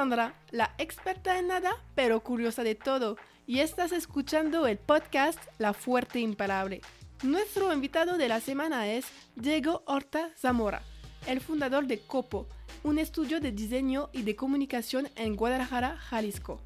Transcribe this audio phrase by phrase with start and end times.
[0.00, 5.74] Sandra, la experta en nada, pero curiosa de todo, y estás escuchando el podcast La
[5.74, 6.80] Fuerte Imparable.
[7.22, 9.04] Nuestro invitado de la semana es
[9.36, 10.80] Diego Horta Zamora,
[11.26, 12.46] el fundador de Copo,
[12.82, 16.62] un estudio de diseño y de comunicación en Guadalajara, Jalisco.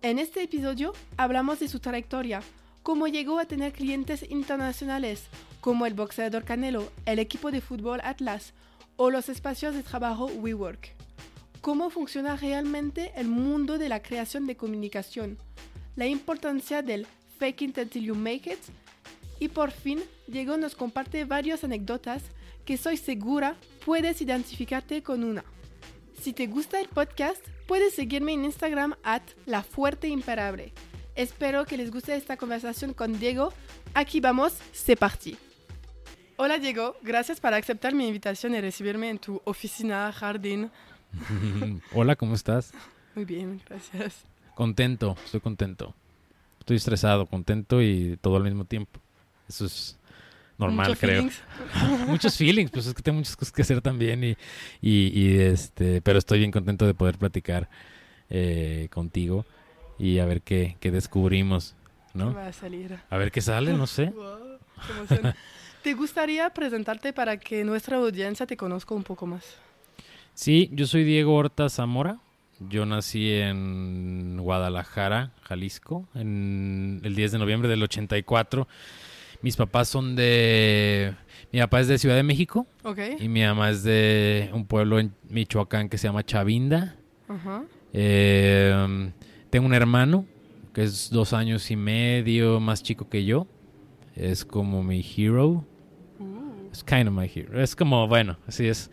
[0.00, 2.40] En este episodio hablamos de su trayectoria,
[2.82, 5.26] cómo llegó a tener clientes internacionales,
[5.60, 8.54] como el boxeador Canelo, el equipo de fútbol Atlas
[8.96, 10.99] o los espacios de trabajo WeWork.
[11.60, 15.36] Cómo funciona realmente el mundo de la creación de comunicación,
[15.94, 17.06] la importancia del
[17.38, 18.58] fake it until you make it
[19.38, 22.22] y por fin Diego nos comparte varias anécdotas
[22.64, 25.44] que soy segura puedes identificarte con una.
[26.22, 30.14] Si te gusta el podcast, puedes seguirme en Instagram at La Fuerte.
[31.14, 33.52] Espero que les guste esta conversación con Diego.
[33.94, 35.36] Aquí vamos, c'est parti.
[36.36, 40.70] Hola Diego, gracias por aceptar mi invitación y recibirme en tu oficina, jardín.
[41.92, 42.72] Hola, ¿cómo estás?
[43.14, 44.24] Muy bien, gracias.
[44.54, 45.94] Contento, estoy contento.
[46.60, 49.00] Estoy estresado, contento y todo al mismo tiempo.
[49.48, 49.98] Eso es
[50.58, 51.22] normal, Muchos creo.
[51.22, 51.42] feelings.
[52.06, 54.36] muchos feelings, pues es que tengo muchas cosas que hacer también y,
[54.80, 57.68] y, y, este, pero estoy bien contento de poder platicar
[58.28, 59.44] eh, contigo
[59.98, 61.74] y a ver qué, qué descubrimos,
[62.14, 62.34] ¿no?
[62.34, 62.98] Va a salir.
[63.08, 64.12] A ver qué sale, no sé.
[64.16, 65.34] Wow, qué.
[65.82, 69.44] ¿Te gustaría presentarte para que nuestra audiencia te conozca un poco más?
[70.34, 72.18] Sí, yo soy Diego Horta Zamora.
[72.68, 78.68] Yo nací en Guadalajara, Jalisco, en el 10 de noviembre del 84.
[79.42, 81.14] Mis papás son de...
[81.52, 82.66] Mi papá es de Ciudad de México
[83.18, 86.96] y mi mamá es de un pueblo en Michoacán que se llama Chavinda.
[87.28, 87.62] Ajá.
[87.94, 89.10] Eh,
[89.48, 90.26] tengo un hermano
[90.74, 93.46] que es dos años y medio más chico que yo.
[94.14, 95.64] Es como mi hero.
[96.18, 97.60] Uh, Es kind of my hero.
[97.60, 98.90] Es como, bueno, así es.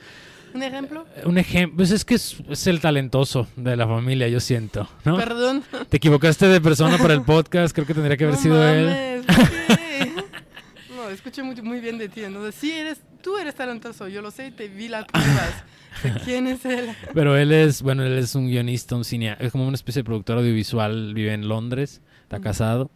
[0.57, 1.05] ¿Un ejemplo?
[1.23, 5.15] Un ejemplo, pues es que es, es el talentoso de la familia, yo siento, ¿no?
[5.17, 5.63] Perdón.
[5.89, 8.85] Te equivocaste de persona para el podcast, creo que tendría que haber No sido él.
[8.87, 10.13] mames, ¿por qué?
[10.95, 12.23] No, escuché muy, muy bien de ti.
[12.23, 15.63] Entonces, sí, eres, tú eres talentoso, yo lo sé, te vi las pruebas.
[16.25, 16.89] ¿Quién es él?
[17.13, 20.05] Pero él es, bueno, él es un guionista, un cineasta, es como una especie de
[20.05, 22.89] productor audiovisual, vive en Londres, está casado.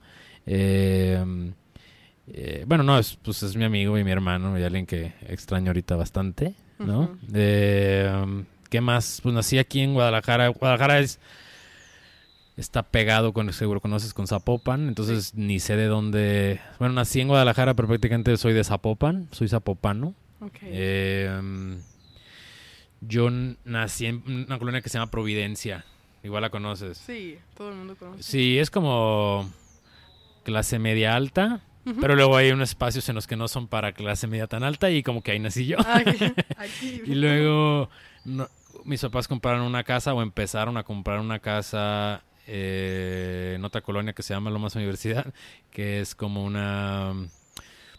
[0.47, 1.23] Eh,
[2.27, 5.67] eh, bueno, no, es, pues es mi amigo y mi hermano, y alguien que extraño
[5.67, 6.53] ahorita bastante,
[6.85, 7.17] ¿no?
[7.33, 9.19] Eh, ¿Qué más?
[9.21, 10.47] Pues nací aquí en Guadalajara.
[10.49, 11.19] Guadalajara es
[12.57, 16.59] está pegado con, seguro conoces, con Zapopan, entonces ni sé de dónde...
[16.79, 20.13] Bueno, nací en Guadalajara, pero prácticamente soy de Zapopan, soy zapopano.
[20.41, 20.57] Ok.
[20.63, 21.77] Eh,
[22.99, 25.85] yo n- nací en una colonia que se llama Providencia.
[26.23, 26.97] Igual la conoces.
[26.99, 28.21] sí, todo el mundo conoce.
[28.21, 29.49] Sí, es como
[30.43, 31.61] clase media alta,
[31.99, 34.89] Pero luego hay unos espacios en los que no son para clase media tan alta
[34.91, 35.77] y como que ahí nací yo.
[36.57, 37.01] Aquí.
[37.05, 37.89] y luego
[38.25, 38.47] no-
[38.85, 44.13] mis papás compraron una casa o empezaron a comprar una casa eh, en otra colonia
[44.13, 45.33] que se llama Lomas Universidad,
[45.71, 47.13] que es como una...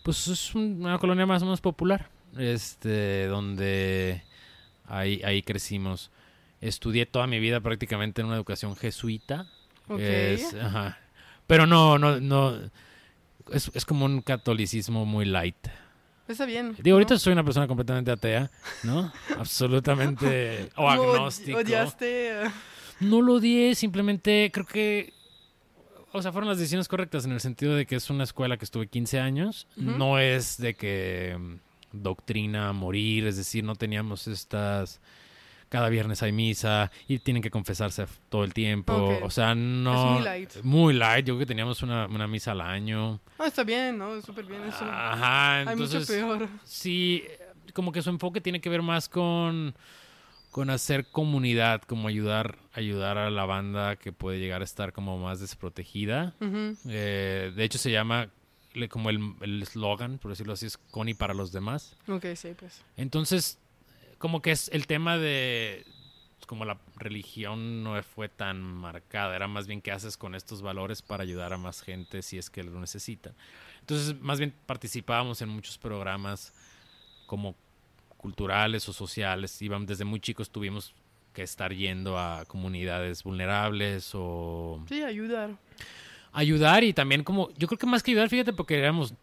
[0.03, 4.23] Pues es un- una colonia más o menos popular, este, donde
[4.87, 6.11] ahí, ahí crecimos.
[6.61, 9.47] Estudié toda mi vida prácticamente en una educación jesuita.
[9.89, 10.01] Ok.
[10.01, 10.99] Es- ajá.
[11.47, 12.57] Pero no, no, no.
[13.53, 15.57] Es, es como un catolicismo muy light.
[16.29, 16.75] Está bien.
[16.79, 18.51] Digo, ahorita soy una persona completamente atea,
[18.85, 19.13] ¿no?
[19.39, 20.71] Absolutamente.
[20.77, 21.59] O agnóstico.
[21.59, 22.45] Odiaste.
[22.45, 22.51] eh,
[23.01, 25.13] No lo odié, simplemente creo que.
[26.13, 28.65] O sea, fueron las decisiones correctas en el sentido de que es una escuela que
[28.65, 29.67] estuve 15 años.
[29.77, 31.55] No es de que mm,
[31.93, 35.01] doctrina a morir, es decir, no teníamos estas.
[35.73, 38.93] Cada viernes hay misa y tienen que confesarse todo el tiempo.
[39.23, 39.95] O sea, no.
[39.95, 40.51] Es muy light.
[40.63, 41.25] Muy light.
[41.25, 43.21] Yo creo que teníamos una, una misa al año.
[43.39, 44.21] No, está bien, ¿no?
[44.21, 44.63] Súper bien.
[44.65, 44.85] Eso.
[44.85, 46.47] Ajá, Hay mucho peor.
[46.63, 47.25] Sí,
[47.73, 49.75] como que su enfoque tiene que ver más con,
[50.51, 55.17] con hacer comunidad, como ayudar, ayudar a la banda que puede llegar a estar como
[55.17, 56.35] más desprotegida.
[56.87, 58.29] Eh, de hecho, se llama
[58.91, 61.97] como el el eslogan, por decirlo así, es Connie para los demás.
[62.09, 62.85] Ok, sí, pues.
[62.99, 63.59] Entonces,
[64.23, 65.85] como que es el tema de
[66.47, 71.03] como la religión no fue tan marcada, era más bien qué haces con estos valores
[71.03, 73.35] para ayudar a más gente si es que lo necesitan.
[73.81, 76.53] Entonces, más bien participábamos en muchos programas
[77.27, 77.57] como
[78.17, 80.95] culturales o sociales, íbamos desde muy chicos tuvimos
[81.33, 85.57] que estar yendo a comunidades vulnerables o Sí, ayudar.
[86.33, 89.15] ayudar y también como, yo creo que más que ayudar, fíjate, porque éramos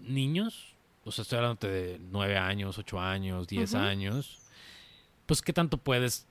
[0.00, 0.71] niños,
[1.04, 4.38] o sea, estoy hablando de nueve años, ocho años, diez años,
[5.26, 6.26] pues qué tanto puedes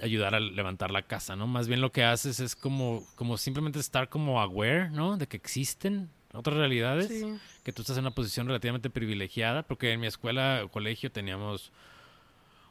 [0.00, 1.46] ayudar a levantar la casa, ¿no?
[1.46, 5.16] Más bien lo que haces es como, como simplemente estar como aware, ¿no?
[5.16, 7.38] De que existen otras realidades, Sí.
[7.64, 11.72] que tú estás en una posición relativamente privilegiada, porque en mi escuela o colegio teníamos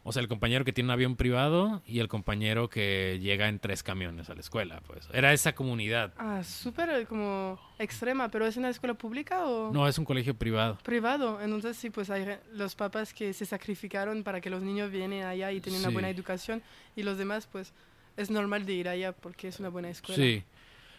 [0.09, 3.59] O sea, el compañero que tiene un avión privado y el compañero que llega en
[3.59, 5.09] tres camiones a la escuela, pues.
[5.11, 6.13] Era esa comunidad.
[6.17, 9.73] Ah, súper eh, como extrema, pero ¿es una escuela pública o...?
[9.73, 10.77] No, es un colegio privado.
[10.81, 15.25] Privado, entonces sí, pues hay los papás que se sacrificaron para que los niños vienen
[15.25, 15.93] allá y tienen una Sí.
[15.93, 16.63] buena educación
[16.95, 17.73] y los demás, pues
[18.15, 20.15] es normal de ir allá porque es una buena escuela.
[20.23, 20.41] Sí.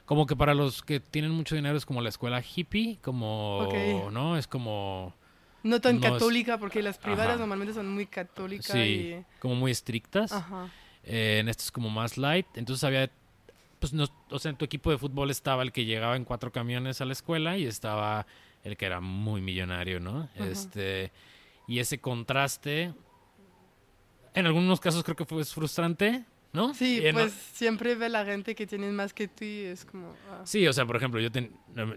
[0.05, 4.13] Como que para los que tienen mucho dinero es como la escuela hippie, como, Ok.
[4.13, 4.37] ¿no?
[4.37, 5.15] Es como,
[5.69, 7.39] No tan católica porque las privadas Ajá.
[7.41, 9.25] normalmente son muy católicas sí, y...
[9.39, 10.33] como muy estrictas.
[10.33, 10.71] Ajá.
[11.05, 12.47] Eh, en esto es como más light.
[12.55, 13.11] Entonces había,
[13.79, 16.51] pues, no, o sea, en tu equipo de fútbol estaba el que llegaba en cuatro
[16.53, 18.27] camiones a la escuela y estaba
[18.65, 20.31] el que era muy millonario, ¿no?
[20.35, 20.47] Ajá.
[20.47, 21.13] Este,
[21.67, 22.95] y ese contraste,
[24.33, 26.25] en algunos casos creo que fue frustrante,
[26.59, 26.75] ¿no?
[26.75, 30.15] Sí, o- pues siempre ve la gente que tienen más que tú y es como...
[30.31, 30.43] ah.
[30.45, 31.53] Sí, o sea, por ejemplo, yo, ten-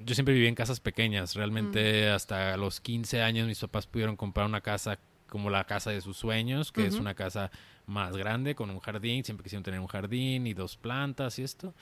[0.05, 1.35] yo siempre viví en casas pequeñas.
[1.35, 6.01] Realmente hasta los 15 años mis papás pudieron comprar una casa como la casa de
[6.01, 7.49] sus sueños, que es una casa
[7.87, 9.23] más grande con un jardín.
[9.23, 11.73] Siempre quisieron tener un jardín y dos plantas y esto.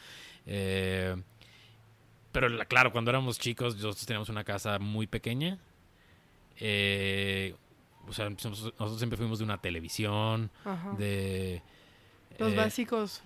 [0.46, 1.16] Eh,
[2.32, 5.58] pero la- claro, cuando éramos chicos, nosotros teníamos una casa muy pequeña.
[6.60, 7.56] Eh,
[8.08, 10.94] o sea, nosotros nosotros siempre fuimos de una televisión, Ajá.
[10.98, 11.62] de...
[12.38, 13.22] Los eh, básicos.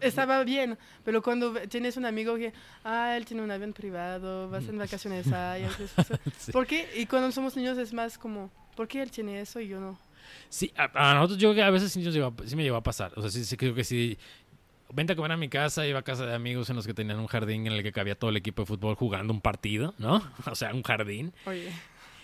[0.00, 2.52] Estaba bien, pero cuando tienes un amigo que,
[2.84, 6.18] ah, él tiene un avión privado, vas en vacaciones ahí, haces eso.
[6.38, 6.52] sí.
[6.52, 6.88] ¿Por qué?
[6.96, 9.98] Y cuando somos niños es más como, ¿por qué él tiene eso y yo no?
[10.48, 12.76] Sí, a, a nosotros yo creo que a veces sí, llegó a- sí me llegó
[12.76, 13.12] a pasar.
[13.16, 14.16] O sea, sí, sí creo que sí.
[14.92, 17.18] Vente a comer a mi casa, iba a casa de amigos en los que tenían
[17.18, 20.22] un jardín en el que cabía todo el equipo de fútbol jugando un partido, ¿no?
[20.50, 21.34] O sea, un jardín.
[21.46, 21.70] Oye,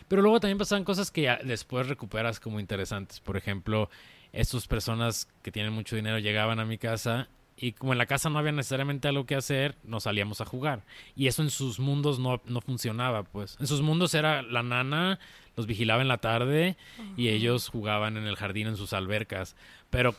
[0.09, 3.21] Pero luego también pasaban cosas que después recuperas como interesantes.
[3.21, 3.91] Por ejemplo,
[4.33, 8.31] estas personas que tienen mucho dinero llegaban a mi casa y como en la casa
[8.31, 10.83] no había necesariamente algo que hacer, nos salíamos a jugar.
[11.15, 13.59] Y eso en sus mundos no, no funcionaba, pues.
[13.61, 15.19] En sus mundos era la nana,
[15.57, 16.79] los vigilaba en la tarde
[17.19, 19.57] y ellos jugaban en el jardín en sus albercas.
[19.91, 20.15] Pero,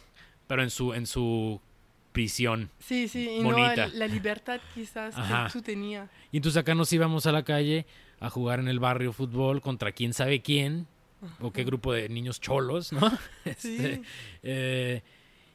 [0.46, 1.60] pero en su, en su
[2.12, 2.69] prisión.
[2.78, 3.88] sí, sí, y Bonita.
[3.88, 5.48] no la libertad quizás Ajá.
[5.48, 6.10] que tú tenías.
[6.31, 7.88] Y entonces acá nos íbamos a la calle
[8.19, 10.86] a jugar en el barrio fútbol contra quién sabe quién
[11.39, 13.00] o qué grupo de niños cholos, ¿no?
[13.45, 14.01] Este, Sí.
[14.44, 15.01] eh,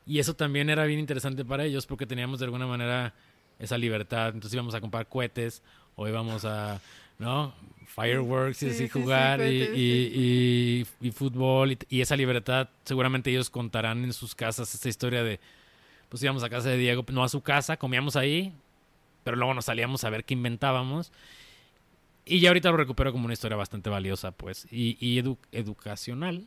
[0.07, 3.15] y eso también era bien interesante para ellos porque teníamos de alguna manera
[3.59, 4.29] esa libertad.
[4.29, 5.63] Entonces íbamos a comprar cohetes
[5.97, 6.81] o íbamos a,
[7.19, 7.55] ¿no?
[7.87, 11.73] Fireworks y Sí, así sí, sí, jugar y, y- y- y fútbol.
[11.73, 15.41] Y, y esa libertad seguramente ellos contarán en sus casas esta historia de,
[16.09, 18.53] pues íbamos a casa de Diego, no a su casa, comíamos ahí,
[19.25, 21.11] pero luego nos salíamos a ver qué inventábamos.
[22.29, 26.47] Y ya ahorita lo recupero como una historia bastante valiosa, pues, y, y edu- educacional,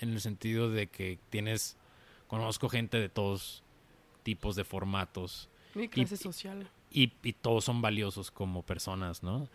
[0.00, 1.76] en el sentido de que tienes,
[2.28, 3.64] conozco gente de todos
[4.22, 6.70] tipos de formatos Mi clase social.
[6.92, 9.48] y, y todos son valiosos como personas, ¿no?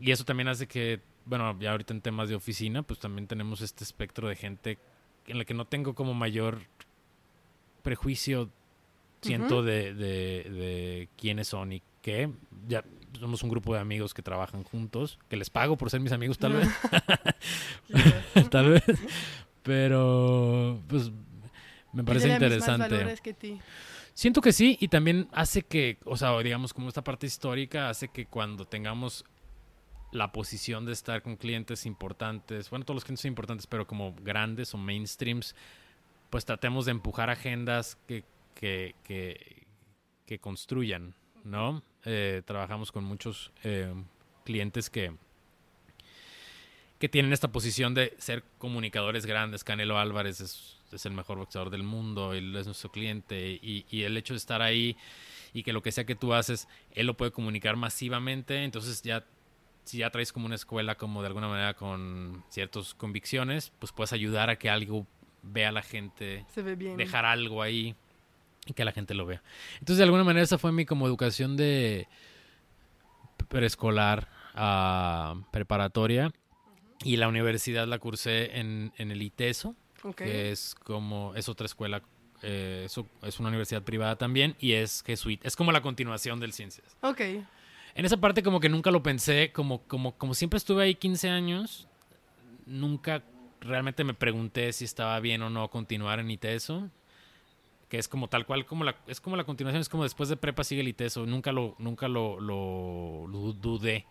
[0.00, 3.60] Y eso también hace que, bueno, ya ahorita en temas de oficina, pues también tenemos
[3.60, 4.78] este espectro de gente
[5.26, 6.60] en la que no tengo como mayor
[7.82, 8.50] prejuicio,
[9.20, 12.30] siento, de, de, de quiénes son y qué.
[12.68, 12.84] Ya
[13.18, 16.38] somos un grupo de amigos que trabajan juntos, que les pago por ser mis amigos
[16.38, 16.68] tal vez,
[18.50, 18.84] tal vez,
[19.62, 21.10] pero pues
[21.92, 22.88] me parece Tiene interesante.
[22.94, 23.60] valores que ti.
[24.14, 28.08] Siento que sí, y también hace que, o sea, digamos, como esta parte histórica, hace
[28.08, 29.24] que cuando tengamos
[30.12, 34.14] la posición de estar con clientes importantes, bueno, todos los clientes son importantes, pero como
[34.14, 35.54] grandes o mainstreams,
[36.28, 39.66] pues tratemos de empujar agendas que, que, que,
[40.26, 41.14] que construyan,
[41.44, 41.82] ¿no?
[42.04, 43.92] Eh, trabajamos con muchos eh,
[44.44, 45.12] clientes que
[46.98, 49.64] que tienen esta posición de ser comunicadores grandes.
[49.64, 54.02] Canelo Álvarez es, es el mejor boxeador del mundo, él es nuestro cliente y, y
[54.04, 54.96] el hecho de estar ahí
[55.52, 59.24] y que lo que sea que tú haces, él lo puede comunicar masivamente, entonces ya
[59.82, 64.12] si ya traes como una escuela como de alguna manera con ciertas convicciones, pues puedes
[64.12, 65.04] ayudar a que algo
[65.42, 66.96] vea a la gente, Se ve bien.
[66.96, 67.96] dejar algo ahí
[68.66, 69.42] y que la gente lo vea.
[69.74, 72.08] Entonces, de alguna manera, esa fue mi como educación de
[73.48, 76.32] preescolar a preparatoria.
[77.04, 79.74] Y la universidad la cursé en, en el ITESO,
[80.16, 82.00] que es como, es otra escuela,
[82.42, 85.48] eh, es, es una universidad privada también, y es jesuita.
[85.48, 86.96] Es como la continuación del Ciencias.
[87.00, 87.20] Ok.
[87.94, 91.28] En esa parte como que nunca lo pensé, como, como, como siempre estuve ahí 15
[91.28, 91.88] años,
[92.66, 93.24] nunca
[93.60, 96.88] realmente me pregunté si estaba bien o no continuar en ITESO,
[97.92, 100.38] que es como tal cual, como la, es como la continuación, es como después de
[100.38, 104.06] prepa sigue el ITESO, nunca lo, nunca lo, lo, lo dudé.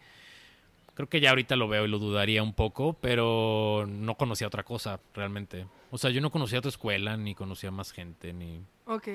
[0.93, 4.61] Creo que ya ahorita lo veo y lo dudaría un poco, pero no conocía otra
[4.61, 5.65] cosa realmente.
[5.89, 8.61] O sea, yo no conocía otra escuela, ni conocía más gente, ni...
[8.85, 9.07] Ok.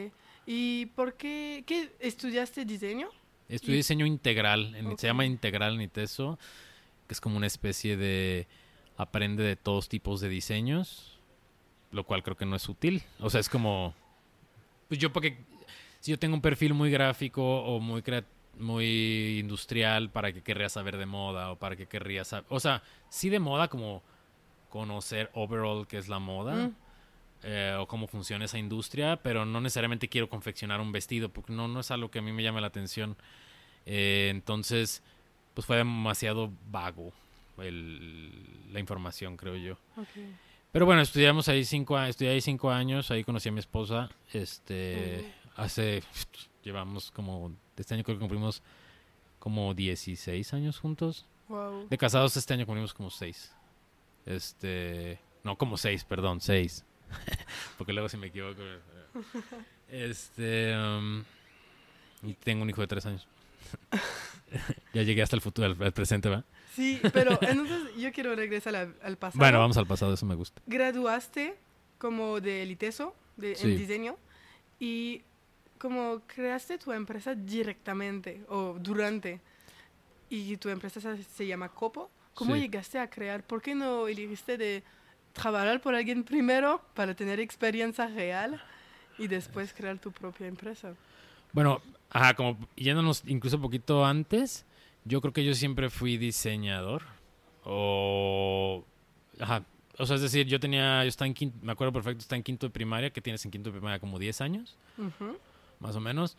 [0.47, 3.07] ¿Y por qué, qué estudiaste diseño?
[3.49, 6.41] Estudié Y- diseño integral, en- se llama integral en ITESO,
[7.07, 8.49] que es como una especie de
[8.97, 11.13] aprende de todos tipos de diseños.
[11.93, 13.05] lo cual creo que no es útil.
[13.21, 13.95] O sea, es como,
[14.88, 15.38] pues yo porque,
[16.00, 18.02] si yo tengo un perfil muy gráfico o muy
[18.59, 21.50] muy industrial, ¿para qué querría saber de moda?
[21.52, 24.02] O para qué querría saber, o sea, sí de moda como
[24.71, 26.69] conocer overall qué es la moda.
[26.69, 26.75] Mm.
[27.43, 31.69] Eh, o cómo funciona esa industria, pero no necesariamente quiero confeccionar un vestido, porque no,
[31.69, 33.14] no es algo que a mí me llame la atención.
[33.85, 35.02] Eh, entonces,
[35.55, 37.12] pues fue demasiado vago
[37.59, 39.78] la información, creo yo.
[40.73, 44.11] Pero bueno, estudiamos ahí cinco, estudié ahí cinco años, ahí conocí a mi esposa.
[44.33, 46.03] Este, hace,
[46.63, 48.63] llevamos como, este año creo que cumplimos
[49.39, 51.27] como 16 años juntos.
[51.89, 53.55] De casados este año cumplimos como seis.
[54.25, 56.85] Este, no como seis, perdón, seis.
[57.79, 58.61] Porque luego si me equivoco.
[58.61, 58.81] Eh,
[60.11, 61.23] este, um,
[62.23, 63.29] y tengo un hijo de tres años.
[64.93, 66.45] ya llegué hasta el futuro, al, presente, ¿va?
[66.76, 69.38] Sí, pero entonces yo quiero regresar al, pasado.
[69.38, 70.61] Bueno, vamos al pasado, eso me gusta.
[70.66, 71.56] Graduaste
[71.99, 74.16] como de Eliteso, de, en diseño,
[74.78, 75.23] y
[75.78, 79.40] como creaste tu empresa directamente o durante,
[80.28, 82.11] y tu empresa se, llama Copo.
[82.35, 83.42] ¿Cómo llegaste a crear?
[83.42, 84.83] ¿Por qué no elegiste de
[85.33, 88.62] trabajar por alguien primero para tener experiencia real
[89.18, 90.95] y después crear tu propia empresa?
[91.52, 91.80] Bueno,
[92.11, 94.64] Ajá, como yéndonos incluso un poquito antes,
[95.07, 97.03] yo creo que yo siempre fui diseñador.
[97.65, 98.85] O.
[99.41, 99.65] Ajá.
[99.99, 101.03] O sea, es decir, yo tenía.
[101.05, 103.51] Yo estaba en quinto, me acuerdo perfecto, estaba en quinto de primaria, que tienes en
[103.51, 104.77] quinto de primaria como 10 años,
[105.81, 106.37] más o menos.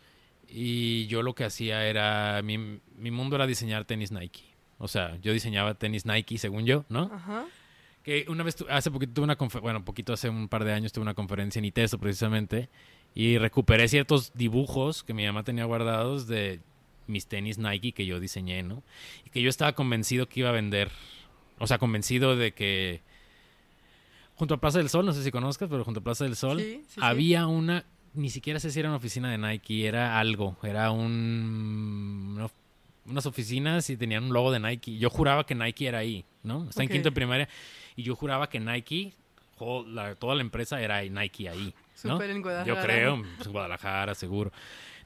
[0.48, 2.40] Y yo lo que hacía era.
[2.42, 4.44] Mi, mi mundo era diseñar tenis Nike.
[4.78, 7.10] O sea, yo diseñaba tenis Nike, según yo, ¿no?
[7.12, 7.46] Ajá.
[8.04, 10.92] Que una vez, hace poquito tuve una conferencia, bueno, poquito hace un par de años
[10.92, 12.68] tuve una conferencia en ITESO precisamente,
[13.14, 16.60] y recuperé ciertos dibujos que mi mamá tenía guardados de
[17.08, 18.82] mis tenis Nike que yo diseñé, ¿no?
[19.26, 20.90] Y que yo estaba convencido que iba a vender.
[21.58, 23.00] O sea, convencido de que
[24.36, 26.62] junto a Plaza del Sol, no sé si conozcas, pero junto a Plaza del Sol
[27.00, 27.84] había una,
[28.14, 32.48] ni siquiera sé si era una oficina de Nike, era algo, era un,
[33.04, 34.96] unas oficinas y tenían un logo de Nike.
[34.98, 36.68] Yo juraba que Nike era ahí, ¿no?
[36.68, 37.48] Está en quinto de primaria
[37.96, 39.14] y yo juraba que Nike,
[39.56, 41.74] toda la empresa era Nike ahí.
[42.64, 44.52] Yo creo, en Guadalajara, seguro.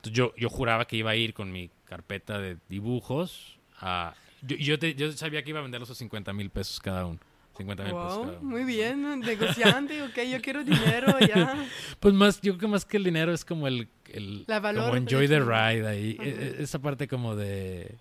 [0.02, 4.14] Entonces yo, yo juraba que iba a ir con mi carpeta de dibujos a...
[4.42, 7.20] Yo, yo, yo sabía que iba a vender los 50 mil pesos cada uno.
[7.56, 8.38] 50 mil pesos cada uno.
[8.42, 11.54] Muy bien, negociante, ok, yo quiero dinero ya.
[12.00, 13.86] pues más, yo creo que más que el dinero es como el...
[14.12, 16.16] el La valor como enjoy the ride ahí.
[16.20, 17.94] E, e, esa parte como de...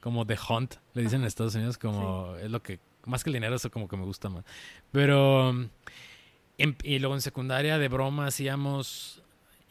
[0.00, 2.78] Como de hunt, le dicen en Estados Unidos, como es lo que...
[3.06, 4.44] Más que el dinero, eso como que me gusta más.
[4.92, 5.54] Pero
[6.82, 9.22] y luego en secundaria de broma hacíamos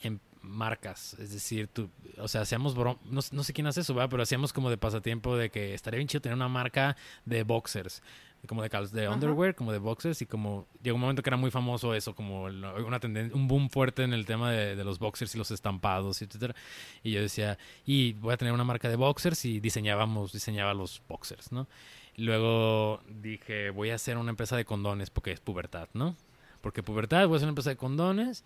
[0.01, 4.10] en marcas, es decir, tú, o sea, hacíamos broma, no, sé quién hace eso, ¿verdad?
[4.10, 8.01] pero hacíamos como de pasatiempo de que estaría bien chido tener una marca de boxers,
[8.48, 11.51] como de, de underwear, como de boxers, y como llegó un momento que era muy
[11.51, 15.38] famoso eso, como una tendencia, un boom fuerte en el tema de, los boxers y
[15.38, 16.55] los estampados, etcétera.
[17.03, 21.01] Y yo decía, y voy a tener una marca de boxers y diseñábamos, diseñaba los
[21.08, 21.67] boxers, ¿no?
[22.15, 26.17] luego dije, voy a hacer una empresa de condones porque es pubertad, ¿no?
[26.62, 28.43] porque pubertad, voy a hacer una empresa de condones,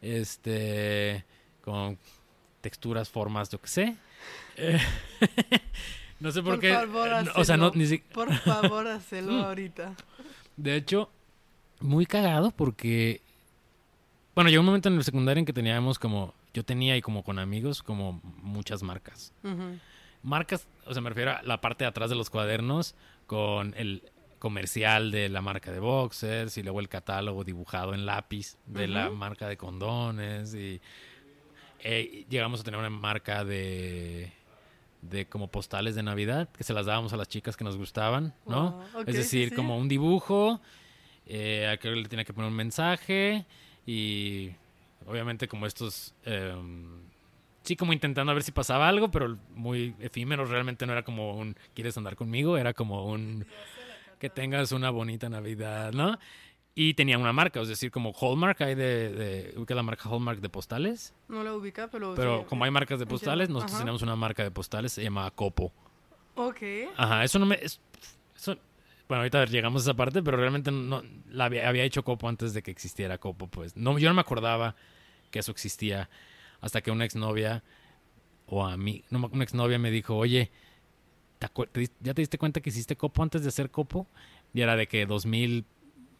[0.00, 1.24] este,
[1.66, 1.98] con
[2.60, 3.96] texturas, formas, yo qué sé.
[6.20, 6.72] no sé por, qué.
[6.72, 9.44] Favor, o sea, no, ni Por favor, hazlo mm.
[9.44, 9.96] ahorita.
[10.56, 11.10] De hecho,
[11.80, 13.20] muy cagado porque,
[14.36, 17.24] bueno, llegó un momento en el secundario en que teníamos como, yo tenía y como
[17.24, 19.32] con amigos, como muchas marcas.
[20.22, 22.94] Marcas, o sea, me refiero a la parte de atrás de los cuadernos
[23.26, 24.04] con el
[24.38, 29.10] comercial de la marca de boxers y luego el catálogo dibujado en lápiz de la
[29.10, 30.80] marca de condones y
[31.80, 34.32] eh, llegamos a tener una marca de
[35.10, 38.34] de como postales de Navidad que se las dábamos a las chicas que nos gustaban,
[38.46, 38.82] ¿no?
[39.06, 40.60] es decir, como un dibujo,
[41.26, 43.44] eh, a que le tenía que poner un mensaje
[43.86, 44.50] y
[45.06, 47.00] obviamente como estos em,
[47.62, 51.36] sí como intentando a ver si pasaba algo, pero muy efímero, realmente no era como
[51.36, 52.56] un ¿quieres andar conmigo?
[52.56, 53.46] Era como un
[54.18, 56.18] que tengas una bonita Navidad, ¿no?
[56.78, 60.40] Y tenía una marca, es decir, como Hallmark, hay de, de ubica la marca Hallmark
[60.40, 61.14] de postales.
[61.26, 62.14] No la ubica, pero...
[62.14, 65.72] Pero como hay marcas de postales, nosotros teníamos una marca de postales, se llama Copo.
[66.34, 66.60] Ok.
[66.98, 67.54] Ajá, eso no me...
[67.54, 67.80] eso,
[69.08, 72.52] bueno, ahorita llegamos a esa parte, pero realmente no la había, había, hecho Copo antes
[72.52, 73.74] de que existiera Copo, pues.
[73.74, 74.76] No, yo no me acordaba
[75.30, 76.10] que eso existía
[76.60, 77.64] hasta que una exnovia,
[78.44, 80.50] o a mí, no, una exnovia me dijo, oye,
[82.00, 84.06] ¿Ya te diste cuenta que hiciste copo antes de hacer copo?
[84.54, 85.64] Y era de que 2000,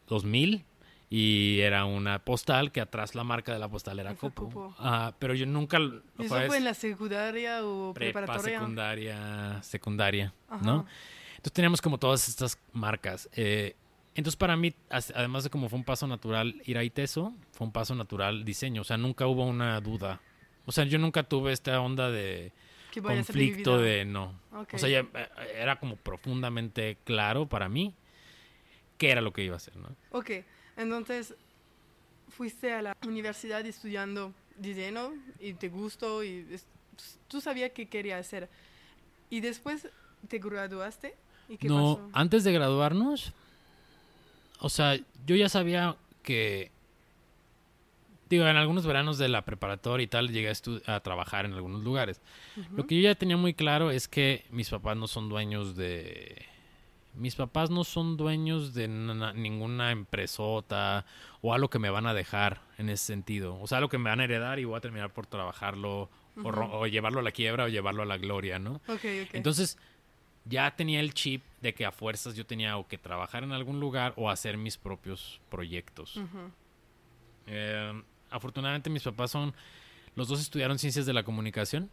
[0.08, 0.64] 2000
[1.08, 4.74] y era una postal que atrás la marca de la postal era copo.
[5.18, 5.78] pero yo nunca...
[6.18, 8.58] ¿Eso fue en la secundaria o preparatoria?
[8.58, 10.86] secundaria, secundaria, ¿no?
[11.36, 13.28] Entonces teníamos como todas estas marcas.
[13.34, 13.76] Eh,
[14.14, 17.72] Entonces para mí, además de como fue un paso natural ir a ITESO, fue un
[17.72, 18.80] paso natural diseño.
[18.80, 20.20] O sea, nunca hubo una duda.
[20.64, 22.52] O sea, yo nunca tuve esta onda de
[22.90, 24.34] ¿Qué voy a hacer de mi conflicto de no.
[24.72, 27.94] O sea, ya, eh, era como profundamente claro para mí
[28.98, 29.88] qué era lo que iba a hacer, ¿no?
[30.10, 30.30] Ok,
[30.76, 31.34] entonces
[32.28, 36.66] fuiste a la universidad estudiando diseño y te gustó y es-
[37.28, 38.48] tú sabías qué querías hacer.
[39.30, 39.88] Y después
[40.28, 41.14] te graduaste
[41.48, 42.10] y qué no, pasó?
[42.12, 43.32] antes de graduarnos,
[44.60, 46.70] o sea, yo ya sabía que,
[48.30, 51.82] digo, en algunos veranos de la preparatoria y tal, llegué a, a trabajar en algunos
[51.84, 52.20] lugares.
[52.74, 56.44] Lo que yo ya tenía muy claro es que mis papás no son dueños de...
[57.16, 61.04] Mis papás no son dueños de na- ninguna empresota
[61.42, 63.58] o algo que me van a dejar en ese sentido.
[63.60, 66.10] O sea, algo que me van a heredar y voy a terminar por trabajarlo
[66.42, 68.74] o, llevarlo a la quiebra o llevarlo a la gloria, ¿no?
[68.88, 68.90] Ok,
[69.24, 69.30] ok.
[69.32, 69.78] Entonces,
[70.44, 73.80] ya tenía el chip de que a fuerzas yo tenía o que trabajar en algún
[73.80, 76.20] lugar o hacer mis propios proyectos.
[77.46, 79.54] Eh, afortunadamente mis papás son,
[80.14, 81.88] los dos estudiaron ciencias de la comunicación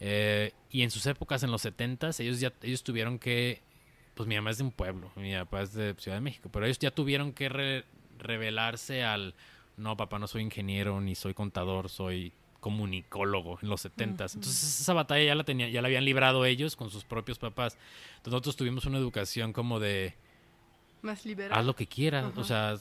[0.00, 3.62] eh, y en sus épocas, en los 70 ellos ya ellos tuvieron que,
[4.14, 6.66] pues mi mamá es de un pueblo, mi papá es de Ciudad de México, pero
[6.66, 7.84] ellos ya tuvieron que re-
[8.18, 9.34] revelarse al,
[9.76, 14.92] no papá, no soy ingeniero ni soy contador, soy comunicólogo en los 70 Entonces esa
[14.94, 17.76] batalla ya la tenía, ya la habían librado ellos con sus propios papás.
[18.10, 20.14] Entonces nosotros tuvimos una educación como de
[21.02, 21.58] Más liberal.
[21.58, 22.26] haz lo que quieras.
[22.26, 22.40] Ajá.
[22.40, 22.76] O sea,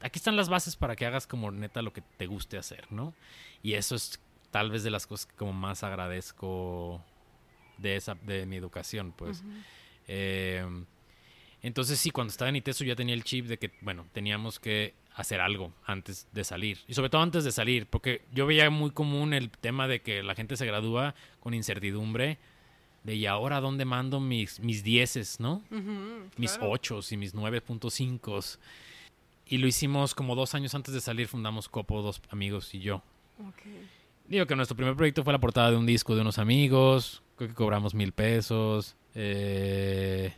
[0.00, 3.14] aquí están las bases para que hagas como neta lo que te guste hacer, ¿no?
[3.62, 4.20] Y eso es
[4.50, 7.02] tal vez de las cosas que como más agradezco
[7.78, 9.42] de esa de mi educación, pues.
[10.08, 10.64] Eh,
[11.62, 14.94] entonces sí, cuando estaba en ITESO ya tenía el chip de que, bueno, teníamos que
[15.14, 16.78] hacer algo antes de salir.
[16.86, 20.22] Y sobre todo antes de salir, porque yo veía muy común el tema de que
[20.22, 22.38] la gente se gradúa con incertidumbre
[23.02, 25.62] de y ahora dónde mando mis, mis dieces, ¿no?
[26.36, 26.72] Mis claro.
[26.72, 28.58] 8 y mis 9.5.
[29.46, 32.96] Y lo hicimos como dos años antes de salir, fundamos Copo, dos amigos y yo.
[33.38, 33.62] Ok.
[34.28, 37.48] Digo que nuestro primer proyecto fue la portada de un disco de unos amigos, creo
[37.48, 38.96] que cobramos mil pesos.
[39.18, 40.34] eh,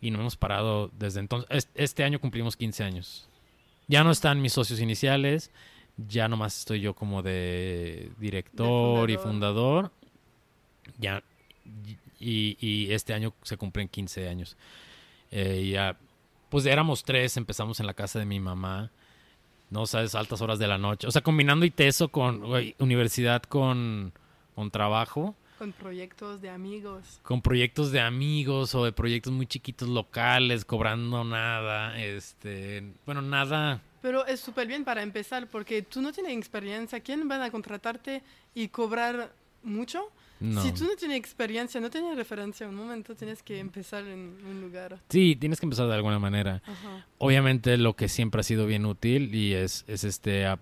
[0.00, 1.48] y no hemos parado desde entonces.
[1.50, 3.28] Es- Este año cumplimos 15 años.
[3.88, 5.50] Ya no están mis socios iniciales,
[5.96, 9.90] ya nomás estoy yo como de director y fundador.
[9.90, 9.92] fundador.
[10.98, 11.22] Ya,
[12.20, 14.56] y, y este año se cumplen 15 años.
[15.30, 15.98] Eh, ya,
[16.48, 18.90] pues éramos tres, empezamos en la casa de mi mamá.
[19.70, 21.06] No sabes, altas horas de la noche.
[21.06, 22.42] O sea, combinando ITESO con
[22.78, 24.12] universidad con,
[24.54, 27.20] con trabajo, Con proyectos de amigos.
[27.22, 33.80] con proyectos de amigos o de proyectos muy chiquitos locales, cobrando nada, este, bueno, nada.
[34.02, 37.00] Pero es súper bien para empezar porque tú no tienes experiencia.
[37.00, 38.22] ¿Quién van a contratarte
[38.54, 39.32] y cobrar
[39.64, 40.12] mucho?
[40.40, 40.62] No.
[40.62, 44.60] Si tú no tienes experiencia, no tienes referencia, un momento tienes que empezar en un
[44.60, 44.98] lugar.
[45.08, 46.62] Sí, tienes que empezar de alguna manera.
[46.66, 47.06] Ajá.
[47.18, 50.58] Obviamente lo que siempre ha sido bien útil y es, es este a-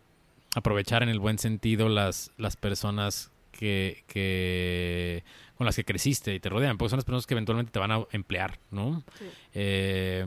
[0.54, 5.24] aprovechar en el buen sentido las, las personas que, que
[5.56, 7.90] con las que creciste y te rodean, porque son las personas que eventualmente te van
[7.92, 9.02] a emplear, ¿no?
[9.18, 9.24] Sí.
[9.54, 10.26] Eh,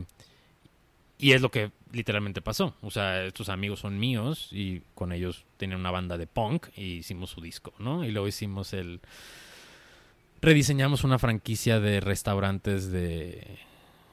[1.18, 2.74] y es lo que literalmente pasó.
[2.82, 6.98] O sea, estos amigos son míos y con ellos tenían una banda de punk y
[6.98, 8.04] hicimos su disco, ¿no?
[8.04, 9.00] Y luego hicimos el...
[10.40, 13.58] Rediseñamos una franquicia de restaurantes de...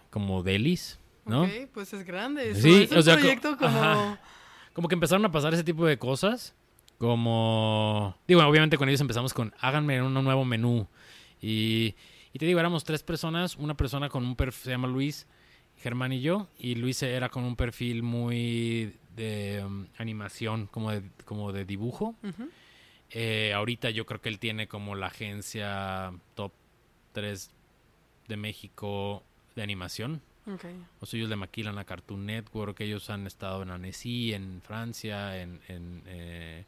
[0.09, 1.43] como delis, ¿no?
[1.43, 2.49] Ok, pues es grande.
[2.51, 2.61] Eso.
[2.61, 3.77] Sí, es un o sea, co- proyecto como...
[3.77, 4.19] ajá.
[4.73, 6.55] Como que empezaron a pasar ese tipo de cosas.
[6.97, 8.17] Como.
[8.27, 10.87] Digo, obviamente con ellos empezamos con háganme un nuevo menú.
[11.41, 11.93] Y,
[12.33, 13.55] y te digo, éramos tres personas.
[13.57, 15.27] Una persona con un perfil, se llama Luis,
[15.85, 16.47] Germán y yo.
[16.57, 22.15] Y Luis era con un perfil muy de um, animación, como de, como de dibujo.
[23.11, 26.51] Eh, ahorita yo creo que él tiene como la agencia top
[27.13, 27.51] 3
[28.27, 29.21] de México
[29.55, 30.21] de animación.
[30.51, 30.65] Ok.
[31.01, 35.39] O sea, ellos le maquilan a Cartoon Network, ellos han estado en Annecy, en Francia,
[35.39, 35.61] en...
[35.67, 36.65] en, eh,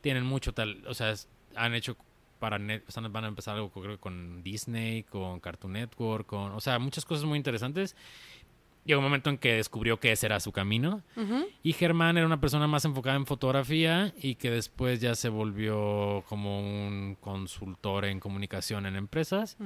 [0.00, 0.82] tienen mucho tal...
[0.88, 1.94] O sea, es- han hecho
[2.38, 2.58] para...
[2.58, 6.52] Net, están- van a empezar algo creo con Disney, con Cartoon Network, con...
[6.52, 7.94] O sea, muchas cosas muy interesantes.
[8.86, 11.02] Llegó un momento en que descubrió que ese era su camino.
[11.62, 16.22] Y Germán era una persona más enfocada en fotografía y que después ya se volvió
[16.28, 19.56] como un consultor en comunicación en empresas.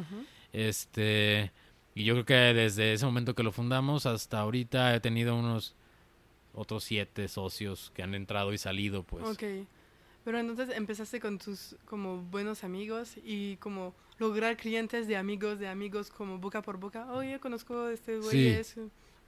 [0.53, 1.53] Este,
[1.95, 5.77] y yo creo que desde ese momento que lo fundamos hasta ahorita he tenido unos
[6.55, 9.25] otros siete socios que han entrado y salido, pues.
[9.27, 9.67] Ok.
[10.25, 15.69] Pero entonces empezaste con tus como buenos amigos y como lograr clientes de amigos de
[15.69, 17.11] amigos como boca por boca.
[17.13, 18.81] Oye, conozco a este güey, Sí.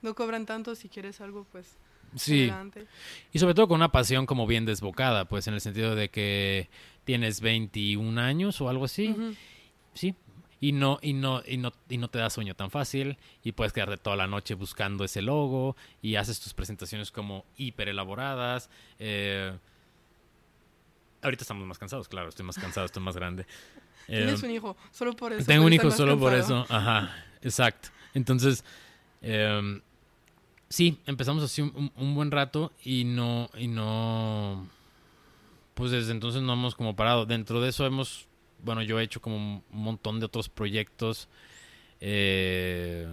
[0.03, 1.77] No cobran tanto, si quieres algo, pues
[2.15, 2.43] Sí.
[2.51, 2.87] adelante.
[3.33, 6.69] Y sobre todo con una pasión como bien desbocada, pues en el sentido de que
[7.05, 9.15] tienes 21 años o algo así.
[9.95, 10.15] Sí.
[10.61, 13.73] y no, y no, y no, y no te da sueño tan fácil, y puedes
[13.73, 18.71] quedarte toda la noche buscando ese logo, y haces tus presentaciones como hiper elaboradas.
[19.01, 19.53] Eh,
[21.21, 23.45] ahorita estamos más cansados, claro, estoy más cansado, estoy más grande.
[24.07, 25.45] Tienes un hijo, solo por eso.
[25.47, 27.13] Tengo un hijo solo por eso, ajá,
[27.43, 27.89] exacto.
[28.15, 28.65] Entonces,
[29.21, 29.81] eh,
[30.73, 34.67] sí, empezamos así un, buen rato y no, y no,
[35.75, 37.27] pues desde entonces no hemos como parado.
[37.27, 38.27] Dentro de eso hemos,
[38.65, 41.29] bueno, yo he hecho como un montón de otros proyectos
[42.01, 43.07] eh,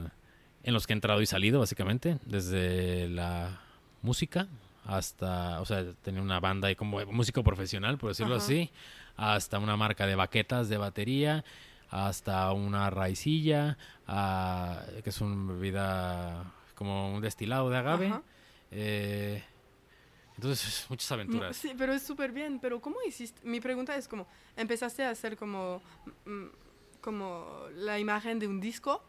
[0.64, 3.62] en los que he entrado y salido, básicamente, desde la
[4.02, 4.48] música
[4.86, 8.72] hasta, o sea, tener una banda y como músico profesional, por decirlo así,
[9.18, 11.44] hasta una marca de baquetas de batería,
[11.90, 18.22] hasta una raicilla, que es una bebida como un destilado de agave.
[18.72, 19.44] Eh,
[20.38, 21.58] entonces, muchas aventuras.
[21.58, 22.58] Sí, pero es súper bien.
[22.62, 23.42] Pero ¿cómo hiciste?
[23.44, 25.82] Mi pregunta es como, empezaste a hacer como,
[26.24, 26.46] mm,
[27.02, 29.04] como la imagen de un disco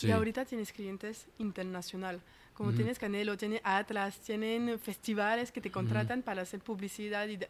[0.00, 2.20] y ahorita tienes clientes internacional.
[2.54, 7.40] Como tienes Canelo, tienes Atlas, tienen festivales que te contratan para hacer publicidad y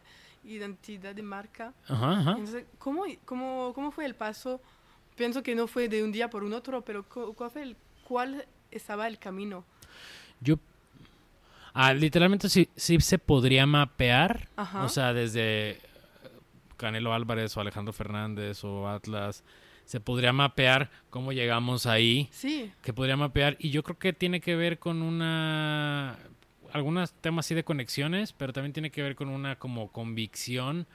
[0.43, 1.73] identidad de marca.
[1.87, 4.59] Entonces, ¿cómo, cómo, ¿cómo fue el paso?
[5.15, 7.75] Pienso que no fue de un día por un otro, pero ¿cuál fue el,
[8.07, 9.65] cuál estaba el camino.
[10.41, 10.57] Yo
[11.73, 14.49] Ah, literalmente sí, sí se podría mapear.
[14.83, 15.79] O sea, desde
[16.77, 19.43] Canelo Álvarez o Alejandro Fernández o Atlas.
[19.85, 22.27] Se podría mapear cómo llegamos ahí.
[22.31, 22.71] Sí.
[22.81, 23.55] Que podría mapear.
[23.59, 26.17] Y yo creo que tiene que ver con una.
[26.71, 30.85] Algunos temas así de conexiones, pero también tiene que ver con una como convicción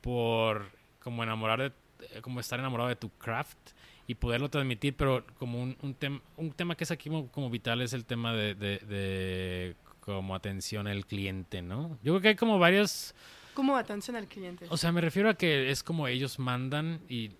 [0.00, 2.20] por como enamorar de.
[2.22, 3.58] como estar enamorado de tu craft
[4.06, 5.96] y poderlo transmitir, pero como un, un,
[6.36, 11.06] un tema que es aquí como, vital es el tema de, de, como atención al
[11.06, 11.98] cliente, ¿no?
[12.02, 13.14] Yo creo que hay como varios...
[13.54, 14.66] Como atención al cliente.
[14.68, 17.32] O sea, me refiero a que es como ellos mandan y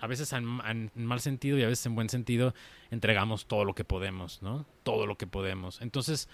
[0.00, 2.54] a veces en, en, mal sentido y a veces en buen sentido
[2.90, 4.66] entregamos todo lo que podemos, ¿no?
[4.82, 5.80] Todo lo que podemos.
[5.80, 6.28] Entonces,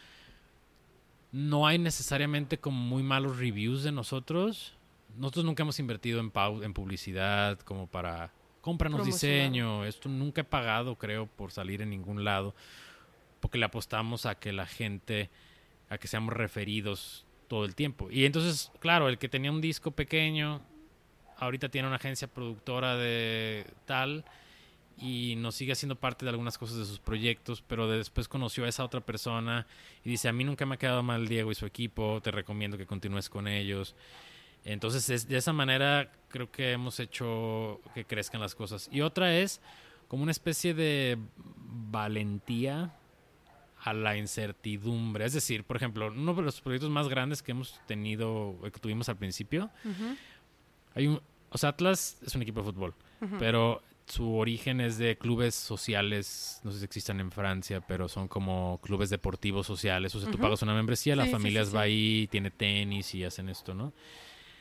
[1.32, 4.76] no hay necesariamente como muy malos reviews de nosotros.
[5.16, 8.32] Nosotros nunca hemos invertido en, en publicidad como para
[8.64, 9.84] cómpranos diseño.
[9.84, 12.54] Esto nunca he pagado, creo, por salir en ningún lado,
[13.40, 15.28] porque le apostamos a que la gente,
[15.90, 18.10] a que seamos referidos todo el tiempo.
[18.10, 20.62] Y entonces, claro, el que tenía un disco pequeño,
[21.36, 24.24] ahorita tiene una agencia productora de tal
[24.96, 28.68] y nos sigue haciendo parte de algunas cosas de sus proyectos, pero después conoció a
[28.68, 29.66] esa otra persona
[30.02, 32.78] y dice, a mí nunca me ha quedado mal Diego y su equipo, te recomiendo
[32.78, 33.94] que continúes con ellos.
[34.64, 38.88] Entonces, de esa manera creo que hemos hecho que crezcan las cosas.
[38.90, 39.60] Y otra es
[40.08, 41.18] como una especie de
[41.90, 42.94] valentía
[43.84, 45.26] a la incertidumbre.
[45.26, 49.08] Es decir, por ejemplo, uno de los proyectos más grandes que hemos tenido, que tuvimos
[49.10, 49.70] al principio,
[50.94, 52.94] hay un, o sea, Atlas es un equipo de fútbol,
[53.38, 58.28] pero su origen es de clubes sociales, no sé si existan en Francia, pero son
[58.28, 60.14] como clubes deportivos sociales.
[60.14, 63.74] O sea, tú pagas una membresía, la familia va ahí, tiene tenis y hacen esto,
[63.74, 63.92] ¿no?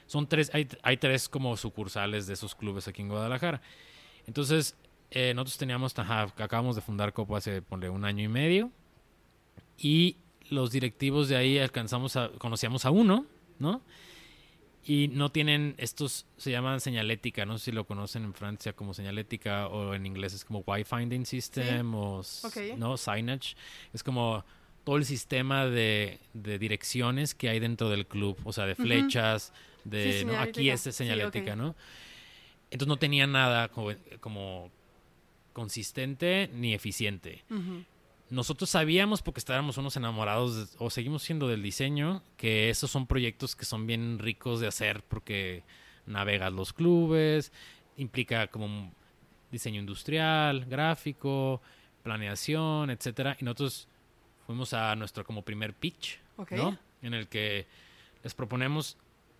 [0.07, 3.61] Son tres, hay, hay tres como sucursales de esos clubes aquí en Guadalajara.
[4.27, 4.75] Entonces,
[5.11, 8.71] eh, nosotros teníamos, acabamos de fundar Copo hace, ponle, un año y medio.
[9.77, 10.17] Y
[10.49, 13.25] los directivos de ahí alcanzamos a, conocíamos a uno,
[13.59, 13.81] ¿no?
[14.85, 18.93] Y no tienen estos, se llaman señalética, no sé si lo conocen en Francia como
[18.93, 22.21] señalética o en inglés es como Y-Finding System o
[22.77, 23.55] no signage.
[23.93, 24.43] Es como
[24.83, 29.53] todo el sistema de, de, direcciones que hay dentro del club, o sea, de flechas,
[29.83, 30.39] de ¿no?
[30.39, 31.75] aquí es señalética, ¿no?
[32.71, 34.71] Entonces no tenía nada como,
[35.53, 37.43] consistente ni eficiente.
[38.29, 43.55] Nosotros sabíamos, porque estábamos unos enamorados, o seguimos siendo del diseño, que esos son proyectos
[43.55, 45.63] que son bien ricos de hacer porque
[46.07, 47.51] navegas los clubes,
[47.95, 48.91] implica como
[49.51, 51.61] diseño industrial, gráfico,
[52.01, 53.37] planeación, etcétera.
[53.39, 53.87] Y nosotros
[54.47, 56.19] fuimos a nuestro como primer pitch,
[56.51, 56.77] ¿no?
[57.03, 57.67] En el que
[58.23, 58.97] les proponemos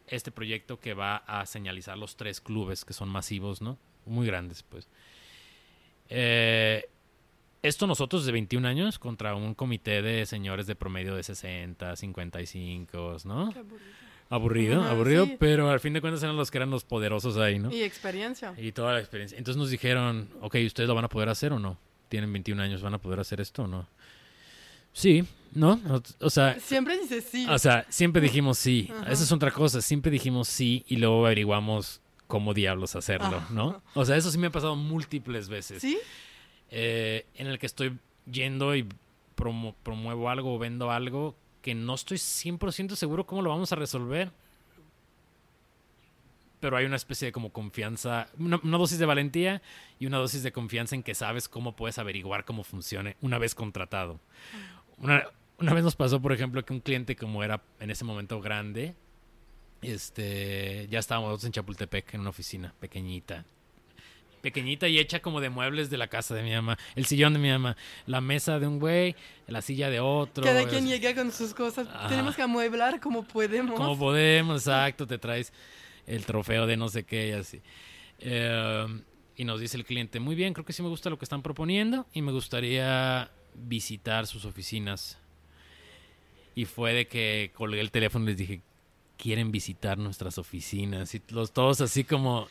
[0.07, 3.77] este proyecto que va a señalizar los tres clubes que son masivos, ¿no?
[4.05, 4.87] Muy grandes, pues.
[6.09, 6.89] Eh,
[7.61, 13.17] esto nosotros de 21 años contra un comité de señores de promedio de 60, 55,
[13.23, 13.51] ¿no?
[13.53, 14.03] Qué aburrido.
[14.29, 17.71] Aburrido, aburrido, pero al fin de cuentas eran los que eran los poderosos ahí, ¿no?
[17.71, 18.53] Y experiencia.
[18.57, 19.37] Y toda la experiencia.
[19.37, 21.77] Entonces nos dijeron, ok, ¿ustedes lo van a poder hacer o no?
[22.09, 23.87] Tienen 21 años, ¿van a poder hacer esto o no?
[24.91, 25.79] Sí, ¿no?
[26.19, 26.59] O, sea...
[26.59, 27.47] Siempre dices sí.
[27.49, 28.89] O sea, siempre dijimos sí.
[29.07, 29.81] Esa es otra cosa.
[29.81, 33.81] Siempre dijimos sí y luego averiguamos cómo diablos hacerlo, ¿no?
[33.93, 35.81] O sea, eso sí me ha pasado múltiples veces.
[35.81, 35.97] ¿Sí?
[36.71, 37.97] Eh, en el que estoy
[38.31, 38.87] yendo y
[39.35, 44.31] promuevo algo o vendo algo que no estoy 100% seguro cómo lo vamos a resolver.
[46.59, 49.61] pero hay una especie de como confianza, una, una dosis de valentía
[49.99, 53.53] y una dosis de confianza en que sabes cómo puedes averiguar cómo funcione una vez
[53.53, 54.19] contratado.
[54.97, 55.25] Una,
[55.63, 58.95] una vez nos pasó, por ejemplo, que un cliente como era en ese momento grande,
[59.81, 63.45] este, ya estábamos en Chapultepec en una oficina pequeñita,
[64.41, 66.77] pequeñita y hecha como de muebles de la casa de mi mamá.
[66.95, 69.15] El sillón de mi mamá, la mesa de un güey,
[69.47, 70.43] la silla de otro.
[70.43, 71.87] Cada quien llega con sus cosas.
[71.87, 72.09] Ajá.
[72.09, 73.79] Tenemos que amueblar como podemos.
[73.79, 75.53] como podemos, exacto, te traes
[76.05, 77.61] el trofeo de no sé qué y así.
[78.19, 79.01] Eh,
[79.37, 81.41] y nos dice el cliente, muy bien, creo que sí me gusta lo que están
[81.41, 85.22] proponiendo y me gustaría visitar sus oficinas.
[86.55, 88.61] Y fue de que colgué el teléfono y les dije,
[89.17, 91.13] quieren visitar nuestras oficinas.
[91.15, 92.47] Y los todos así como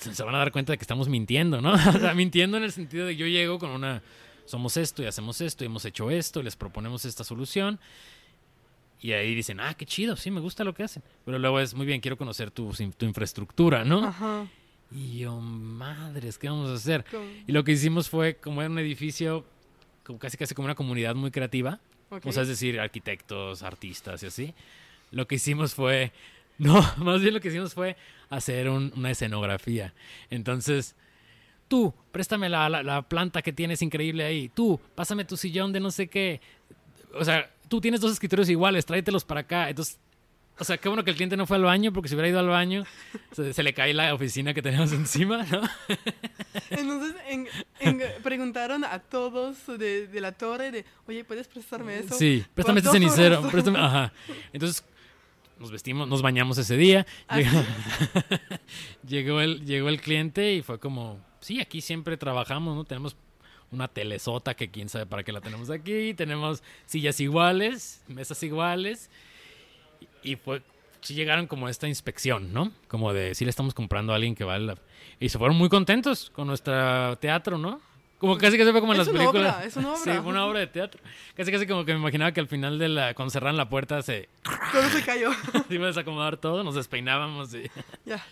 [0.00, 1.72] se van a dar cuenta de que estamos mintiendo, ¿no?
[1.96, 4.02] O sea, mintiendo en el sentido de que yo llego con una,
[4.44, 7.78] somos esto y hacemos esto y hemos hecho esto y les proponemos esta solución.
[9.00, 11.02] Y ahí dicen, ah, qué chido, sí, me gusta lo que hacen.
[11.24, 14.04] Pero luego es, muy bien, quiero conocer tu, tu infraestructura, ¿no?
[14.04, 14.46] Ajá.
[14.90, 17.04] Y yo, madres, ¿qué vamos a hacer?
[17.46, 19.44] Y lo que hicimos fue, como era un edificio,
[20.04, 21.80] como casi casi como una comunidad muy creativa,
[22.28, 24.54] o sea, es decir, arquitectos, artistas y así,
[25.10, 26.12] lo que hicimos fue,
[26.58, 27.96] no, más bien lo que hicimos fue
[28.30, 29.92] hacer un- una escenografía.
[30.30, 30.94] Entonces,
[31.68, 35.80] tú, préstame la, la- la planta que tienes increíble ahí, tú, pásame tu sillón de
[35.80, 36.40] no sé qué,
[37.14, 39.68] o sea, tú tienes dos escritorios iguales, tráetelos para acá.
[39.68, 39.98] Entonces,
[40.58, 42.38] o sea, qué bueno que el cliente no fue al baño, porque si hubiera ido
[42.38, 42.84] al baño,
[43.32, 45.60] se, se le cae la oficina que tenemos encima, ¿no?
[46.70, 47.48] Entonces en-
[47.80, 52.14] en- preguntaron a todos de, de la torre de, oye, ¿puedes prestarme eso?
[52.14, 54.12] Sí, préstame este cenicero, préstame, ajá.
[54.52, 54.84] Entonces,
[55.58, 57.06] nos vestimos, nos bañamos ese día.
[57.28, 57.64] Ah, Llegó,
[59.06, 62.84] llegó el, llegó el cliente y fue como, sí, aquí siempre trabajamos, ¿no?
[62.84, 63.16] Tenemos
[63.70, 69.10] una telesota que quién sabe para qué la tenemos aquí, tenemos sillas iguales, mesas iguales.
[70.26, 70.62] Y, fue,
[71.00, 72.72] sí llegaron como a esta inspección, ¿no?
[72.88, 74.76] Como de, sí le estamos comprando a alguien que vale la...
[75.20, 77.80] Y se fueron muy contentos con nuestro teatro, ¿no?
[78.18, 79.56] Como casi que se fue como en Es las películas.
[79.56, 80.22] obra, es una Sí, obra.
[80.22, 81.00] fue una obra de teatro.
[81.34, 84.02] Casi casi como que me imaginaba que al final de la, cuando cerraran la puerta
[84.02, 84.28] se,
[84.72, 85.30] Todo se cayó.
[85.68, 87.70] se iba a desacomodar todo, nos despeinábamos y...
[88.04, 88.24] ya,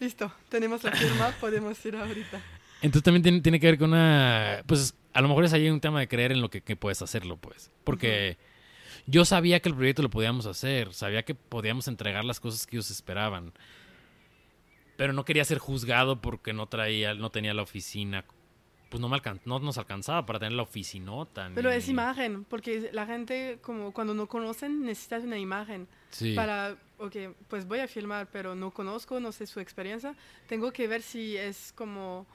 [0.00, 0.32] listo.
[0.48, 2.40] Tenemos la firma, podemos ir ahorita.
[2.82, 4.62] Entonces también tiene, tiene que ver con una...
[4.66, 7.02] Pues a lo mejor es ahí un tema de creer en lo que, que puedes
[7.02, 7.70] hacerlo, pues.
[7.84, 8.38] Porque
[9.06, 12.76] yo sabía que el proyecto lo podíamos hacer, sabía que podíamos entregar las cosas que
[12.76, 13.52] ellos esperaban.
[14.96, 18.24] Pero no quería ser juzgado porque no traía, no tenía la oficina.
[18.90, 21.50] Pues no, me alcan- no nos alcanzaba para tener la oficinota.
[21.54, 25.88] Pero ni- es imagen, porque la gente, como cuando no conocen, necesitas una imagen.
[26.10, 26.34] Sí.
[26.34, 27.16] Para, ok,
[27.48, 30.14] pues voy a filmar, pero no conozco, no sé su experiencia.
[30.46, 32.26] Tengo que ver si es como,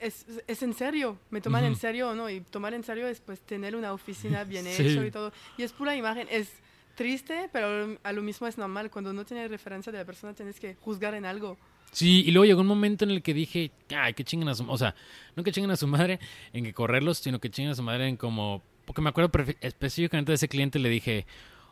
[0.00, 2.28] es, es en serio, me toman en serio o no.
[2.30, 4.82] Y tomar en serio es pues tener una oficina bien Sí.
[4.86, 5.32] hecho y todo.
[5.56, 6.50] Y es pura imagen, es
[6.94, 8.90] triste, pero a lo mismo es normal.
[8.90, 11.56] Cuando no tienes referencia de la persona, tienes que juzgar en algo.
[11.90, 14.68] Sí, y luego llegó un momento en el que dije, ay, que chinguen a su...
[14.70, 14.94] O sea,
[15.36, 16.20] no que chinguen a su madre
[16.54, 18.62] en que correrlos, sino que chinguen a su madre en como...
[18.86, 21.26] Porque me acuerdo específicamente de ese cliente, le dije,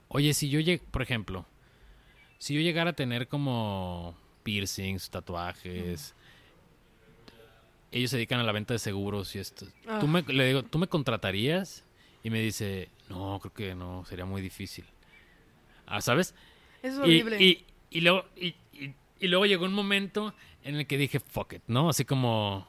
[0.09, 1.47] oye, si yo llego, por ejemplo,
[2.39, 6.15] si yo llegara a tener como piercings, tatuajes,
[7.93, 9.67] ellos se dedican a la venta de seguros y esto.
[9.87, 9.99] Ah.
[10.01, 11.85] ¿Tú me, le digo, ¿tú me contratarías?
[12.23, 14.85] Y me dice, no, creo que no, sería muy difícil.
[15.87, 16.35] Ah, ¿sabes?
[16.83, 17.43] Es horrible.
[17.43, 21.63] y, y luego, y, y- luego llegó un momento en el que dije, fuck it,
[21.67, 21.89] ¿no?
[21.89, 22.67] Así como...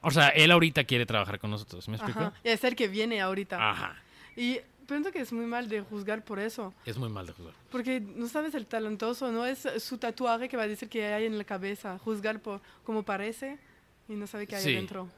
[0.00, 2.20] O sea, él ahorita quiere trabajar con nosotros, ¿me explico?
[2.20, 2.34] Ajá.
[2.42, 3.70] Y es el que viene ahorita.
[3.70, 3.96] Ajá.
[4.36, 6.74] Y pienso que es muy mal de juzgar por eso.
[6.84, 7.54] Es muy mal de juzgar.
[7.70, 11.24] Porque no sabes el talentoso, no es su tatuaje que va a decir que hay
[11.24, 11.98] en la cabeza.
[11.98, 13.58] Juzgar por cómo parece
[14.08, 14.72] y no sabe qué hay Sí.
[14.74, 15.08] adentro.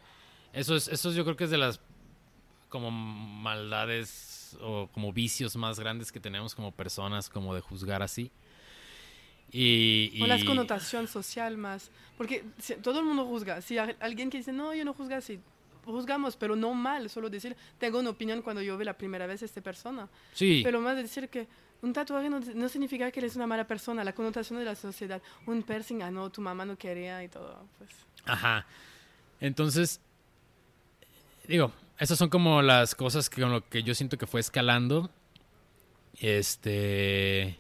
[0.52, 1.80] Eso es, eso yo creo que es de las
[2.68, 8.30] como maldades o como vicios más grandes que tenemos como personas, como de juzgar así.
[9.52, 11.90] Y, O la y- connotación social más.
[12.18, 13.60] Porque si- todo el mundo juzga.
[13.62, 15.38] Si hay alguien que dice, no, yo no juzgo así.
[15.84, 17.08] Juzgamos, pero no mal.
[17.08, 20.08] Solo decir, tengo una opinión cuando yo veo la primera vez a esta persona.
[20.32, 21.46] Sí, Pero más de decir que
[21.82, 24.02] un tatuaje no, no significa que eres una mala persona.
[24.02, 25.22] La connotación de la sociedad.
[25.46, 27.64] Un piercing, ah, no, tu mamá no quería y todo.
[27.78, 27.90] Pues.
[28.26, 28.66] Ajá.
[29.40, 30.00] Entonces,
[31.48, 35.10] digo, esas son como las cosas que, con lo que yo siento que fue escalando.
[36.20, 37.58] Este.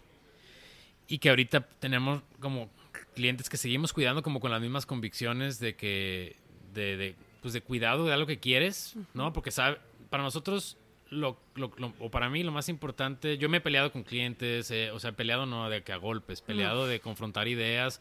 [1.08, 2.68] Y que ahorita tenemos como
[3.14, 6.36] clientes que seguimos cuidando como con las mismas convicciones de que.
[6.74, 9.32] de, de, pues de cuidado de algo que quieres, ¿no?
[9.32, 9.78] Porque sabe,
[10.10, 10.76] para nosotros.
[11.08, 14.72] Lo, lo- lo- o para mí lo más importante, yo me he peleado con clientes,
[14.72, 18.00] eh, o sea, peleado no de que a golpes, peleado de confrontar ideas,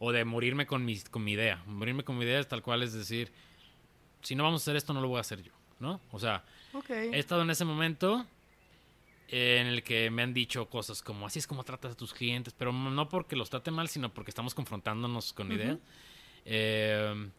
[0.00, 1.62] o de morirme con mi, con mi idea.
[1.66, 3.30] Morirme con mi idea es tal cual, es decir,
[4.22, 6.00] si no vamos a hacer esto, no lo voy a hacer yo, ¿no?
[6.10, 6.42] O sea,
[6.88, 8.26] he estado en ese momento
[9.28, 12.54] en el que me han dicho cosas como así es como tratas a tus clientes,
[12.56, 15.78] pero no porque los trate mal, sino porque estamos confrontándonos con ideas.
[16.46, 17.30] Eh,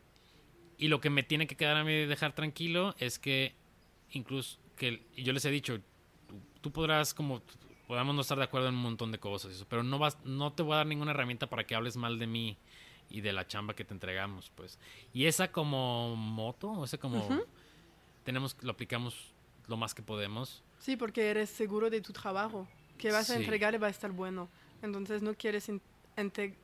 [0.78, 3.56] y lo que me tiene que quedar a mí dejar tranquilo es que
[4.12, 5.80] incluso que yo les he dicho,
[6.62, 7.41] tú podrás como
[7.92, 10.64] podamos no estar de acuerdo en un montón de cosas, pero no vas no te
[10.64, 12.58] voy a dar ninguna herramienta para que hables mal de mí
[13.10, 14.80] y de la chamba que te entregamos, pues.
[15.12, 17.42] Y esa como moto, ese como
[18.24, 19.34] tenemos lo aplicamos
[19.68, 22.66] lo más que podemos Sí, porque eres seguro de tu trabajo,
[22.98, 24.48] que vas a entregar y va a estar bueno.
[24.82, 25.70] Entonces no quieres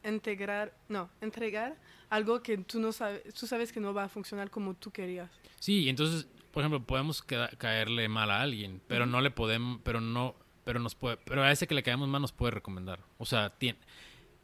[0.03, 1.75] integrar, no, entregar
[2.09, 5.29] algo que tú no sabes, tú sabes que no va a funcionar como tú querías.
[5.59, 10.33] Sí, entonces, por ejemplo, podemos caerle mal a alguien, pero no le podemos, pero no,
[10.67, 12.99] pero nos puede, pero a ese que le caemos mal nos puede recomendar.
[13.17, 13.79] O sea, tiene,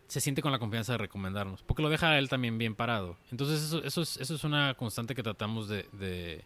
[0.07, 3.17] se siente con la confianza de recomendarnos, porque lo deja a él también bien parado.
[3.29, 6.43] Entonces eso, eso, es, eso es una constante que tratamos de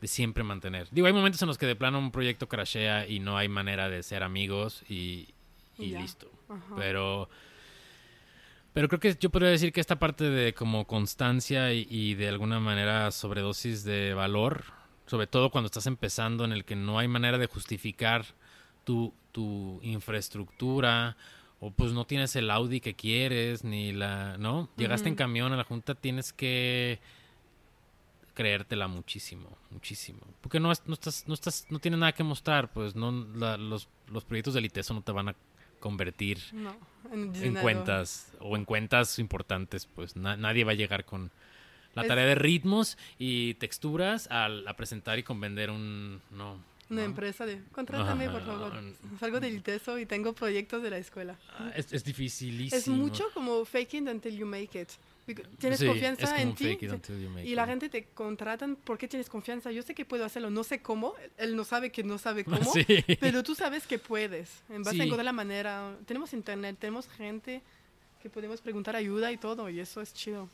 [0.00, 0.88] de siempre mantener.
[0.90, 3.88] Digo, hay momentos en los que de plano un proyecto crashea y no hay manera
[3.88, 5.28] de ser amigos y,
[5.78, 6.30] listo.
[6.76, 7.28] Pero
[8.72, 12.60] pero creo que yo podría decir que esta parte de como constancia y, de alguna
[12.60, 14.64] manera sobredosis de valor,
[15.06, 18.24] sobre todo cuando estás empezando en el que no hay manera de justificar
[18.84, 21.16] tu, tu infraestructura
[21.60, 24.70] o pues no tienes el Audi que quieres ni la, ¿no?
[24.76, 27.00] Llegaste en camión a la junta, tienes que
[28.34, 30.20] creértela muchísimo, muchísimo.
[30.40, 34.24] Porque no, no estás, no estás, no tienes nada que mostrar, pues no los, los
[34.24, 35.36] proyectos de ITESO no te van a
[35.80, 36.38] convertir
[37.12, 41.30] en, cuentas o en cuentas importantes, pues nadie va a llegar con
[41.94, 46.58] la tarea de ritmos y texturas a, presentar y con vender un no
[46.90, 48.72] una empresa de contrátame por favor
[49.20, 51.38] salgo del ITESO y tengo proyectos de la escuela.
[51.58, 52.78] Ah, es, es dificilísimo.
[52.78, 54.88] Es mucho como faking until you make it.
[55.58, 56.78] Tienes confianza en ti
[57.44, 59.70] y la gente te contratan porque tienes confianza.
[59.70, 62.72] Yo sé que puedo hacerlo, no sé cómo, él no sabe que no sabe cómo,
[63.20, 64.50] pero tú sabes que puedes.
[64.68, 65.96] En base a encontrar la manera.
[66.06, 67.62] Tenemos internet, tenemos gente
[68.22, 70.48] que podemos preguntar ayuda y todo, y eso es chido.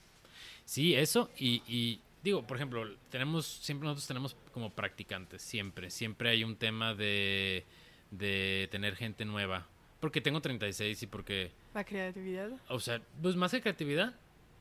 [0.65, 6.45] Sí, eso, y, digo, por ejemplo, tenemos, siempre nosotros tenemos como practicantes, siempre, siempre hay
[6.45, 7.65] un tema de,
[8.11, 9.67] de tener gente nueva.
[10.01, 11.53] Porque tengo 36 y porque...
[11.73, 12.51] La creatividad.
[12.69, 14.15] O sea, pues más que creatividad,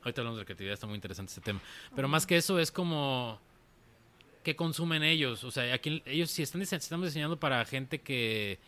[0.06, 1.60] Ahorita hablamos de creatividad, está muy interesante ese tema.
[1.96, 3.40] Pero más que eso es como
[4.44, 5.44] que consumen ellos.
[5.44, 8.60] O sea, aquí ellos si están estamos diseñando para gente que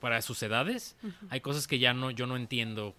[0.00, 0.96] para sus edades,
[1.28, 2.94] hay cosas que ya no yo no entiendo.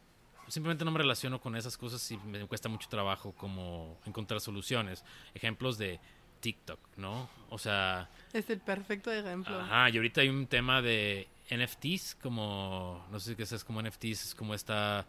[0.48, 5.04] Simplemente no me relaciono con esas cosas y me cuesta mucho trabajo como encontrar soluciones.
[5.34, 6.00] Ejemplos de
[6.42, 7.30] TikTok, ¿no?
[7.50, 9.60] O sea, es el perfecto ejemplo.
[9.60, 14.26] Ajá, y ahorita hay un tema de NFTs, como no sé qué es como NFTs,
[14.26, 15.06] es como esta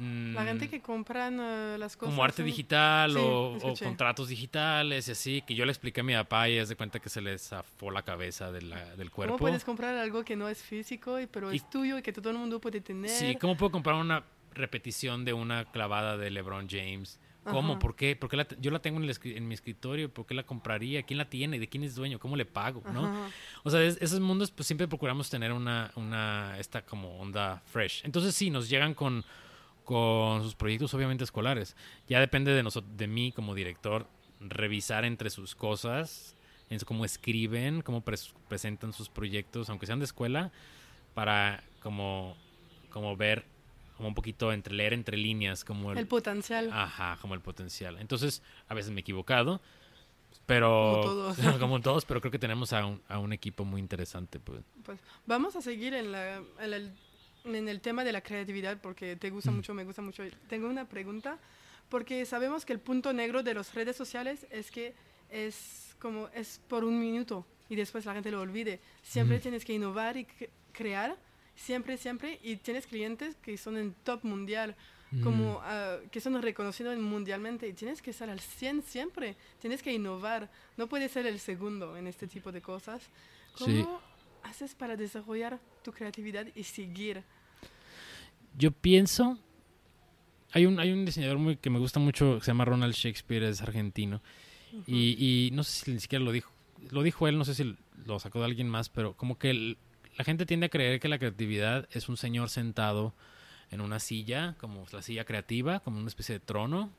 [0.00, 0.70] la gente mm.
[0.70, 2.14] que compran eh, las cosas.
[2.14, 6.48] Como arte digital o, contratos digitales y así, que yo le expliqué a mi papá
[6.48, 8.70] y es de cuenta que se le zafó la cabeza del
[9.10, 9.34] cuerpo.
[9.34, 12.36] ¿Cómo puedes comprar algo que no es físico, pero es tuyo y que todo el
[12.36, 13.10] mundo puede tener?
[13.10, 17.20] Sí, ¿cómo puedo comprar una repetición de una clavada de LeBron James?
[17.44, 17.78] ¿Cómo?
[17.78, 18.16] ¿Por qué?
[18.16, 21.02] Porque yo la tengo en, mi escritorio, ¿por qué la compraría?
[21.02, 21.58] ¿Quién la tiene?
[21.58, 22.18] ¿De quién es dueño?
[22.18, 22.82] ¿Cómo le pago?
[22.92, 23.28] ¿no?
[23.64, 28.02] O sea, esos mundos pues siempre procuramos tener una, una, esta como onda fresh.
[28.04, 29.24] Entonces sí, nos llegan con
[29.84, 31.76] con sus proyectos obviamente escolares.
[32.08, 34.06] Ya depende de, nosotros, de mí como director
[34.40, 36.34] revisar entre sus cosas,
[36.70, 40.52] en cómo escriben, cómo presentan sus proyectos, aunque sean de escuela,
[41.14, 42.36] para como,
[42.90, 43.44] como ver
[43.96, 46.70] como un poquito entre leer entre líneas como el, potencial.
[46.72, 47.98] Ajá, como el potencial.
[47.98, 49.60] Entonces, a veces me he equivocado,
[50.46, 53.78] pero como todos, como todos pero creo que tenemos a un, a un equipo muy
[53.78, 54.40] interesante.
[54.40, 54.62] Pues.
[54.84, 56.92] pues vamos a seguir en, la, en el
[57.44, 60.88] en el tema de la creatividad, porque te gusta mucho, me gusta mucho, tengo una
[60.88, 61.38] pregunta,
[61.88, 64.94] porque sabemos que el punto negro de las redes sociales es que
[65.30, 68.80] es como es por un minuto y después la gente lo olvide.
[69.02, 70.26] Siempre tienes que innovar y
[70.72, 71.16] crear,
[71.54, 74.74] siempre, siempre, y tienes clientes que son en top mundial,
[75.24, 79.92] como ah, que son reconocidos mundialmente y tienes que estar al 100 siempre, tienes que
[79.92, 83.02] innovar, no puedes ser el segundo en este tipo de cosas.
[83.58, 84.00] ¿Cómo
[84.50, 87.22] haces para desarrollar tu creatividad y seguir?
[88.58, 89.38] Yo pienso,
[90.52, 93.44] hay un, hay un diseñador muy, que me gusta mucho, que se llama Ronald Shakespeare,
[93.44, 94.20] es argentino,
[94.86, 96.52] y, y, no sé si ni siquiera lo dijo,
[96.90, 97.76] lo dijo él, no sé si
[98.06, 99.76] lo sacó de alguien más, pero como que
[100.16, 103.14] la gente tiende a creer que la creatividad es un señor sentado
[103.70, 106.92] en una silla, como la silla creativa, como una especie de trono,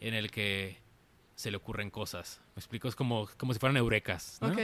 [0.00, 0.78] en el que
[1.34, 2.40] se le ocurren cosas.
[2.54, 4.38] Me explico, es como, como si fueran eurecas.
[4.40, 4.54] ¿no?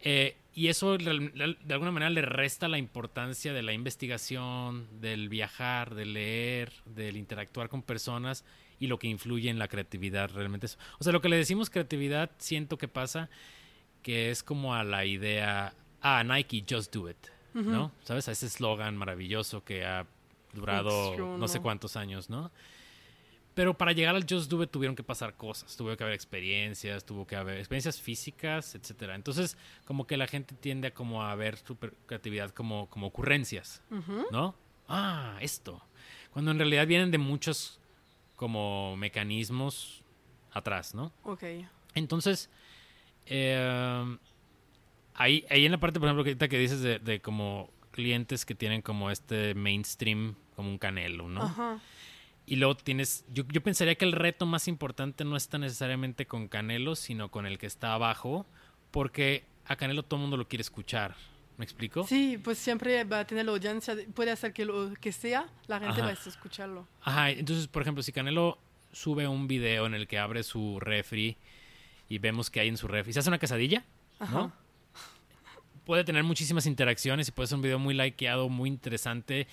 [0.00, 5.94] Eh, y eso de alguna manera le resta la importancia de la investigación, del viajar,
[5.94, 8.44] del leer, del interactuar con personas
[8.78, 10.68] y lo que influye en la creatividad realmente.
[10.98, 13.30] O sea, lo que le decimos creatividad, siento que pasa
[14.02, 15.74] que es como a la idea
[16.04, 17.16] ah, Nike, just do it,
[17.54, 17.90] ¿no?
[18.04, 18.28] ¿Sabes?
[18.28, 20.06] A ese eslogan maravilloso que ha
[20.52, 22.52] durado no sé cuántos años, ¿no?
[23.54, 27.04] Pero para llegar al Just Do It tuvieron que pasar cosas, tuvo que haber experiencias,
[27.04, 29.14] tuvo que haber experiencias físicas, etcétera.
[29.14, 33.82] Entonces, como que la gente tiende a como a ver su creatividad como, como ocurrencias.
[34.32, 34.56] ¿no?
[34.88, 35.82] Ah, esto.
[36.32, 37.80] Cuando en realidad vienen de muchos
[38.34, 40.02] como mecanismos
[40.52, 41.12] atrás, ¿no?
[41.22, 41.44] Ok.
[41.94, 42.50] Entonces,
[43.26, 44.18] eh,
[45.14, 48.56] ahí, ahí en la parte, por ejemplo, que que dices de, de como clientes que
[48.56, 51.42] tienen como este mainstream, como un canelo, ¿no?
[51.42, 51.80] Ajá.
[52.46, 56.48] Y luego tienes, yo, yo pensaría que el reto más importante no está necesariamente con
[56.48, 58.44] Canelo, sino con el que está abajo,
[58.90, 61.14] porque a Canelo todo el mundo lo quiere escuchar.
[61.56, 62.04] ¿Me explico?
[62.06, 65.46] Sí, pues siempre va a tener la audiencia, de- puede hacer que lo que sea,
[65.68, 66.02] la gente Ajá.
[66.02, 66.86] va a escucharlo.
[67.02, 68.58] Ajá, entonces, por ejemplo, si Canelo
[68.92, 71.36] sube un video en el que abre su refri
[72.08, 73.84] y vemos que hay en su refri, se hace una quesadilla,
[74.18, 74.32] Ajá.
[74.34, 74.52] ¿no?
[75.86, 79.46] Puede tener muchísimas interacciones y puede ser un video muy likeado, muy interesante.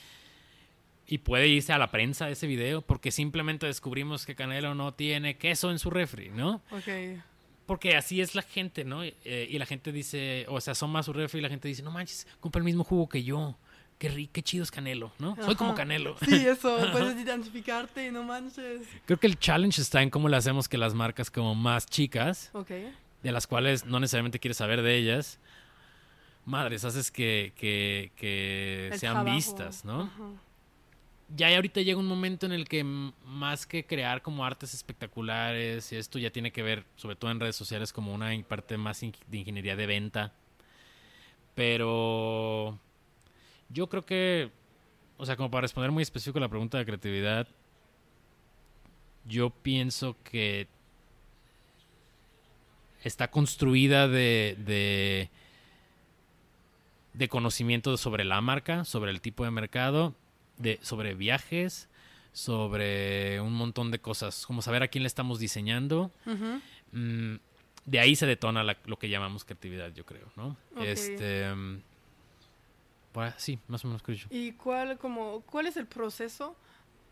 [1.12, 5.36] Y puede irse a la prensa ese video porque simplemente descubrimos que Canelo no tiene
[5.36, 6.62] queso en su refri, ¿no?
[6.72, 7.20] Ok.
[7.66, 9.04] Porque así es la gente, ¿no?
[9.04, 11.84] Eh, y la gente dice, o se asoma a su refri y la gente dice,
[11.84, 13.58] no manches, compra el mismo jugo que yo.
[13.98, 15.36] Qué rico, qué chido es Canelo, ¿no?
[15.36, 15.76] Soy como.
[15.76, 16.16] Canelo.
[16.26, 18.88] Sí, eso, puedes identificarte, no manches.
[19.06, 22.54] Creo que el challenge está en cómo le hacemos que las marcas como más chicas,
[23.22, 25.40] de las cuales no necesariamente quieres saber de ellas,
[26.46, 29.36] madres, haces que, que, que sean trabajo.
[29.36, 30.04] vistas, ¿no?
[30.04, 30.51] Ajá.
[31.36, 35.96] Ya ahorita llega un momento en el que más que crear como artes espectaculares, y
[35.96, 39.38] esto ya tiene que ver, sobre todo en redes sociales, como una parte más de
[39.38, 40.34] ingeniería de venta.
[41.56, 42.78] Pero
[43.70, 44.52] yo creo que,
[45.18, 47.48] o sea, como para responder muy específico a la pregunta de creatividad,
[49.26, 50.68] yo pienso que
[53.04, 55.30] está construida de, de,
[57.14, 60.16] de conocimiento sobre la marca, sobre el tipo de mercado,
[60.62, 61.88] de, sobre viajes,
[62.34, 66.12] sobre un montón de cosas, como saber a quién le estamos diseñando.
[66.26, 66.62] Ujú.
[66.94, 67.36] Mm,
[67.86, 70.56] de ahí se detona la- lo que llamamos creatividad, yo creo, ¿no?
[70.76, 70.82] Ok.
[70.84, 71.82] Este, mm,
[73.12, 74.28] pues, sí, más o menos creo yo.
[74.30, 76.56] ¿Y cuál, como, cuál es el proceso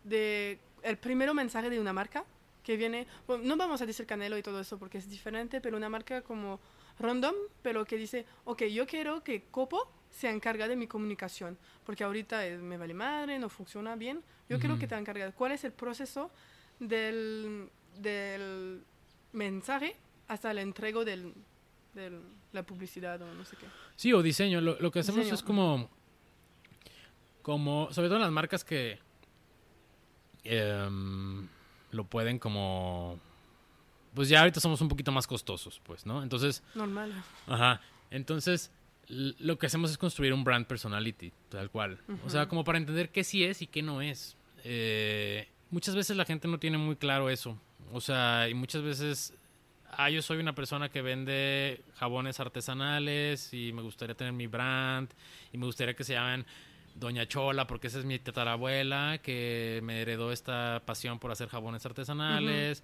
[0.04, 2.24] de el primero mensaje de una marca
[2.64, 3.06] que viene?
[3.28, 6.22] bueno, no vamos a decir Canelo y todo eso porque es diferente, pero una marca
[6.22, 6.60] como
[7.00, 12.04] random, pero que dice, ok, yo quiero que Copo se encarga de mi comunicación, porque
[12.04, 14.22] ahorita eh, me vale madre, no funciona bien.
[14.50, 14.82] Yo quiero Ujú.
[14.82, 15.34] que te encargues.
[15.36, 16.32] ¿Cuál es el proceso
[16.80, 18.84] del, del
[19.34, 19.96] mensaje
[20.28, 21.34] hasta el entrego del,
[21.94, 22.20] de
[22.52, 23.68] la publicidad o no sé qué?
[23.96, 24.60] Sí, o diseño.
[24.62, 25.36] Lo, lo que hacemos Diseño.
[25.36, 25.90] es como.
[27.44, 27.90] Como.
[27.92, 29.00] Sobre todo en las marcas que.
[30.44, 31.48] em,
[31.92, 33.20] lo pueden como.
[34.16, 36.24] Pues ya ahorita somos un poquito más costosos, pues, ¿no?
[36.24, 36.64] Entonces.
[36.76, 37.14] Normal.
[37.48, 37.82] Ajá.
[38.12, 38.72] Entonces.
[39.10, 42.00] Lo que hacemos es construir un brand personality, tal cual.
[42.26, 44.38] O sea, como para entender qué sí es y qué no es.
[44.64, 47.60] Eh, muchas veces la gente no tiene muy claro eso.
[47.92, 49.34] O sea, y muchas veces
[49.92, 55.10] ah, yo soy una persona que vende jabones artesanales y me gustaría tener mi brand
[55.52, 56.46] y me gustaría que se llamen
[56.96, 61.86] Doña Chola porque esa es mi tatarabuela que me heredó esta pasión por hacer jabones
[61.86, 62.84] artesanales.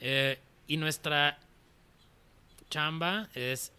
[0.00, 1.38] Eh, y nuestra
[2.70, 3.72] chamba es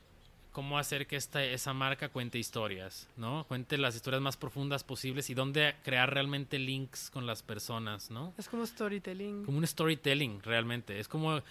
[0.54, 3.44] cómo hacer que esta, esa marca cuente historias, ¿no?
[3.48, 8.34] Cuente las historias más profundas posibles y dónde crear realmente links con las personas, ¿no?
[8.38, 9.44] Es como storytelling.
[9.44, 11.00] como un storytelling realmente.
[11.00, 11.42] Es como,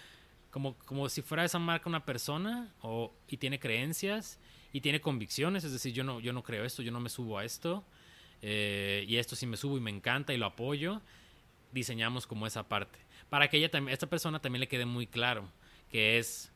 [0.49, 4.39] como, como si fuera esa marca una persona o, y tiene creencias
[4.71, 5.65] y tiene convicciones.
[5.65, 7.83] Es decir, yo no, yo no creo esto, yo no me subo a esto.
[8.41, 11.01] eh, y esto sí me subo y me encanta y lo apoyo.
[11.73, 12.99] Diseñamos como esa parte.
[13.29, 15.49] Para que ella también, esta persona también le quede muy claro
[15.89, 16.52] que es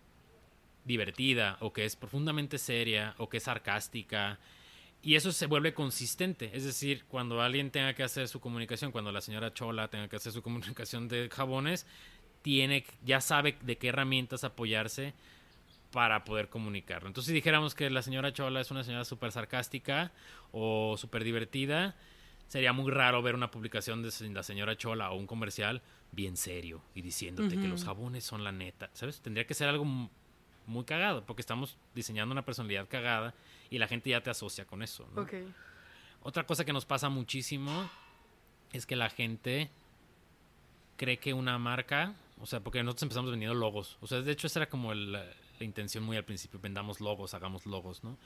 [0.88, 4.40] divertida o que es profundamente seria o que es sarcástica.
[5.04, 6.50] Y eso se vuelve consistente.
[6.54, 10.16] Es decir, cuando alguien tenga que hacer su comunicación, cuando la señora Chola tenga que
[10.16, 11.86] hacer su comunicación de jabones,
[12.42, 15.14] tiene, ya sabe de qué herramientas apoyarse
[15.92, 17.08] para poder comunicarlo.
[17.08, 20.12] Entonces, si dijéramos que la señora Chola es una señora súper sarcástica
[20.52, 21.96] o súper divertida,
[22.48, 25.82] sería muy raro ver una publicación de la señora Chola o un comercial
[26.12, 28.90] bien serio y diciéndote que los jabones son la neta.
[28.94, 29.22] ¿Sabes?
[29.22, 30.10] Tendría que ser algo
[30.68, 33.34] muy cagado, porque estamos diseñando una personalidad cagada
[33.70, 35.08] y la gente ya te asocia con eso.
[35.16, 35.22] ¿no?
[36.22, 37.90] Otra cosa que nos pasa muchísimo
[38.74, 39.70] es que la gente
[40.98, 44.48] cree que una marca, o sea, porque nosotros empezamos vendiendo logos, o sea, de hecho
[44.48, 45.24] esa era como el- la,
[45.60, 48.18] la intención muy al principio, vendamos logos, hagamos logos, ¿no?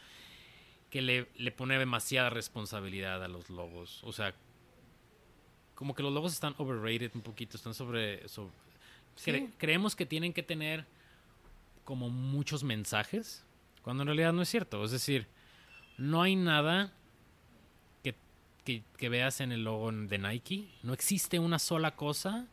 [0.90, 4.34] Que le, le pone demasiada responsabilidad a los logos, o sea,
[5.76, 8.28] como que los logos están overrated un poquito, están sobre...
[8.28, 9.54] sobre- cre- Sí.
[9.58, 10.86] creemos que tienen que tener
[11.84, 13.44] como muchos mensajes,
[13.82, 15.28] cuando en realidad no es cierto, es decir,
[15.98, 16.92] No hay nada
[18.04, 18.16] que,
[18.64, 20.68] que- que veas en el logo de Nike.
[20.82, 22.48] No existe una sola cosa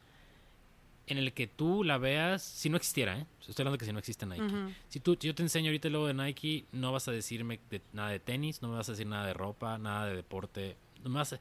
[1.06, 3.26] en el que tú la veas, si no existiera, ¿eh?
[3.40, 4.42] Estoy hablando que si no existe Nike.
[4.90, 7.80] Si tú, yo te enseño ahorita el logo de Nike, no vas a decirme de-
[7.94, 10.76] nada de tenis, no me vas a decir nada de ropa, nada de deporte.
[11.02, 11.40] No me vas a,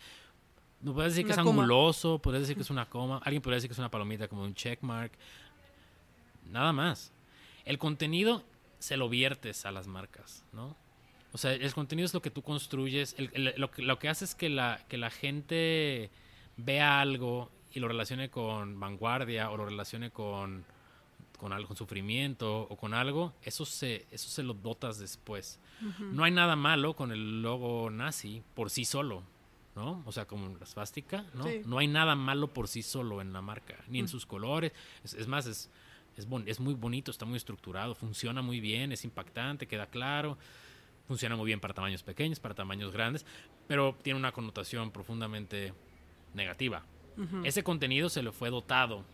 [0.82, 1.50] no puedes decir que es coma.
[1.64, 4.44] anguloso, podrías decir que es una coma, alguien podría decir que es una palomita como
[4.44, 5.12] un checkmark.
[6.50, 7.12] Nada más.
[7.68, 8.44] El contenido
[8.80, 10.76] se lo viertes a las marcas, ¿no?
[11.34, 13.14] O sea, el contenido es lo que tú construyes.
[13.18, 16.10] el- el- lo, que, lo que hace es que la, que la gente
[16.56, 20.64] vea algo y lo relacione con vanguardia o lo relacione con,
[21.38, 23.34] con algo, con sufrimiento o con algo.
[23.44, 25.60] Eso se, eso se lo dotas después.
[26.00, 29.22] No hay nada malo con el logo nazi por sí solo,
[29.76, 30.02] ¿no?
[30.08, 31.44] O sea, como la svástica, ¿no?
[31.44, 31.62] Sí.
[31.66, 34.08] No hay nada malo por sí solo en la marca, ni en Mm.
[34.08, 34.72] sus colores.
[35.04, 35.70] Es, es más, es,
[36.18, 40.38] es, bon- es muy bonito, está muy estructurado, funciona muy bien, es impactante, queda claro.
[41.08, 43.26] Funciona muy bien para tamaños pequeños, para tamaños grandes,
[43.66, 45.74] pero tiene una connotación profundamente
[46.34, 46.84] negativa.
[47.46, 49.06] Ese contenido se le fue dotado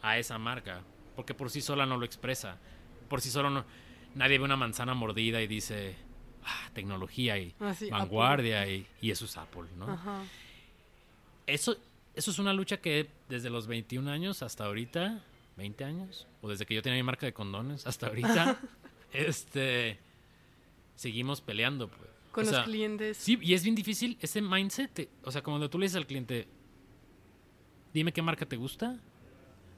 [0.00, 0.82] a esa marca,
[1.16, 2.58] porque por sí sola no lo expresa.
[3.08, 3.64] Por sí solo no,
[4.14, 5.96] nadie ve una manzana mordida y dice,
[6.44, 9.90] ah, tecnología y Ah, sí, vanguardia y, y eso es Apple, ¿no?
[9.90, 10.22] Ajá.
[11.46, 11.76] Eso,
[12.14, 15.20] eso es una lucha que desde los 21 años hasta ahorita,
[15.56, 18.58] 20 años, o desde que yo tenía mi marca de condones hasta ahorita,
[19.12, 19.98] este,
[20.94, 21.88] seguimos peleando.
[21.88, 22.10] Pues.
[22.32, 23.16] Con O los sea, clientes.
[23.16, 25.08] Sí, y es bien difícil ese mindset.
[25.22, 26.48] o sea, cuando tú le dices al cliente,
[27.92, 28.98] dime qué marca te gusta.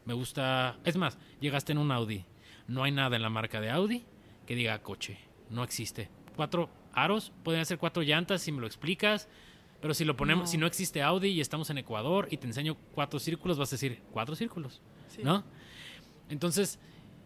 [0.05, 0.79] Me gusta.
[0.85, 2.25] Es más, llegaste en un Audi.
[2.69, 4.05] No hay nada en la marca de Audi
[4.47, 5.19] que diga coche.
[5.51, 6.09] No existe.
[6.37, 9.29] Cuatro aros, pueden ser cuatro llantas si me lo explicas.
[9.83, 10.51] Pero si lo ponemos, No.
[10.51, 13.77] si no existe Audi y estamos en Ecuador y te enseño cuatro círculos, vas a
[13.77, 14.81] decir cuatro círculos.
[15.09, 15.21] Sí.
[15.23, 15.45] ¿No?
[16.29, 16.79] Entonces,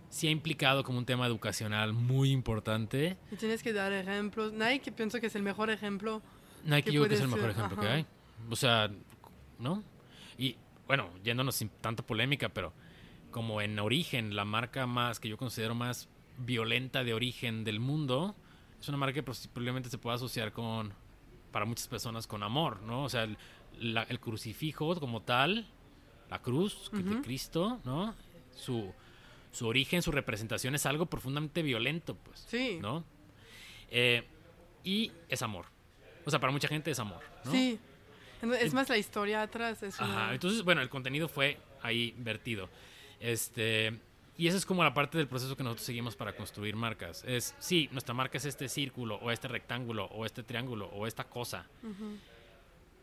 [0.08, 3.16] sí ha implicado como un tema educacional muy importante.
[3.30, 4.52] Y tienes que dar ejemplos.
[4.52, 6.22] Nike pienso que es el mejor ejemplo.
[6.64, 8.06] Nike que yo creo que es el mejor ser, ejemplo que hay.
[8.50, 8.90] O sea,
[9.58, 9.82] ¿no?
[10.36, 12.72] Y bueno, yéndonos sin tanta polémica, pero
[13.30, 18.34] como en origen, la marca más que yo considero más violenta de origen del mundo,
[18.80, 20.92] es una marca que posiblemente se pueda asociar con,
[21.52, 23.04] para muchas personas, con amor, ¿no?
[23.04, 23.36] O sea, el,
[23.78, 25.66] la- el crucifijo como tal,
[26.28, 27.22] la cruz de.
[27.22, 28.14] Cristo, ¿no?
[28.60, 28.92] Su,
[29.52, 32.44] su origen, su representación es algo profundamente violento, pues.
[32.48, 32.78] Sí.
[32.80, 33.04] ¿no?
[33.90, 34.24] Eh,
[34.84, 35.66] y es amor.
[36.24, 37.50] O sea, para mucha gente es amor, ¿no?
[37.50, 37.78] Sí.
[38.60, 39.82] Es más la historia atrás.
[39.82, 40.34] Es una- Ajá.
[40.34, 42.68] Entonces, bueno, el contenido fue ahí vertido.
[43.18, 43.98] Este,
[44.38, 47.22] y esa es como la parte del proceso que nosotros seguimos para construir marcas.
[47.26, 51.24] Es, sí, nuestra marca es este círculo, o este rectángulo, o este triángulo, o esta
[51.24, 51.66] cosa.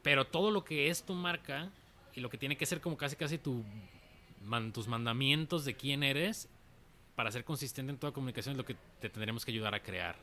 [0.02, 1.70] Pero todo lo que es tu marca
[2.16, 3.64] y lo que tiene que ser como casi casi tu,
[4.48, 6.50] man- tus mandamientos de quién eres,
[7.16, 10.16] para ser consistente en toda comunicación es lo que te tendremos que ayudar a crear.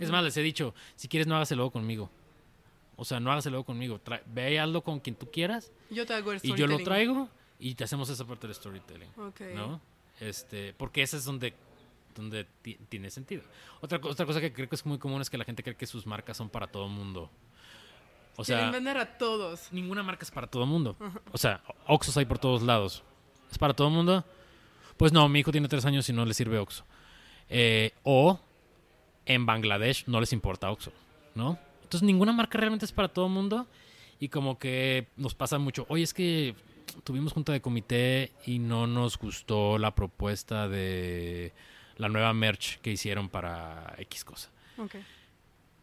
[0.00, 2.10] Es más, les he dicho, si quieres no hagas el logo conmigo.
[2.96, 4.00] O sea, no hagas el logo conmigo.
[4.02, 6.78] Tra- ve y hazlo con quien tú quieras Yo te hago el y yo lo
[6.82, 7.28] traigo
[7.58, 9.08] y te hacemos esa parte del storytelling.
[9.54, 9.80] ¿No?
[10.20, 11.54] Este, porque ese es donde,
[12.14, 13.42] donde ti- tiene sentido.
[13.80, 15.86] Otra, otra cosa que creo que es muy común es que la gente cree que
[15.86, 17.30] sus marcas son para todo el mundo.
[18.36, 19.68] O sea, Quieren vender a todos.
[19.72, 20.96] ninguna marca es para todo el mundo.
[21.32, 23.02] O sea, Oxxos hay por todos lados.
[23.52, 24.24] ¿Es para todo el mundo?
[24.96, 26.84] Pues no, mi hijo tiene tres años y no le sirve Oxxo.
[27.50, 28.40] Eh, o
[29.26, 30.90] en Bangladesh no les importa Oxxo,
[31.34, 31.58] ¿no?
[31.82, 33.66] Entonces ninguna marca realmente es para todo el mundo
[34.18, 35.84] y como que nos pasa mucho.
[35.90, 36.54] Oye, es que
[37.04, 41.52] tuvimos junta de comité y no nos gustó la propuesta de
[41.98, 44.50] la nueva merch que hicieron para X cosa.
[44.78, 44.94] Ok.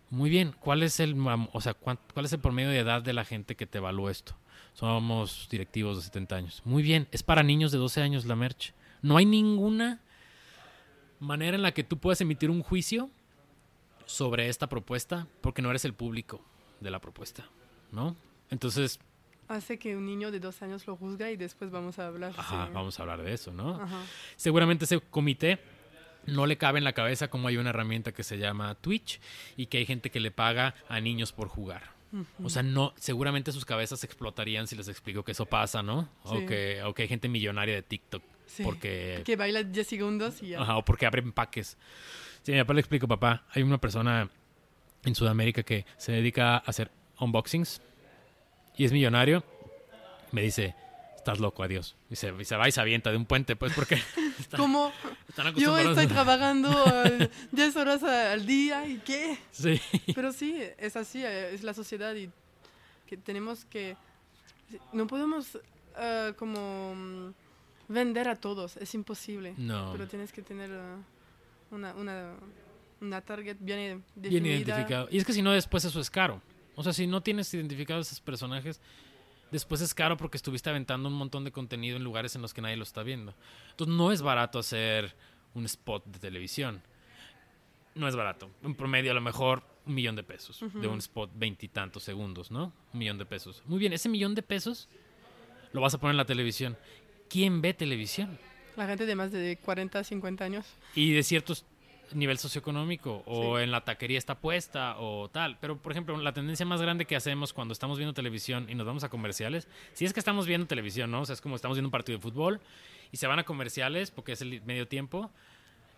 [0.10, 1.16] Muy bien, ¿cuál es el
[1.54, 4.36] o sea, cuál es el promedio de edad de la gente que te evalúa esto?
[4.80, 6.62] Somos directivos de 70 años.
[6.64, 8.74] Muy bien, es para niños de 12 años la merch.
[9.02, 10.00] No hay ninguna
[11.20, 13.10] manera en la que tú puedas emitir un juicio
[14.06, 16.40] sobre esta propuesta porque no eres el público
[16.80, 17.50] de la propuesta,
[17.92, 18.16] ¿no?
[18.52, 19.02] Entonces,
[19.50, 22.32] Hace que un niño de dos años lo juzga y después vamos a hablar.
[22.38, 22.72] ajá, sí.
[22.74, 23.82] vamos a hablar de eso, ¿no?
[23.82, 24.02] Ajá.
[24.38, 25.60] seguramente ese comité
[26.26, 29.20] no le cabe en la cabeza como hay una herramienta que se llama Twitch
[29.58, 31.99] y que hay gente que le paga a niños por jugar.
[32.44, 36.10] O sea, no, seguramente sus cabezas explotarían si les explico que eso pasa, ¿no?
[36.24, 38.64] O, que, o que hay gente millonaria de TikTok Sí.
[38.64, 40.62] porque, Que baila 10 segundos y ya.
[40.62, 41.78] ajá, o porque abre empaques.
[42.42, 44.28] Sí, mi papá le explico, papá, hay una persona
[45.06, 46.90] en Sudamérica que se dedica a hacer
[47.20, 47.80] unboxings
[48.76, 49.44] y es millonario.
[50.32, 50.74] Me dice,
[51.32, 51.96] estás loco, adiós.
[52.10, 53.96] Y se, y se va y se avienta de un puente, pues, porque
[54.40, 54.92] están, Como
[55.28, 56.70] están yo estoy trabajando
[57.06, 59.38] eh, 10 horas a- al día y qué.
[59.52, 59.80] Sí.
[60.16, 62.30] Pero sí, es así, eh, es la sociedad y
[63.08, 63.96] que tenemos que...
[64.94, 65.58] No podemos
[65.98, 67.34] eh, como mm,
[67.88, 69.54] vender a todos, es imposible.
[69.58, 69.92] No.
[69.92, 70.96] Pero tienes que tener eh,
[71.72, 72.34] una, una
[73.02, 74.56] una target bien Bien definida.
[74.56, 75.08] identificado.
[75.10, 76.42] Y es que si no, después eso es caro.
[76.76, 78.82] O sea, si no tienes identificados esos personajes,
[79.52, 82.62] después es caro porque estuviste aventando un montón de contenido en lugares en los que
[82.62, 83.34] nadie lo está viendo.
[83.72, 85.16] Entonces no es barato hacer
[85.54, 86.82] un spot de televisión.
[87.96, 88.50] No es barato.
[88.64, 92.72] En promedio a lo mejor un millón de pesos de un spot veintitantos segundos, ¿no?
[92.94, 93.64] Un millón de pesos.
[93.66, 94.88] Muy bien, ese millón de pesos
[95.74, 96.78] lo vas a poner en la televisión.
[97.30, 98.38] ¿Quién ve televisión?
[98.76, 100.66] La gente de más de 40, 50 años.
[100.96, 101.54] y de cierto
[102.14, 105.58] nivel socioeconómico o en la taquería está puesta o tal.
[105.60, 108.86] Pero, por ejemplo, la tendencia más grande que hacemos cuando estamos viendo televisión y nos
[108.86, 111.22] vamos a comerciales, si es que estamos viendo televisión, ¿no?
[111.22, 112.62] O sea, es como estamos viendo un partido de fútbol
[113.12, 115.32] y se van a comerciales porque es el medio tiempo,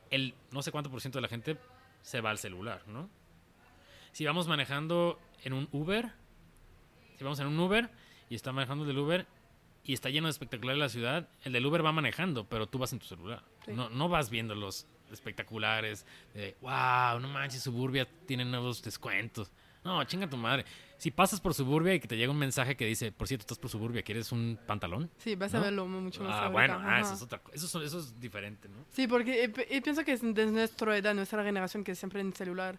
[0.10, 1.58] el no sé cuánto por ciento de la gente
[2.02, 3.10] se va al celular, ¿no?
[4.12, 6.12] Si vamos manejando en un Uber,
[7.18, 7.90] si vamos en un Uber
[8.30, 9.28] y está manejando el del Uber
[9.84, 12.92] y está lleno de espectaculares la ciudad, el del Uber va manejando, pero tú vas
[12.94, 13.44] en tu celular.
[13.66, 13.72] Sí.
[13.74, 19.52] No, no vas viendo los espectaculares de, wow, no manches, Suburbia tiene nuevos descuentos.
[19.84, 20.66] No, chinga tu madre.
[20.98, 23.58] Si pasas por Suburbia y que te llega un mensaje que dice, por cierto, estás
[23.58, 25.10] por Suburbia, ¿quieres un pantalón?
[25.18, 25.64] Sí, vas a ¿No?
[25.64, 27.42] verlo mucho más Ah, bueno, ah, eso es otra.
[27.52, 28.76] Eso, eso es diferente, ¿no?
[28.92, 32.78] Sí, porque eh, pienso que es de nuestra edad, nuestra generación que siempre en celular.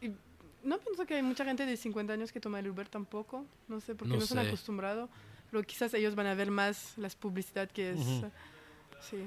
[0.00, 0.12] Y
[0.62, 3.44] no pienso que hay mucha gente de 50 años que toma el Uber tampoco.
[3.66, 5.10] No sé, porque No no, están acostumbrados.
[5.50, 7.98] Pero quizás ellos van a ver más las publicidad que es.
[7.98, 8.26] Ujú.
[8.26, 8.30] eh,
[9.00, 9.26] Sí.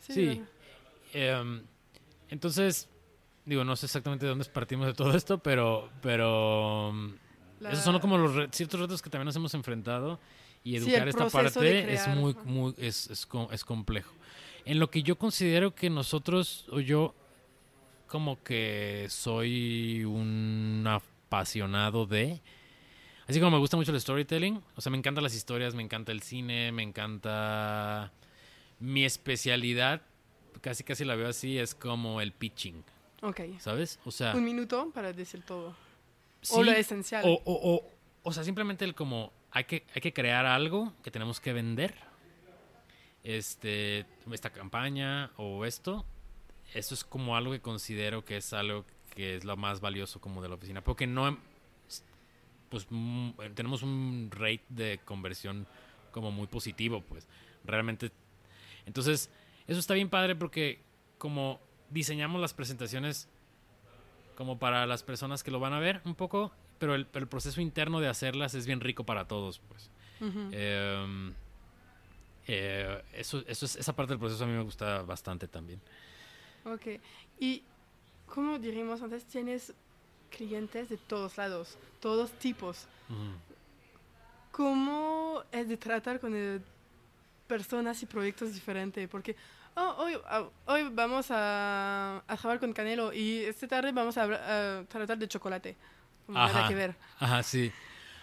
[0.00, 0.12] Sí.
[0.14, 0.42] Sí.
[1.12, 1.62] Em,
[2.28, 2.88] entonces,
[3.44, 6.92] digo, no sé exactamente de dónde partimos de todo esto, pero, pero
[7.60, 10.18] La- esos son como los re- ciertos retos que también nos hemos enfrentado
[10.64, 14.12] y educar esta parte es muy, muy, es, es complejo.
[14.64, 17.14] En lo que yo considero que nosotros o yo
[18.08, 22.40] como que soy un apasionado de
[23.28, 26.12] Así como me gusta mucho el storytelling, o sea, me encantan las historias, me encanta
[26.12, 28.12] el cine, me encanta
[28.78, 30.00] mi especialidad,
[30.66, 32.82] casi casi la veo así, es como el pitching,
[33.22, 33.40] Ok.
[33.60, 34.00] ¿sabes?
[34.04, 35.76] O sea, Un minuto para decir todo.
[36.42, 37.22] sí, o lo esencial.
[37.24, 37.88] o, o, o,
[38.24, 41.94] o sea, simplemente el como hay que, hay que crear algo que tenemos que vender.
[43.22, 46.04] Este, esta campaña o esto,
[46.74, 50.42] eso es como algo que considero que es algo que es lo más valioso como
[50.42, 50.82] de la oficina.
[50.82, 51.38] Porque no,
[52.70, 55.66] pues mm, tenemos un rate de conversión
[56.10, 57.26] como muy positivo, pues
[57.64, 58.10] realmente.
[58.84, 59.30] Entonces,
[59.66, 60.80] eso está bien padre porque
[61.18, 61.60] como
[61.90, 63.28] diseñamos las presentaciones
[64.36, 67.60] como para las personas que lo van a ver un poco, pero el, el proceso
[67.60, 69.90] interno de hacerlas es bien rico para todos, pues.
[70.20, 70.50] Ujú.
[70.52, 71.32] Eh,
[72.48, 75.80] eh, eso, eso es, esa parte del proceso a mí me gusta bastante también.
[76.64, 77.00] Ok.
[77.40, 77.62] Y
[78.26, 79.74] como dijimos antes, tienes
[80.30, 82.86] clientes de todos lados, todos tipos.
[84.52, 86.60] ¿Cómo es de tratar con eh,
[87.46, 89.08] personas y proyectos diferentes?
[89.08, 89.36] Porque
[89.74, 94.24] oh, hoy, ah, hoy vamos a, a trabajar con Canelo y esta tarde vamos a,
[94.80, 95.76] a tratar de chocolate.
[96.28, 96.94] Nada que ver.
[97.20, 97.70] Ajá, sí.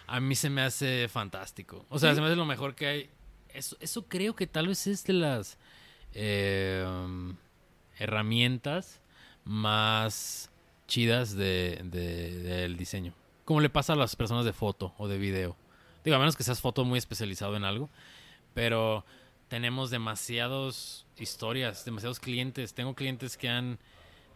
[0.06, 1.86] A mí se me hace fantástico.
[1.88, 2.16] O sea, ¿Sí?
[2.16, 3.10] se me hace lo mejor que hay.
[3.48, 5.56] Eso, eso creo que tal vez es de las
[6.12, 6.84] eh,
[7.98, 9.00] herramientas
[9.44, 10.50] más
[10.86, 13.14] chidas de, de- del diseño.
[13.44, 15.56] Como le pasa a las personas de foto o de video.
[16.04, 17.88] Digo, a menos que seas foto muy especializado en algo.
[18.54, 19.04] Pero
[19.48, 22.74] tenemos demasiadas historias, demasiados clientes.
[22.74, 23.78] Tengo clientes que han,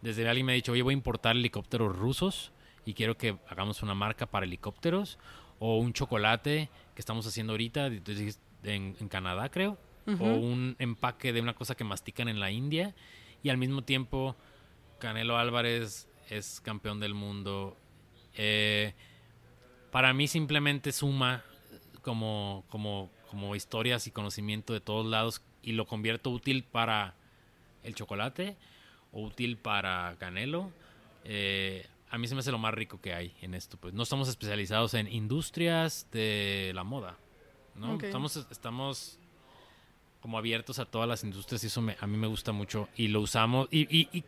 [0.02, 2.52] desde alguien me ha dicho, oye, voy a importar helicópteros rusos
[2.84, 5.18] y quiero que hagamos una marca para helicópteros
[5.58, 9.78] o un chocolate que estamos haciendo ahorita en, en Canadá, creo,
[10.18, 12.94] o un empaque de una cosa que mastican en la India
[13.42, 14.36] y al mismo tiempo
[14.98, 17.76] Canelo Álvarez es campeón del mundo.
[18.34, 18.94] Eh,
[19.90, 21.44] para mí simplemente suma
[22.02, 27.14] como, como, como historias y conocimiento de todos lados y lo convierto útil para
[27.84, 28.56] el chocolate
[29.12, 30.70] o útil para Canelo.
[31.24, 33.76] Eh, a mí se me hace lo más rico que hay en esto.
[33.76, 37.16] Pues no estamos especializados en industrias de la moda.
[37.74, 37.92] ¿no?
[38.06, 39.18] Estamos, estamos
[40.20, 43.08] como abiertos a todas las industrias y eso me- a mí me gusta mucho y
[43.08, 44.24] lo usamos y, y- y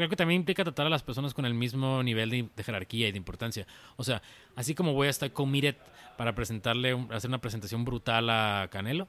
[0.00, 3.08] creo que también implica tratar a las personas con el mismo nivel de, de jerarquía
[3.08, 3.66] y de importancia.
[3.96, 4.20] O sea,
[4.56, 5.76] así como voy a estar committed
[6.16, 9.08] para presentarle, un- hacer una presentación brutal a Canelo,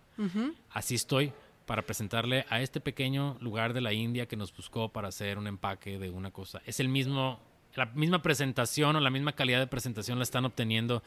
[0.71, 1.31] así estoy
[1.65, 5.47] para presentarle a este pequeño lugar de la India que nos buscó para hacer un
[5.47, 6.61] empaque de una cosa.
[6.65, 7.39] Es el mismo,
[7.75, 11.01] la misma presentación o la misma calidad de presentación la están obteniendo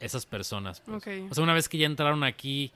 [0.00, 0.80] esas personas.
[0.80, 0.96] pues.
[1.30, 2.72] O sea, una vez que ya entraron aquí,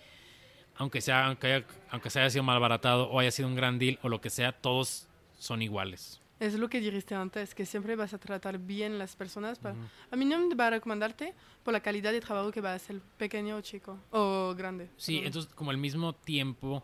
[0.77, 3.99] aunque sea, aunque haya, aunque se haya sido malbaratado o haya sido un gran deal
[4.03, 6.21] o lo que sea, todos son iguales.
[6.41, 9.59] Es lo que dijiste antes, que siempre vas a tratar bien las personas.
[9.59, 9.77] Para...
[10.11, 11.33] A mí no me va a recomendarte
[11.63, 14.91] por la calidad de trabajo que va a ser pequeño o chico o grande.
[14.97, 15.27] Sí, perdón.
[15.27, 16.83] entonces como el mismo tiempo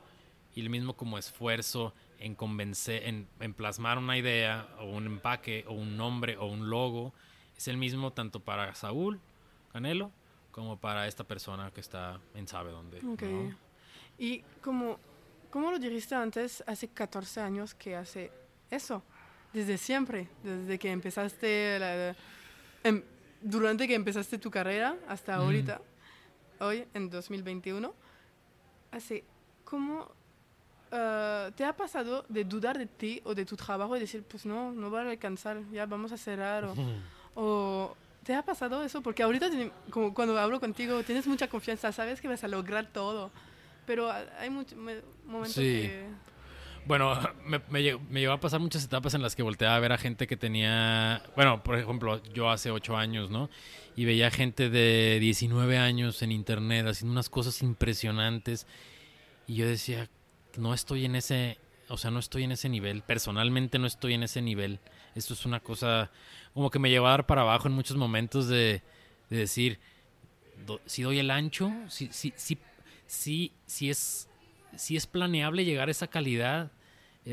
[0.55, 5.65] y el mismo como esfuerzo en convencer, en, en plasmar una idea o un empaque
[5.67, 7.13] o un nombre o un logo
[7.57, 9.21] es el mismo tanto para Saúl
[9.73, 10.13] Canelo
[10.51, 12.99] como para esta persona que está en sabe dónde.
[12.99, 13.23] Ok.
[13.23, 13.57] ¿no?
[14.19, 14.99] Y como,
[15.51, 18.31] como lo dijiste antes, hace 14 años que hace
[18.71, 19.03] eso,
[19.53, 22.15] desde siempre, desde que empezaste, la-
[22.85, 23.03] em-
[23.43, 25.41] durante que empezaste tu carrera hasta Mm.
[25.41, 25.81] ahorita,
[26.61, 27.95] hoy en 2021,
[28.93, 29.25] hace,
[29.65, 30.11] ¿cómo
[30.93, 34.45] eh, te ha pasado de dudar de ti o de tu trabajo y decir, pues
[34.45, 36.65] no, no va a alcanzar, ya vamos a cerrar?
[36.65, 36.75] O,
[37.37, 39.01] o ¿Te ha pasado eso?
[39.01, 39.49] Porque ahorita,
[39.89, 43.31] como cuando hablo contigo, tienes mucha confianza, sabes que vas a lograr todo.
[43.87, 44.77] Pero hay muchos
[45.25, 45.63] momentos Sí.
[45.63, 46.05] que...
[46.91, 47.17] Bueno,
[47.47, 49.97] me, me, me llegó a pasar muchas etapas en las que volteaba a ver a
[49.97, 53.49] gente que tenía, bueno, por ejemplo, yo hace ocho años, ¿no?
[53.95, 58.67] Y veía gente de 19 años en internet haciendo unas cosas impresionantes.
[59.47, 60.11] Y yo decía,
[60.57, 63.03] no estoy en ese, o sea, no estoy en ese nivel.
[63.03, 64.81] Personalmente no estoy en ese nivel.
[65.15, 66.11] Esto es una cosa
[66.55, 68.83] como que me lleva a dar para abajo en muchos momentos de,
[69.29, 69.79] de decir,
[70.87, 72.59] si doy el ancho, si, si, si,
[73.07, 74.27] si, si es
[74.77, 76.71] si es planeable llegar a esa calidad,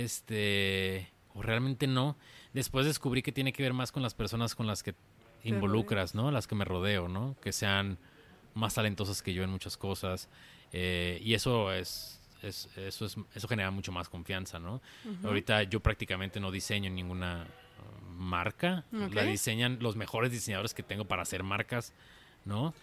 [0.04, 2.16] este, o realmente no.
[2.54, 4.96] Después descubrí que tiene que ver más con las personas con las que
[5.44, 6.32] involucras, ¿no?
[6.32, 7.36] Las que me rodeo, ¿no?
[7.42, 7.98] Que sean
[8.54, 10.30] más talentosas que yo en muchas cosas.
[10.74, 14.82] eh, y eso es, es- eso es, eso genera mucho más confianza, ¿no?
[15.26, 17.48] Ahorita yo prácticamente no diseño ninguna
[18.18, 18.84] marca.
[19.16, 21.94] La diseñan los mejores diseñadores que tengo para hacer marcas,
[22.46, 22.74] ¿no?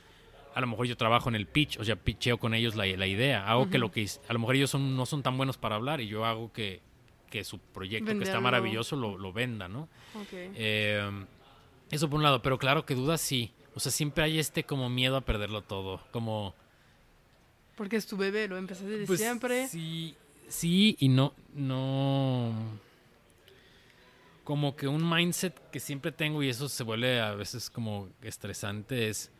[0.55, 3.09] a lo mejor yo trabajo en el pitch, o sea, pitcheo con ellos la, la
[3.09, 3.51] idea.
[3.51, 6.01] Hago que lo que a lo mejor ellos son, no son tan buenos para hablar
[6.01, 6.81] y yo hago que,
[7.35, 9.89] que su proyecto que está maravilloso lo, lo venda, ¿no?
[10.33, 11.03] Eh,
[11.91, 13.53] eso por un lado, pero claro que dudas sí.
[13.75, 16.01] O sea, siempre hay este como miedo a perderlo todo.
[16.13, 16.55] Como.
[17.75, 19.67] Porque es tu bebé, lo empezaste desde pues, siempre.
[19.67, 20.15] Sí,
[20.47, 21.35] sí y no.
[21.55, 22.53] No.
[24.45, 29.09] Como que un mindset que siempre tengo y eso se vuelve a veces como estresante
[29.09, 29.33] es.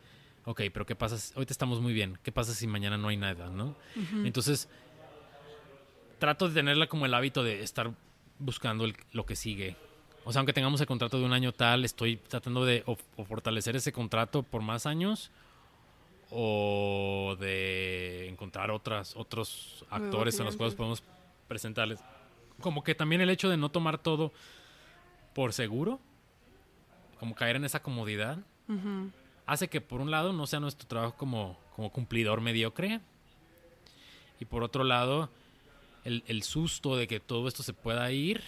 [0.43, 1.17] Ok, pero ¿qué pasa?
[1.17, 2.19] si- Ahorita estamos muy bien.
[2.23, 3.73] ¿Qué pasa si mañana no hay nada, no?
[4.25, 4.67] Entonces,
[6.25, 7.91] trato de tenerla como el hábito de estar
[8.39, 9.75] buscando el- lo que sigue.
[10.23, 13.25] O sea, aunque tengamos el contrato de un año tal, estoy tratando de o, o
[13.25, 15.29] fortalecer ese contrato por más años
[16.31, 21.03] o de encontrar otras otros actores en los cuales podemos
[21.47, 21.99] presentarles.
[22.59, 24.33] Como que también el hecho de no tomar todo
[25.35, 25.99] por seguro,
[27.19, 28.39] como caer en esa comodidad,
[29.45, 32.99] hace que por un lado no sea nuestro trabajo como, como cumplidor mediocre
[34.39, 35.29] y por otro lado
[36.05, 38.41] el, el susto de que todo esto se pueda ir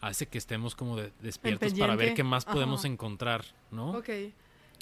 [0.00, 2.88] hace que estemos como de- despiertos para ver qué más podemos Ajá.
[2.88, 3.92] encontrar, ¿no?
[3.92, 4.08] Ok.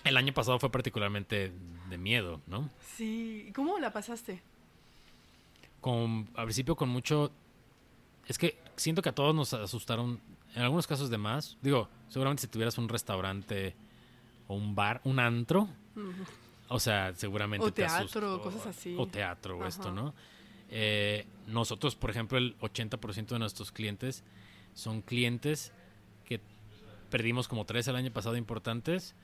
[0.05, 1.53] El año pasado fue particularmente
[1.91, 2.71] de miedo, ¿no?
[2.97, 3.51] Sí.
[3.55, 4.41] ¿Cómo la pasaste?
[5.81, 7.31] Con, al principio con mucho...
[8.29, 10.21] Es que siento que a todos nos asustaron,
[10.55, 11.57] en algunos casos de más.
[11.63, 13.75] Digo, seguramente si tuvieras un restaurante
[14.49, 15.69] o un bar, un antro.
[16.69, 18.97] O sea, seguramente O te teatro, cosas así.
[18.99, 19.93] O teatro, o esto.
[19.93, 20.13] ¿no?
[20.71, 24.25] Eh, nosotros, por ejemplo, el 80% de nuestros clientes
[24.75, 25.73] son clientes
[26.25, 26.41] que
[27.11, 29.15] perdimos como tres el año pasado importantes,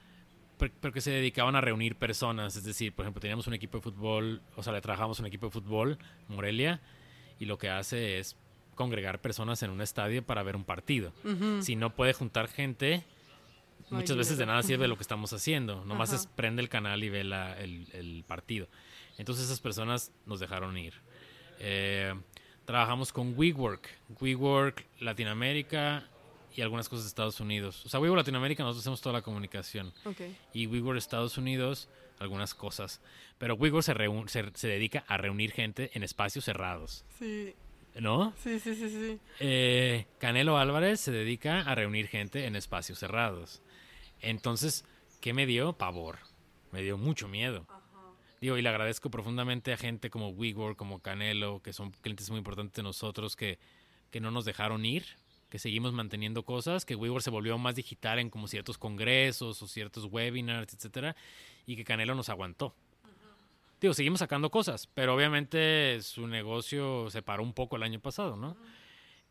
[0.58, 2.56] per- pero que se dedicaban a reunir personas.
[2.56, 5.46] Es decir, por ejemplo, teníamos un equipo de fútbol, o sea, le trabajamos un equipo
[5.46, 6.80] de fútbol, Morelia,
[7.40, 8.36] y lo que hace es
[8.76, 11.12] congregar personas en un estadio para ver un partido.
[11.60, 13.04] Si no puede juntar gente,
[13.90, 15.84] muchas veces de nada sirve lo que estamos haciendo.
[15.84, 16.16] Nomás Ajá.
[16.22, 18.68] es prende el canal y ve la- el, el partido.
[19.18, 20.94] Entonces esas personas nos dejaron ir.
[21.62, 22.12] Eh,
[22.64, 23.88] trabajamos con WeWork.
[24.20, 26.08] WeWork Latinoamérica
[26.54, 27.86] y algunas cosas de Estados Unidos.
[27.86, 29.92] O sea, WeWork Latinoamérica nosotros hacemos toda la comunicación.
[30.04, 30.20] Ok.
[30.52, 31.88] Y WeWork Estados Unidos
[32.18, 33.00] algunas cosas.
[33.38, 33.94] Pero WeWork se,
[34.26, 37.04] se, se dedica a reunir gente en espacios cerrados.
[37.18, 37.54] Sí.
[37.94, 38.32] ¿No?
[38.42, 39.18] Sí, sí, sí, sí.
[39.38, 43.62] Eh, Canelo Álvarez se dedica a reunir gente en espacios cerrados.
[44.20, 44.84] Entonces,
[45.20, 45.74] ¿qué me dio?
[45.74, 46.18] Pavor.
[46.70, 47.66] Me dio mucho miedo.
[48.42, 52.38] Digo, y le agradezco profundamente a gente como WeWork, como Canelo, que son clientes muy
[52.38, 53.58] importantes de nosotros, que,
[54.10, 55.04] que no nos dejaron ir,
[55.48, 59.68] que seguimos manteniendo cosas, que WeWork se volvió más digital en como ciertos congresos o
[59.68, 61.14] ciertos webinars, etcétera,
[61.66, 62.74] y que Canelo nos aguantó.
[63.80, 68.36] Digo, seguimos sacando cosas, pero obviamente su negocio se paró un poco el año pasado,
[68.36, 68.56] ¿no?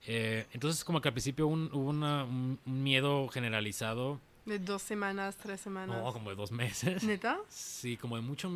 [0.08, 4.82] Eh, entonces, como que al principio un- hubo una- un, un miedo generalizado, De dos
[4.82, 6.02] semanas, tres semanas.
[6.02, 7.04] no, como de dos meses.
[7.04, 7.40] ¿Neta?
[7.50, 8.50] Sí, como de mucho,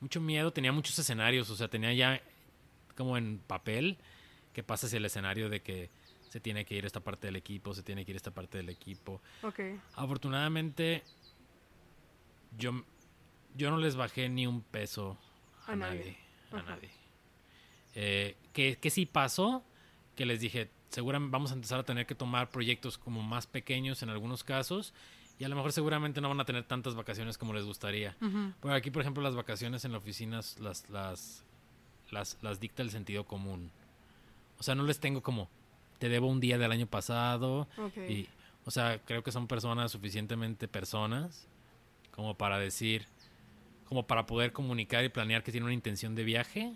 [0.00, 0.52] mucho miedo.
[0.52, 2.20] Tenía muchos escenarios, o sea, tenía ya
[2.96, 3.98] como en papel
[4.52, 5.90] qué pasa si el escenario de que
[6.28, 8.68] se tiene que ir esta parte del equipo, se tiene que ir esta parte del
[8.68, 9.20] equipo.
[9.42, 9.60] Ok.
[9.94, 11.02] Afortunadamente,
[12.56, 12.84] yo,
[13.56, 15.18] yo no les bajé ni un peso
[15.66, 15.98] a, A nadie.
[15.98, 16.16] nadie.
[16.52, 16.70] A Ajá.
[16.76, 16.90] nadie.
[17.94, 19.64] Eh, que, que sí pasó,
[20.14, 24.02] que les dije, seguramente vamos a empezar a tener que tomar proyectos como más pequeños
[24.02, 24.94] en algunos casos
[25.40, 28.14] y a lo mejor seguramente no van a tener tantas vacaciones como les gustaría.
[28.60, 31.46] Pero aquí, por ejemplo, las vacaciones en la oficina las, las,
[32.10, 33.70] las, las dicta el sentido común.
[34.58, 35.48] O sea, no les tengo como,
[35.98, 37.68] te debo un día del año pasado.
[38.06, 38.28] Y,
[38.66, 41.48] o sea, creo que son personas suficientemente personas
[42.10, 43.06] como para decir,
[43.86, 46.74] como para poder comunicar y planear que tienen una intención de viaje.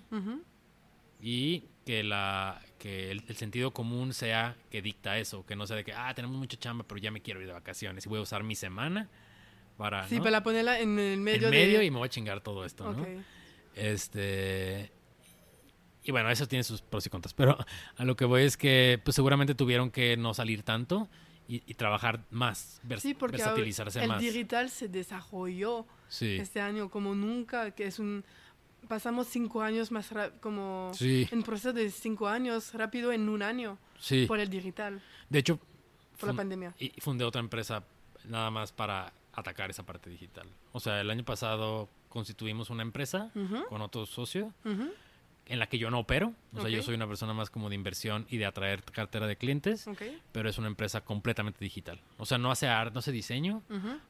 [1.21, 5.85] Y que la que el, sentido común sea que dicta eso, que no sea de
[5.85, 8.21] que, ah, tenemos mucha chamba, pero ya me quiero ir de vacaciones y voy a
[8.21, 9.09] usar mi semana
[9.79, 10.07] para...
[10.07, 11.49] Sí, para ponerla en el medio.
[11.49, 13.07] En medio y me voy a chingar todo esto, ¿no?
[13.75, 14.93] Este...
[16.03, 17.57] Y bueno, eso tiene sus pros y contras, pero
[17.97, 21.09] a lo que voy es que pues seguramente tuvieron que no salir tanto
[21.49, 24.23] y, trabajar más, sí, porque versatilizarse más.
[24.23, 25.87] El digital se desarrolló
[26.21, 28.27] este año como nunca, que es un
[28.89, 30.11] pasamos cinco años más
[30.41, 33.79] como en proceso de cinco años rápido en un año
[34.27, 35.01] por el digital.
[35.29, 35.59] De hecho,
[36.19, 36.75] por la pandemia.
[36.79, 37.85] Y fundé otra empresa
[38.25, 40.49] nada más para atacar esa parte digital.
[40.73, 43.31] O sea, el año pasado constituimos una empresa
[43.69, 44.53] con otro socio
[45.47, 46.33] en la que yo no opero.
[46.55, 49.37] O sea, yo soy una persona más como de inversión y de atraer cartera de
[49.37, 49.87] clientes,
[50.33, 52.01] pero es una empresa completamente digital.
[52.17, 53.63] O sea, no hace art, no hace diseño,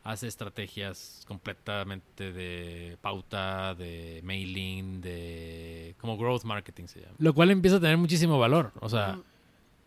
[0.02, 7.14] hace estrategias completamente de pauta, de mailing, de como growth marketing se llama.
[7.18, 8.72] Lo cual empieza a tener muchísimo valor.
[8.80, 9.18] O sea,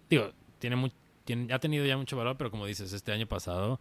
[0.10, 0.92] digo, tiene,
[1.24, 3.80] tiene ha tenido ya mucho valor, pero como dices, este año pasado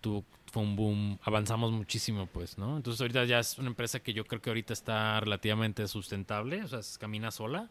[0.00, 2.76] tú fue un boom, avanzamos muchísimo, pues, ¿no?
[2.76, 6.68] Entonces ahorita ya es una empresa que yo creo que ahorita está relativamente sustentable, o
[6.68, 7.70] sea, camina sola,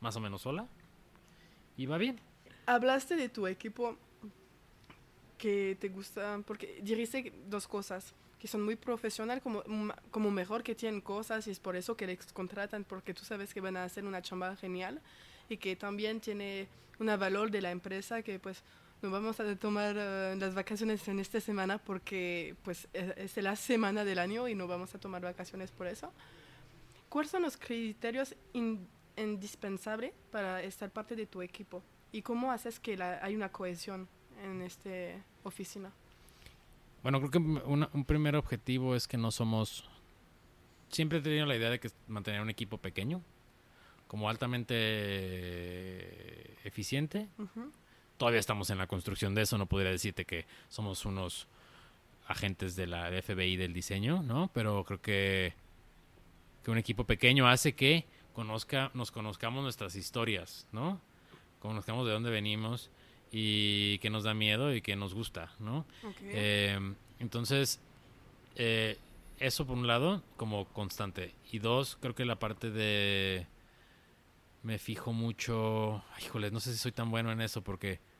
[0.00, 0.68] más o menos sola,
[1.76, 2.20] y va bien.
[2.66, 3.96] Hablaste de tu equipo
[5.36, 9.64] que te gusta, porque dijiste dos cosas, que son muy profesional, como,
[10.10, 13.52] como mejor que tienen cosas y es por eso que les contratan, porque tú sabes
[13.52, 15.00] que van a hacer una chamba genial
[15.48, 16.68] y que también tiene
[16.98, 18.62] un valor de la empresa que pues
[19.02, 24.04] nos vamos a tomar eh, las vacaciones en esta semana porque pues es, la semana
[24.04, 26.12] del año y no vamos a tomar vacaciones por eso.
[27.08, 28.36] ¿Cuáles son los criterios
[29.16, 31.82] indispensables para estar parte de tu equipo?
[32.12, 34.08] ¿Y cómo haces que hay una cohesión
[34.42, 34.90] en esta
[35.42, 35.90] oficina?
[37.02, 39.90] Bueno, creo que un primer objetivo es que no somos...
[40.88, 43.20] Siempre he tenido la idea de que mantener un equipo pequeño,
[44.06, 44.62] como altamente
[46.66, 47.28] eficiente.
[48.22, 51.48] Todavía estamos en la construcción de eso, no podría decirte que somos unos
[52.28, 54.48] agentes de la FBI del diseño, ¿no?
[54.54, 55.54] Pero creo que,
[56.62, 61.00] que un equipo pequeño hace que conozca, nos conozcamos nuestras historias, ¿no?
[61.58, 62.92] Conozcamos de dónde venimos
[63.32, 65.84] y que nos da miedo y que nos gusta, ¿no?
[66.20, 66.78] Eh,
[67.18, 67.80] entonces,
[68.54, 68.98] eh,
[69.40, 71.34] eso por un lado, como constante.
[71.50, 73.48] Y dos, creo que la parte de...
[74.62, 76.04] Me fijo mucho...
[76.24, 78.11] Híjole, no sé si soy tan bueno en eso porque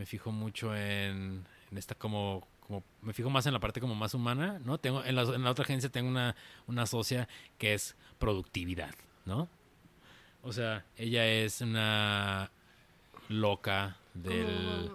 [0.00, 1.46] me fijo mucho en,
[1.76, 4.78] esta como, como, me fijo más en la parte como más humana, ¿no?
[4.78, 6.34] Tengo, en la, en la otra agencia tengo una,
[6.66, 7.28] una socia
[7.58, 8.94] que es productividad,
[9.26, 9.46] ¿no?
[10.42, 12.50] O sea, ella es una
[13.28, 14.90] loca del...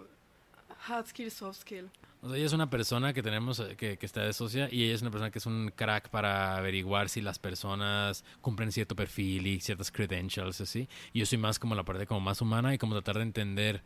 [0.88, 1.92] hard skill, soft skill.
[2.24, 4.86] O sea, ella es una persona que tenemos eh, que, que, está de socia y
[4.86, 8.96] ella es una persona que es un crack para averiguar si las personas cumplen cierto
[8.96, 10.90] perfil y ciertas credentials, así.
[11.14, 13.84] Y yo soy más como la parte como más humana y como tratar de entender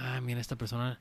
[0.00, 1.00] ah, mira, esta persona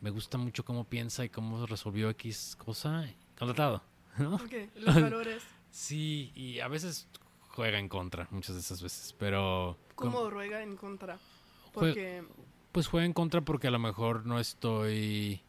[0.00, 3.82] me gusta mucho cómo piensa y cómo resolvió X cosa, contratado.
[4.18, 4.40] ¿no?
[4.76, 5.42] Los valores.
[5.70, 7.08] sí, y a veces
[7.48, 9.78] juega en contra, muchas de esas veces, pero...
[9.94, 11.18] ¿Cómo juega en contra?
[11.72, 12.24] Porque...
[12.72, 15.40] pues juega en contra porque a lo mejor no estoy...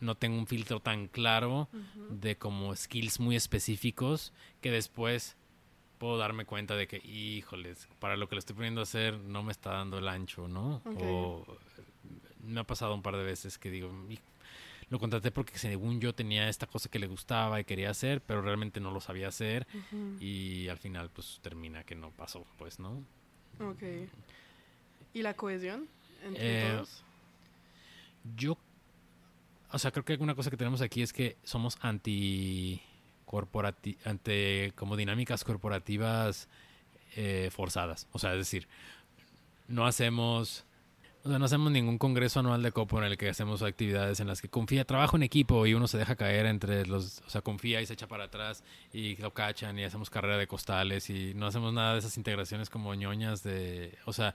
[0.00, 1.68] No tengo un filtro tan claro
[2.08, 5.36] de como skills muy específicos que después
[6.00, 9.42] puedo darme cuenta de que, híjoles, para lo que le estoy poniendo a hacer no
[9.42, 10.80] me está dando el ancho, ¿no?
[10.86, 11.44] O
[12.42, 13.92] me ha pasado un par de veces que digo,
[14.88, 18.40] lo contraté porque según yo tenía esta cosa que le gustaba y quería hacer, pero
[18.40, 19.66] realmente no lo sabía hacer
[20.18, 23.04] y al final pues termina que no pasó, pues, ¿no?
[23.60, 23.82] Ok.
[25.12, 25.86] ¿Y la cohesión
[26.24, 27.04] entre eh, todos?
[28.38, 28.56] Yo,
[29.70, 32.80] o sea, creo que una cosa que tenemos aquí es que somos anti
[34.04, 36.48] ante como dinámicas corporativas
[37.16, 38.06] eh, forzadas.
[38.12, 38.68] O sea, es decir,
[39.68, 40.64] no hacemos...
[41.22, 44.48] No hacemos ningún congreso anual de copo en el que hacemos actividades en las que
[44.48, 47.84] confía, trabajo en equipo y uno se deja caer entre los, o sea, confía y
[47.84, 51.74] se echa para atrás y lo cachan y hacemos carrera de costales y no hacemos
[51.74, 54.34] nada de esas integraciones como ñoñas de, o sea,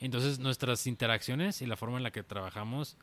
[0.00, 2.96] entonces nuestras interacciones y la forma en la que trabajamos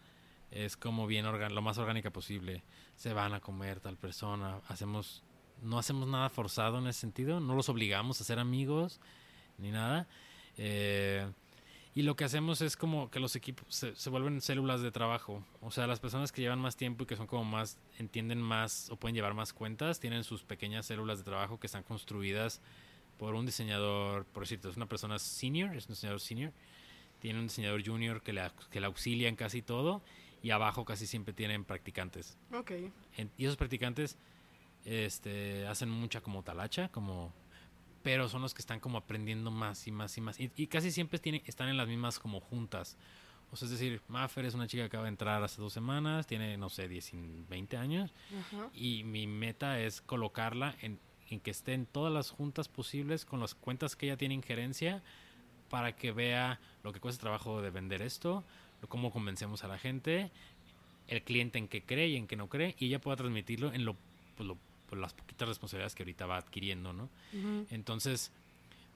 [0.51, 2.63] es como bien lo más orgánica posible.
[2.95, 5.23] Se van a comer tal persona, hacemos
[5.61, 8.99] no hacemos nada forzado en ese sentido, no los obligamos a ser amigos
[9.57, 10.07] ni nada.
[10.57, 11.31] Eh,
[11.93, 15.43] y lo que hacemos es como que los equipos se, se, vuelven células de trabajo.
[15.59, 18.89] O sea, las personas que llevan más tiempo y que son como más, entienden más
[18.89, 22.61] o pueden llevar más cuentas, tienen sus pequeñas células de trabajo que están construidas
[23.17, 26.53] por un diseñador, por cierto, es una persona senior, es un diseñador senior.
[27.19, 28.41] Tiene un diseñador junior que le,
[28.71, 30.01] que le auxilia en casi todo.
[30.41, 32.37] Y abajo casi siempre tienen practicantes.
[32.53, 32.71] Ok.
[33.17, 34.17] En, y esos practicantes
[34.85, 37.33] este, hacen mucha como talacha, como
[38.03, 40.39] pero son los que están como aprendiendo más y más y más.
[40.39, 42.97] Y, y casi siempre tienen, están en las mismas como juntas.
[43.51, 46.25] O sea, es decir, Maffer es una chica que acaba de entrar hace dos semanas,
[46.25, 47.11] tiene, no sé, 10,
[47.49, 48.13] 20 años.
[48.73, 53.41] Y mi meta es colocarla en, en que esté en todas las juntas posibles con
[53.41, 55.03] las cuentas que ella tiene injerencia
[55.69, 58.43] para que vea lo que cuesta trabajo de vender esto,
[58.87, 60.31] cómo convencemos a la gente,
[61.07, 63.85] el cliente en qué cree y en qué no cree, y ella pueda transmitirlo en
[63.85, 63.95] lo,
[64.35, 64.57] pues lo
[64.91, 67.09] por las poquitas responsabilidades que ahorita va adquiriendo, ¿no?
[67.33, 67.65] Ujú.
[67.69, 68.29] Entonces,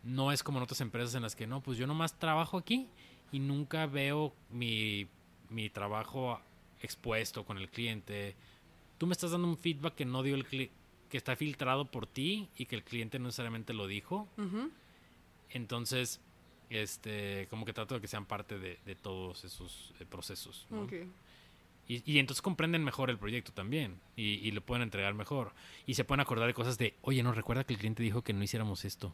[0.03, 2.89] no es como en otras empresas en las que no, pues yo nomás trabajo aquí
[3.31, 5.07] y nunca veo mi,
[5.49, 6.41] mi trabajo
[6.81, 8.35] expuesto con el cliente.
[8.97, 10.69] Tú me estás dando un feedback que no dio el que
[11.11, 14.27] está filtrado por ti y que el cliente no necesariamente lo dijo.
[14.37, 14.71] Ujú.
[15.49, 16.19] Entonces,
[16.69, 20.67] este, como que trato de que sean parte de, de todos esos eh, procesos.
[20.69, 20.83] ¿no?
[20.83, 20.93] Ok.
[21.87, 25.53] Y, y entonces comprenden mejor el proyecto también y, y lo pueden entregar mejor.
[25.85, 28.33] Y se pueden acordar de cosas de, oye, no recuerda que el cliente dijo que
[28.33, 29.13] no hiciéramos esto.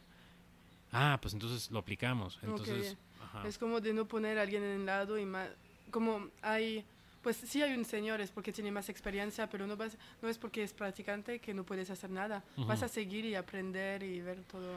[0.90, 2.38] Ah, pues entonces lo aplicamos.
[2.42, 3.46] Entonces, ajá.
[3.46, 5.50] Es como de no poner a alguien en el lado y más...
[5.90, 6.84] Como hay...
[7.22, 10.38] Pues sí hay un señor, es porque tiene más experiencia, pero no, vas, no es
[10.38, 12.42] porque es practicante que no puedes hacer nada.
[12.56, 12.66] Ujú.
[12.66, 14.74] Vas a seguir y aprender y ver todo.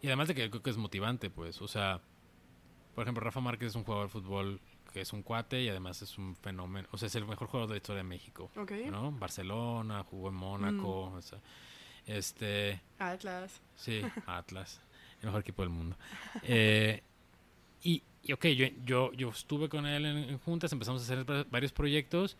[0.00, 1.60] Y además de que creo que es motivante, pues.
[1.60, 2.00] O sea,
[2.98, 4.60] por ejemplo, Rafa Márquez es un jugador de fútbol
[4.92, 6.88] que es un cuate y además es un fenómeno.
[6.90, 8.50] O sea, es el mejor jugador de la historia de México.
[8.90, 9.12] ¿No?
[9.12, 11.02] Barcelona, jugó en Mónaco.
[11.14, 11.38] o sea,
[12.06, 12.80] este.
[12.98, 13.60] Atlas.
[13.76, 14.80] Sí, Atlas.
[15.20, 15.96] El mejor equipo del mundo.
[16.42, 17.04] Eh,
[17.84, 21.30] y, y, ok, yo, yo, yo estuve con él en, en juntas, empezamos a hacer
[21.30, 22.36] va- varios proyectos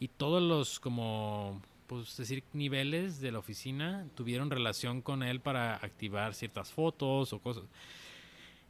[0.00, 5.76] y todos los como, pues decir, niveles de la oficina tuvieron relación con él para
[5.76, 7.62] activar ciertas fotos o cosas.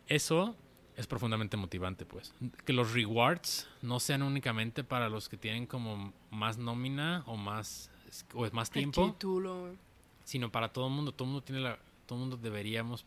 [0.06, 0.56] Eso
[1.00, 2.34] es profundamente motivante, pues.
[2.64, 7.90] Que los rewards no sean únicamente para los que tienen como más nómina o más,
[8.34, 9.74] o es más tiempo El título.
[10.24, 11.12] sino para todo el mundo.
[11.12, 13.06] Todo el mundo tiene la, todo el mundo deberíamos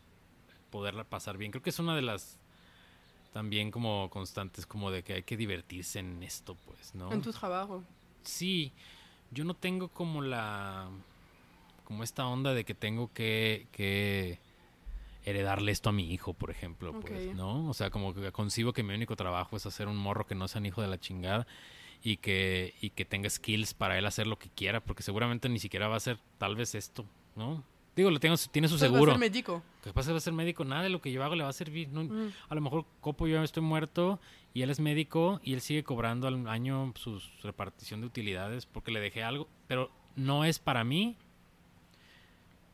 [0.70, 1.52] poderla pasar bien.
[1.52, 2.38] Creo que es una de las
[3.32, 7.12] también como constantes, como de que hay que divertirse en esto, pues, ¿no?
[7.12, 7.82] En tu trabajo.
[8.22, 8.72] Sí,
[9.30, 10.88] yo no tengo como la,
[11.84, 14.38] como esta onda de que tengo que, que
[15.24, 17.34] heredarle esto a mi hijo, por ejemplo, pues, Ok.
[17.34, 17.68] ¿no?
[17.68, 20.48] O sea, como que concibo que mi único trabajo es hacer un morro que no
[20.48, 21.46] sea un hijo de la chingada
[22.02, 25.58] y que, y que tenga skills para él hacer lo que quiera, porque seguramente ni
[25.58, 27.06] siquiera va a ser tal vez esto,
[27.36, 27.64] ¿no?
[27.96, 29.06] Digo, lo tengo, tiene su seguro.
[29.06, 29.62] Va a ser médico.
[29.82, 31.52] Capaz que va a ser médico, nada de lo que yo hago le va a
[31.52, 31.88] servir.
[31.90, 32.32] No, Mm.
[32.48, 34.18] A lo mejor Copo yo estoy muerto
[34.52, 38.90] y él es médico y él sigue cobrando al año su repartición de utilidades porque
[38.90, 41.16] le dejé algo, pero no es para mí.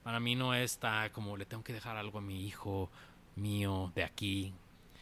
[0.03, 2.90] Para mí no está como le tengo que dejar algo a mi hijo
[3.36, 4.53] mío de aquí.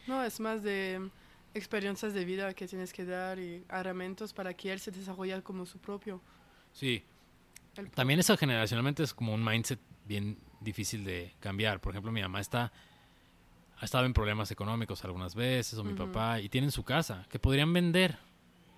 [0.07, 1.09] No, es más de
[1.53, 5.65] experiencias de vida que tienes que dar y herramientas para que él se desarrolle como
[5.65, 6.21] su propio.
[6.73, 7.03] Sí,
[7.75, 11.79] el- También eso generacionalmente es como un mindset bien difícil de cambiar.
[11.79, 12.71] Por ejemplo, mi mamá está
[13.81, 17.39] ha estado en problemas económicos algunas veces, o mi papá, y tienen su casa, que
[17.39, 18.17] podrían vender.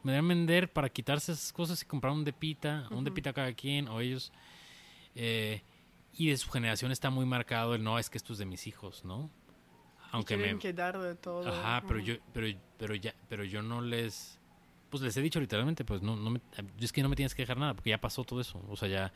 [0.03, 3.05] Podrían vender para quitarse esas cosas y comprar un depita, un Ujú.
[3.05, 4.31] depita cada quien, o ellos.
[5.15, 5.63] Eh,
[6.17, 8.67] y de su generación está muy marcado el no, es que esto es de mis
[8.67, 9.29] hijos, ¿no?
[10.11, 11.47] Aunque me, que dar de todo.
[11.47, 12.07] Ajá, pero Ujú.
[12.09, 12.47] yo, pero,
[12.77, 14.37] pero ya, pero yo no les,
[14.89, 16.41] pues les he dicho literalmente, pues no, no me,
[16.79, 18.89] es que no me tienes que dejar nada, porque ya pasó todo eso, o sea,
[18.89, 19.13] ya,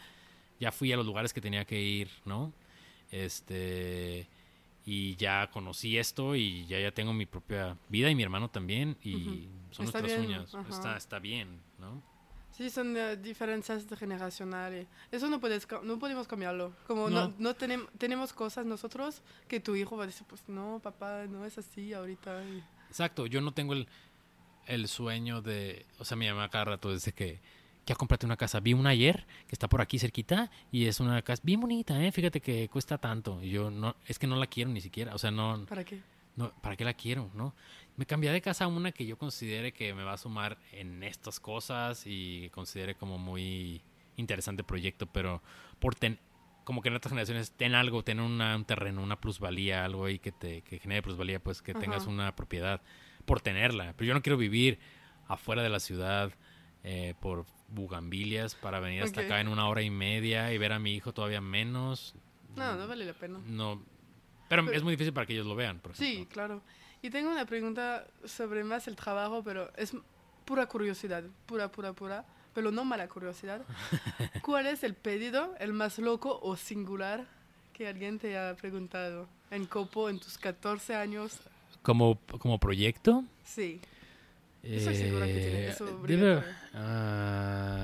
[0.59, 2.53] ya fui a los lugares que tenía que ir, ¿no?
[3.11, 4.27] Este,
[4.85, 8.97] y ya conocí esto y ya, ya tengo mi propia vida y mi hermano también
[9.03, 12.01] y son Está nuestras bien, uñas, está, está bien, ¿no?
[12.55, 14.87] Sí, son eh, diferencias generacionales.
[15.11, 16.73] Eso no, puedes, no podemos cambiarlo.
[16.87, 17.27] Como No.
[17.29, 21.25] no, no tenem- tenemos cosas nosotros que tu hijo va a decir, pues no, papá,
[21.29, 22.43] no es así ahorita.
[22.87, 23.87] Exacto, yo no tengo el,
[24.67, 27.39] el sueño de, o sea, mi mamá cada rato dice que
[27.85, 28.61] ya cómprate una casa.
[28.61, 32.11] Vi una ayer que está por aquí cerquita y es una casa bien bonita, ¿eh?
[32.13, 33.43] Fíjate que cuesta tanto.
[33.43, 35.99] Y yo no, es que no la quiero ni siquiera, o sea, no, ¿Para qué?
[36.37, 37.53] no, ¿para qué la quiero, no?
[37.97, 41.01] Me cambié de casa a una que yo considere que me va a sumar en
[41.03, 43.81] estas cosas y que considere como muy
[44.17, 45.41] interesante proyecto, pero
[45.79, 46.19] por ten,
[46.65, 50.19] como que en otras generaciones ten algo, ten una- un terreno, una plusvalía, algo ahí
[50.19, 52.81] que te que genere plusvalía, pues que tengas una propiedad
[53.25, 53.93] por tenerla.
[53.97, 54.79] Pero yo no quiero vivir
[55.27, 56.33] afuera de la ciudad
[56.83, 60.79] eh, por bugambilias para venir hasta acá en una hora y media y ver a
[60.79, 62.13] mi hijo todavía menos.
[62.55, 63.39] No, no vale la pena.
[63.45, 63.81] No,
[64.49, 66.05] pero Pero- es muy difícil para que ellos lo vean, por ejemplo.
[66.21, 66.61] Sí, claro.
[67.01, 69.93] Y tengo una pregunta sobre más el trabajo, pero es
[70.45, 73.61] pura curiosidad, pura, pura, pura, pero no mala curiosidad.
[74.43, 77.25] ¿Cuál es el pedido, el más loco o singular
[77.73, 81.39] que alguien te ha preguntado en Copo en tus 14 años?
[81.81, 83.23] ¿Como, como proyecto?
[83.43, 83.81] Sí.
[84.63, 86.43] Estoy segura que tiene Eh, eso debe- obligatorio.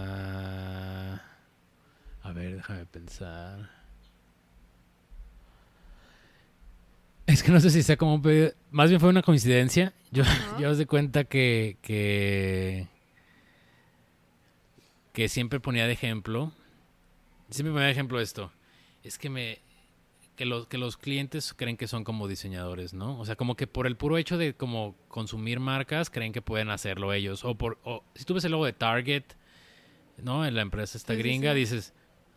[0.02, 1.22] Ah,
[2.24, 3.70] a ver, déjame pensar.
[7.32, 8.52] Es que no sé si sea como un pedido.
[8.72, 9.94] Más bien fue una coincidencia.
[10.12, 10.58] Yo, Ajá.
[10.60, 12.88] yo os de cuenta que, que.
[15.14, 16.52] que siempre ponía de ejemplo.
[17.50, 18.52] Siempre ponía de ejemplo esto.
[19.04, 19.60] Es que me.
[20.36, 23.20] Que los, que los clientes creen que son como diseñadores, ¿no?
[23.20, 26.70] O sea, como que por el puro hecho de como consumir marcas, creen que pueden
[26.70, 27.46] hacerlo ellos.
[27.46, 29.24] O por, o, si tú ves el logo de Target,
[30.18, 30.46] ¿no?
[30.46, 31.60] En la empresa esta Sí, sí, gringa, sí.
[31.60, 31.94] dices,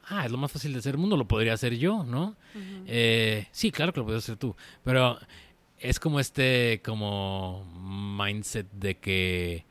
[0.08, 2.36] ah, es lo más fácil de hacer el mundo, lo podría hacer yo, ¿no?
[2.86, 5.18] Eh, sí, claro que lo puedes hacer tú, pero
[5.78, 7.64] es como este como
[8.16, 9.64] mindset de que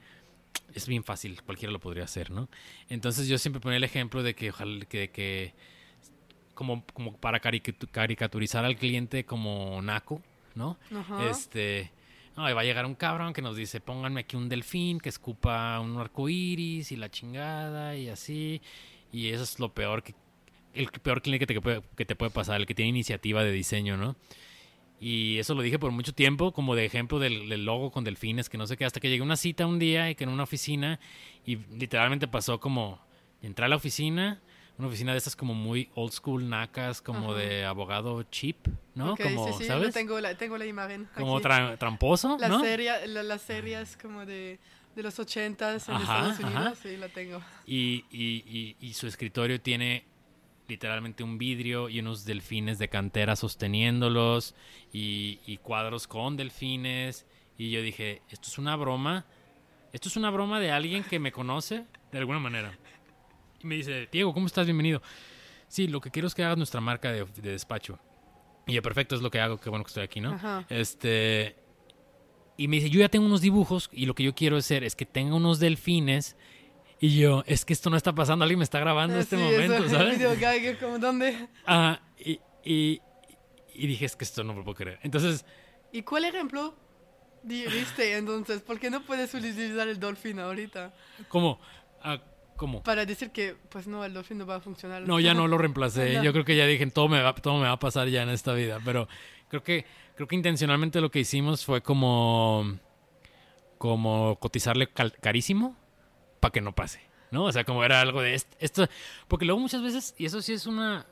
[0.73, 2.49] es bien fácil, cualquiera lo podría hacer, ¿no?
[2.89, 5.53] Entonces yo siempre ponía el ejemplo de que ojalá que, que
[6.53, 10.21] como, como para caricatu- caricaturizar al cliente como naco,
[10.55, 10.77] ¿no?
[10.95, 11.29] Ajá.
[11.29, 11.91] Este,
[12.36, 15.09] no, y va a llegar un cabrón que nos dice, pónganme aquí un delfín que
[15.09, 18.61] escupa un arco iris y la chingada y así.
[19.11, 20.15] Y eso es lo peor que,
[20.74, 23.51] el peor cliente que te puede, que te puede pasar, el que tiene iniciativa de
[23.51, 24.15] diseño, ¿no?
[24.99, 28.49] Y eso lo dije por mucho tiempo, como de ejemplo del, del logo con delfines,
[28.49, 30.30] que no sé qué, hasta que llegué a una cita un día y que en
[30.30, 30.99] una oficina,
[31.45, 32.99] y literalmente pasó como,
[33.41, 34.39] entré a la oficina,
[34.78, 37.39] una oficina de estas como muy old school, nacas, como Ajá.
[37.41, 38.55] de abogado cheap,
[38.95, 39.13] ¿no?
[39.13, 39.93] Ok, como, sí, sí, ¿sabes?
[39.93, 41.07] tengo la, tengo la imagen.
[41.15, 42.61] Como tra- tramposo, la ¿no?
[42.61, 44.57] serie, la, las series como de,
[44.95, 46.76] de los ochentas en Ajá, Estados Unidos, ajá.
[46.82, 47.41] sí, la tengo.
[47.67, 50.05] Y, y- y- y su escritorio tiene
[50.74, 54.55] literalmente un vidrio y unos delfines de cantera sosteniéndolos
[54.91, 57.28] y, y cuadros con delfines.
[57.57, 59.26] Y yo dije, esto es una broma.
[59.91, 62.78] Esto es una broma de alguien que me conoce de alguna manera.
[63.61, 64.65] Y me dice, Diego, ¿cómo estás?
[64.65, 65.01] Bienvenido.
[65.67, 67.99] Sí, lo que quiero es que hagas nuestra marca de, de despacho.
[68.65, 70.34] Y yo, perfecto, es lo que hago, qué bueno que estoy aquí, ¿no?
[70.34, 70.65] Ajá.
[70.69, 71.55] Este.
[72.57, 74.95] Y me dice, yo ya tengo unos dibujos y lo que yo quiero hacer es
[74.95, 76.36] que tenga unos delfines.
[77.04, 79.43] Y yo, es que esto no está pasando, alguien me está grabando en este Sí,
[79.43, 80.18] momento, eso, el ¿sabes?
[80.18, 81.49] video gag, como dónde.
[81.66, 83.01] Ah, y, y,
[83.74, 84.99] y dije, es que esto no me lo puedo creer.
[85.04, 85.43] Entonces,
[85.91, 86.74] ¿Y cuál ejemplo
[87.43, 88.62] diste entonces?
[88.62, 90.93] ¿Por qué no puedes utilizar el dolphin ahorita?
[91.28, 91.60] ¿cómo?
[92.01, 92.22] Ah,
[92.56, 92.82] ¿Cómo?
[92.84, 95.06] Para decir que, pues no, el dolphin no va a funcionar.
[95.06, 96.14] No, ya no lo reemplacé.
[96.24, 98.30] Yo creo que ya dije, todo me va, todo me va a pasar ya en
[98.30, 98.80] esta vida.
[98.86, 99.10] Pero
[99.49, 99.86] creo que,
[100.16, 102.80] creo que intencionalmente lo que hicimos fue como,
[103.78, 105.82] como cotizarle carísimo
[106.44, 107.00] para que no pase.
[107.32, 107.46] ¿No?
[107.46, 108.88] O sea, como era algo de est- esto.
[109.28, 111.08] Porque luego muchas veces, y eso sí es una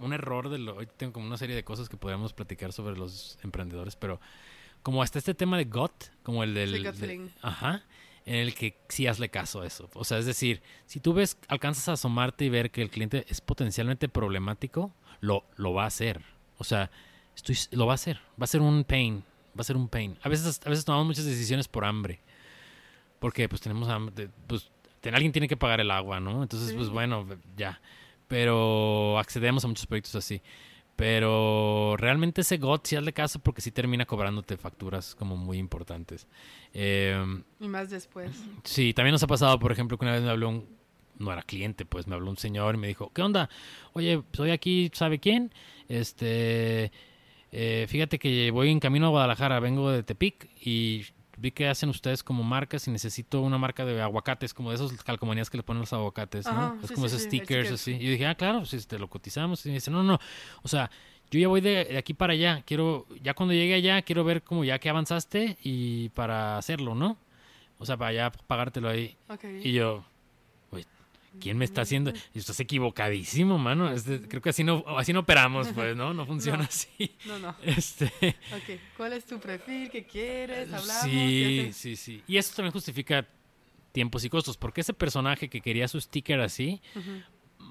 [0.00, 0.76] un error de lo.
[0.76, 4.20] Hoy tengo como una serie de cosas que podríamos platicar sobre los emprendedores, pero
[4.82, 5.92] como hasta este tema de gut,
[6.24, 6.70] como el del.
[6.70, 7.84] Sí, de- ajá.
[8.26, 9.88] En el que sí hazle caso a eso.
[9.94, 13.24] O sea, es decir, si tú ves, alcanzas a asomarte y ver que el cliente
[13.28, 16.22] es potencialmente problemático, lo, lo va a hacer.
[16.58, 16.90] O sea,
[17.36, 18.16] estoy, lo va a hacer.
[18.40, 19.22] Va a ser un pain.
[19.56, 20.18] Va a ser un pain.
[20.22, 22.20] A veces, a veces tomamos muchas decisiones por hambre.
[23.24, 24.28] Porque pues tenemos hambre.
[24.46, 24.70] Pues
[25.10, 26.42] alguien tiene que pagar el agua, ¿no?
[26.42, 26.76] Entonces, Sí.
[26.76, 27.80] pues bueno, ya.
[28.28, 30.42] Pero accedemos a muchos proyectos así.
[30.94, 36.26] Pero realmente ese GOT sí hazle caso porque sí termina cobrándote facturas como muy importantes.
[36.74, 37.16] Eh,
[37.60, 38.30] Y más después.
[38.62, 40.68] Sí, también nos ha pasado, por ejemplo, que una vez me habló un,
[41.18, 43.48] no era cliente, pues me habló un señor y me dijo, ¿qué onda?
[43.94, 45.50] Oye, soy aquí, ¿sabe quién?
[45.88, 46.92] Este,
[47.52, 51.88] eh, fíjate que voy en camino a Guadalajara, vengo de Tepic y vi que hacen
[51.88, 55.62] ustedes como marcas y necesito una marca de aguacates, como de esos calcomanías que le
[55.62, 56.52] ponen los aguacates, ¿no?
[56.52, 57.74] Ajá, es sí, como sí, esos stickers sticker.
[57.74, 57.92] así.
[57.92, 59.64] Y yo dije, ah, claro, si te lo cotizamos.
[59.66, 60.18] Y me dice, no, no,
[60.62, 60.90] o sea,
[61.30, 64.42] yo ya voy de, de aquí para allá, quiero, ya cuando llegue allá, quiero ver
[64.42, 67.16] como ya que avanzaste y para hacerlo, ¿no?
[67.78, 69.16] O sea, para ya pagártelo ahí.
[69.62, 70.04] Y yo,
[71.40, 72.12] ¿quién me está haciendo?
[72.34, 73.90] Y estás equivocadísimo, mano.
[73.90, 76.14] Este, creo que así no, así no operamos, pues, ¿no?
[76.14, 76.64] No funciona No.
[76.64, 77.12] así.
[77.26, 77.54] No, no.
[77.62, 78.06] Este,
[78.52, 78.78] Ok.
[78.96, 79.90] ¿Cuál es tu perfil?
[79.90, 80.72] ¿Qué quieres?
[80.72, 81.04] ¿Hablamos?
[81.04, 82.22] sí, sí, sí.
[82.26, 83.26] Y eso también justifica
[83.92, 86.80] tiempos y costos, porque ese personaje que quería su sticker así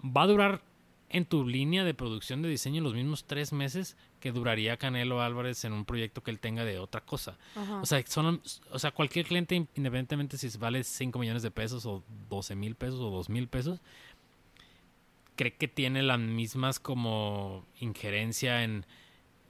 [0.06, 0.64] va a durar
[1.10, 5.66] en tu línea de producción de diseño los mismos tres meses que duraría Canelo Álvarez
[5.66, 7.38] en un proyecto que él tenga de otra cosa.
[7.58, 7.82] Ajá.
[7.82, 8.42] O sea, son,
[8.72, 13.02] o sea, cualquier cliente, independientemente si vale 5 millones de pesos o 12 mil pesos
[13.02, 13.82] o 2 mil pesos,
[15.36, 18.86] cree que tiene las mismas como injerencia en...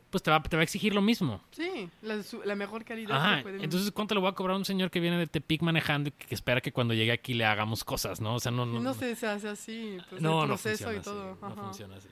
[0.10, 1.40] Pues te va, te va a exigir lo mismo.
[1.52, 3.38] Sí, la, mejor calidad Ajá.
[3.38, 3.64] que pueden...
[3.64, 6.14] Entonces, ¿cuánto le voy a cobrar a un señor que viene de Tepic manejando y
[6.14, 8.34] que espera que cuando llegue aquí le hagamos cosas, no?
[8.34, 8.66] O sea, no...
[8.66, 11.04] No, no se hace así, pues no, el no proceso funciona y así.
[11.04, 11.38] todo.
[11.40, 11.62] No Ajá.
[11.62, 12.10] funciona así.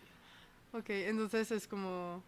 [0.74, 2.24] Ok, entonces es como...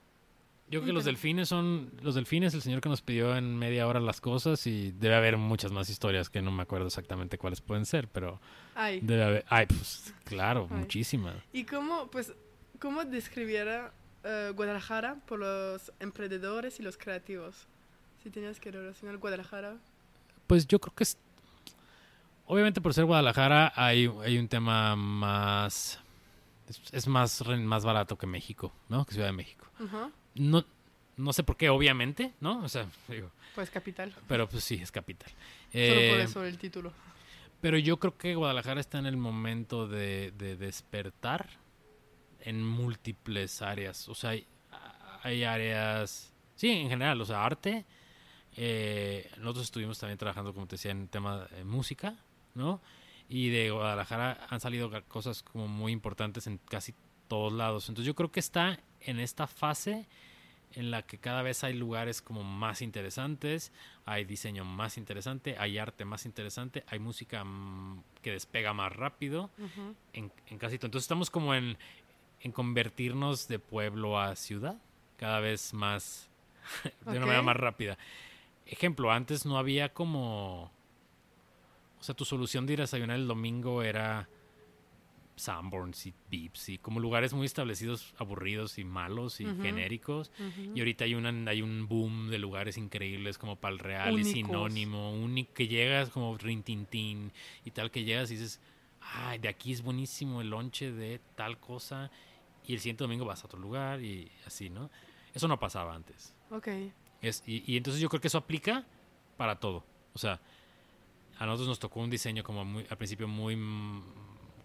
[0.70, 1.92] Yo creo que los delfines son.
[2.02, 5.38] Los delfines, el señor que nos pidió en media hora las cosas y debe haber
[5.38, 8.40] muchas más historias que no me acuerdo exactamente cuáles pueden ser, pero.
[8.74, 9.00] Ay.
[9.02, 9.46] Debe haber.
[9.50, 10.78] Ay, pues claro, Ay.
[10.78, 11.36] muchísimas.
[11.52, 12.34] ¿Y cómo, pues,
[12.80, 17.68] cómo describiera eh, Guadalajara por los emprendedores y los creativos?
[18.24, 19.78] Si tenías que relacionar Guadalajara.
[20.48, 21.18] Pues yo creo que es.
[22.46, 26.00] Obviamente por ser Guadalajara hay, hay un tema más.
[26.68, 29.06] Es, es más, más barato que México, ¿no?
[29.06, 29.68] Que Ciudad de México.
[29.80, 30.10] Ajá.
[30.36, 30.66] No,
[31.18, 32.64] no sé por qué, obviamente, ¿no?
[32.64, 34.14] O sea, digo, Pues capital.
[34.28, 35.30] pero pues sí, es capital.
[35.30, 35.38] Solo
[35.70, 36.92] por Eh, eso el título.
[37.62, 41.50] Pero yo creo que Guadalajara está en el momento de, de despertar
[42.42, 44.10] en múltiples áreas.
[44.10, 44.46] O sea, hay,
[45.22, 47.86] hay áreas, sí, en general, o sea, arte.
[48.56, 52.16] Eh, nosotros estuvimos también trabajando, como te decía, en tema de música,
[52.54, 52.82] ¿no?
[53.30, 56.94] Y de Guadalajara han salido cosas como muy importantes en casi
[57.30, 57.88] todos lados.
[57.90, 60.08] Entonces yo creo que está en esta fase
[60.76, 63.72] en la que cada vez hay lugares como más interesantes,
[64.06, 69.50] hay diseño más interesante, hay arte más interesante, hay música mm, que despega más rápido
[70.14, 70.88] en, en casi todo.
[70.88, 71.78] Entonces estamos como en,
[72.42, 74.78] en convertirnos de pueblo a ciudad,
[75.18, 76.30] cada vez más,
[77.06, 77.98] de una manera más rápida.
[78.66, 80.72] Ejemplo, antes no había como...
[82.00, 84.28] O sea, tu solución de ir a desayunar el domingo era
[85.36, 90.32] Sanborns y Beeps y como lugares muy establecidos, aburridos y malos y genéricos.
[90.74, 94.24] Y ahorita hay, una, hay un boom de lugares increíbles como Pal Real y.
[94.24, 97.32] Sinónimo, único, que llegas como Rintintín
[97.66, 98.60] y tal, que llegas y dices,
[99.02, 102.12] ay, de aquí es buenísimo el lonche de tal cosa
[102.66, 104.90] y el siguiente domingo vas a otro lugar y así, ¿no?
[105.34, 106.34] Eso no pasaba antes.
[106.52, 106.68] Ok.
[107.22, 108.86] Es, y, y entonces yo creo que eso aplica
[109.38, 109.84] para todo.
[110.14, 110.40] O sea,
[111.40, 113.56] a nosotros nos tocó un diseño como muy, al principio muy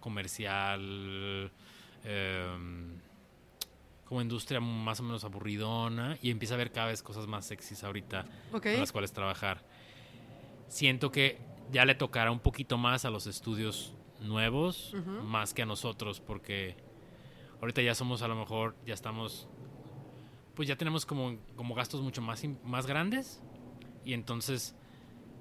[0.01, 1.51] comercial,
[2.05, 2.99] em,
[4.05, 7.85] como industria más o menos aburridona, y empieza a haber cada vez cosas más sexys
[7.85, 8.63] ahorita Ok.
[8.63, 9.63] con las cuales trabajar.
[10.69, 11.39] Siento que
[11.71, 14.95] ya le tocará un poquito más a los estudios nuevos,
[15.25, 16.77] más que a nosotros, porque
[17.61, 19.49] ahorita ya somos a lo mejor, ya estamos,
[20.55, 23.41] pues ya tenemos como, como gastos mucho más, más grandes,
[24.05, 24.75] y entonces,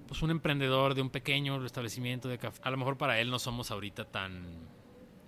[0.08, 3.40] pues un emprendedor de un pequeño establecimiento de café, a lo mejor para él no
[3.40, 4.46] somos ahorita tan...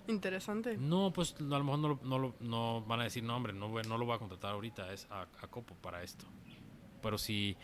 [0.08, 0.76] Interesante.
[0.76, 3.52] No, pues a lo mejor no, lo- no, lo- no van a decir, no, hombre,
[3.52, 6.26] no, no lo voy a contratar ahorita, es a, a Copo para esto.
[7.02, 7.56] Pero sí,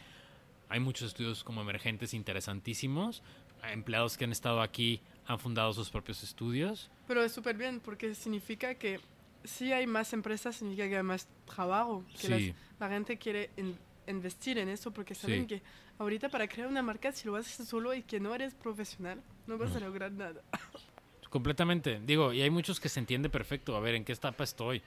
[0.69, 3.23] hay muchos estudios como emergentes interesantísimos.
[3.65, 6.91] Empleados que han estado aquí han fundado sus propios estudios.
[7.09, 9.01] Pero es súper bien porque significa que
[9.43, 12.05] si hay más empresas, significa que hay más trabajo.
[12.21, 13.77] Que las- Sí, la gente quiere in-
[14.07, 15.47] investir en eso porque saben Sí.
[15.47, 15.63] que
[15.99, 19.59] ahorita para crear una marca, si lo haces solo y que no eres profesional, no
[19.59, 20.43] vas a lograr nada.
[21.31, 22.01] completamente.
[22.05, 23.77] Digo, y hay muchos que se entiende perfecto.
[23.77, 24.83] A ver, ¿en qué etapa estoy?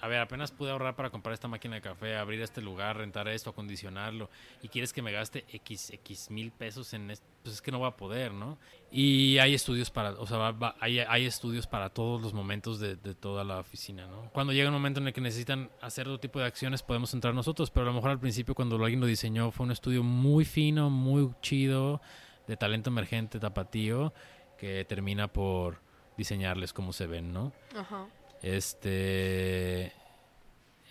[0.00, 3.28] A ver, apenas pude ahorrar para comprar esta máquina de café, abrir este lugar, rentar
[3.28, 4.30] esto, acondicionarlo.
[4.62, 7.26] Y quieres que me gaste X, X mil pesos en esto.
[7.42, 8.58] Pues es que no va a poder, ¿no?
[8.90, 13.44] Y hay estudios para, o sea, hay, estudios para todos los momentos de, de toda
[13.44, 14.30] la oficina, ¿no?
[14.32, 17.34] Cuando llega un momento en el que necesitan hacer otro tipo de acciones, podemos entrar
[17.34, 20.44] nosotros, pero a lo mejor al principio cuando alguien lo diseñó fue un estudio muy
[20.44, 22.00] fino, muy chido,
[22.46, 24.12] de talento emergente, tapatío,
[24.58, 25.80] que termina por
[26.16, 27.52] diseñarles cómo se ven, ¿no?
[27.76, 28.06] Ajá.
[28.44, 29.90] Este.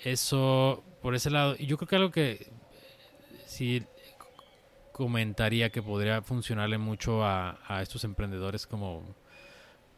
[0.04, 1.56] Eso, por ese lado.
[1.58, 2.52] Y yo creo que algo que
[3.46, 3.84] sí
[4.92, 9.04] comentaría que podría funcionarle mucho a, a estos emprendedores como,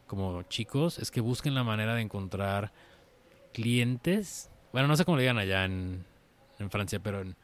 [0.06, 2.72] como chicos es que busquen la manera de encontrar
[3.52, 4.50] clientes.
[4.72, 6.04] Bueno, no sé cómo le digan allá en,
[6.58, 7.36] en Francia, pero en,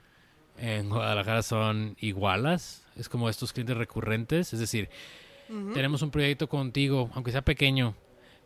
[0.58, 2.86] en Guadalajara son igualas.
[2.96, 4.52] Es como estos clientes recurrentes.
[4.52, 4.90] Es decir,
[5.72, 7.94] tenemos un proyecto contigo, aunque sea pequeño,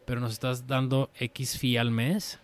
[0.07, 2.39] pero nos estás dando X fee al mes.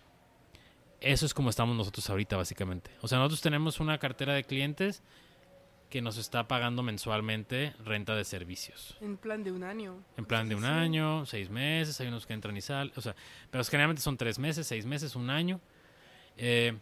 [1.01, 2.91] Eso es como estamos nosotros ahorita, básicamente.
[3.01, 5.01] O sea, nosotros tenemos una cartera de clientes
[5.89, 8.97] que nos está pagando mensualmente renta de servicios.
[9.01, 9.95] En plan de un año.
[10.17, 10.67] En plan de un Sí.
[10.67, 12.93] año, seis meses, hay unos que entran y salen.
[12.95, 13.15] O sea,
[13.51, 15.59] pero generalmente son tres meses, seis meses, un año.
[16.37, 16.77] Eh,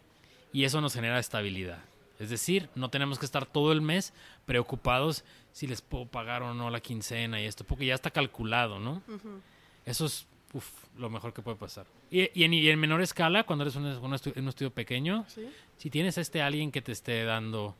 [0.52, 1.80] y eso nos genera estabilidad.
[2.18, 4.14] Es decir, no tenemos que estar todo el mes
[4.46, 8.78] preocupados si les puedo pagar o no la quincena y esto, porque ya está calculado,
[8.78, 9.02] ¿no?
[9.08, 9.40] Ujú.
[9.84, 10.68] Eso es uf,
[10.98, 11.86] lo mejor que puede pasar.
[12.10, 15.24] Y, y en, y en menor escala, cuando eres un, un estu- un estudio pequeño,
[15.28, 15.48] Sí.
[15.76, 17.76] si tienes a este alguien que te esté dando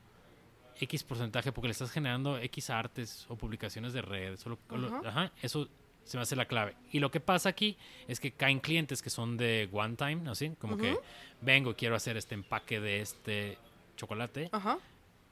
[0.81, 4.77] X porcentaje porque le estás generando X artes o publicaciones de redes, o lo- o
[4.77, 5.09] lo- Ajá.
[5.09, 5.69] ajá, eso
[6.05, 6.75] se me hace la clave.
[6.91, 7.77] Y lo que pasa aquí
[8.09, 10.35] es que caen clientes que son de one time, ¿no?
[10.35, 10.51] ¿Sí?
[10.59, 10.97] Como que
[11.41, 13.57] vengo, quiero hacer este empaque de este
[13.97, 14.51] chocolate,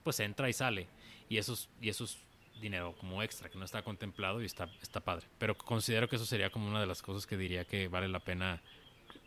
[0.04, 0.86] pues entra y sale.
[1.28, 2.18] Y eso es, y eso es
[2.60, 5.26] dinero como extra que no está contemplado y está, está padre.
[5.38, 8.20] Pero considero que eso sería como una de las cosas que diría que vale la
[8.20, 8.62] pena.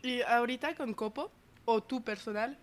[0.02, 1.30] Y ahorita con Copo,
[1.64, 2.58] o tú personal,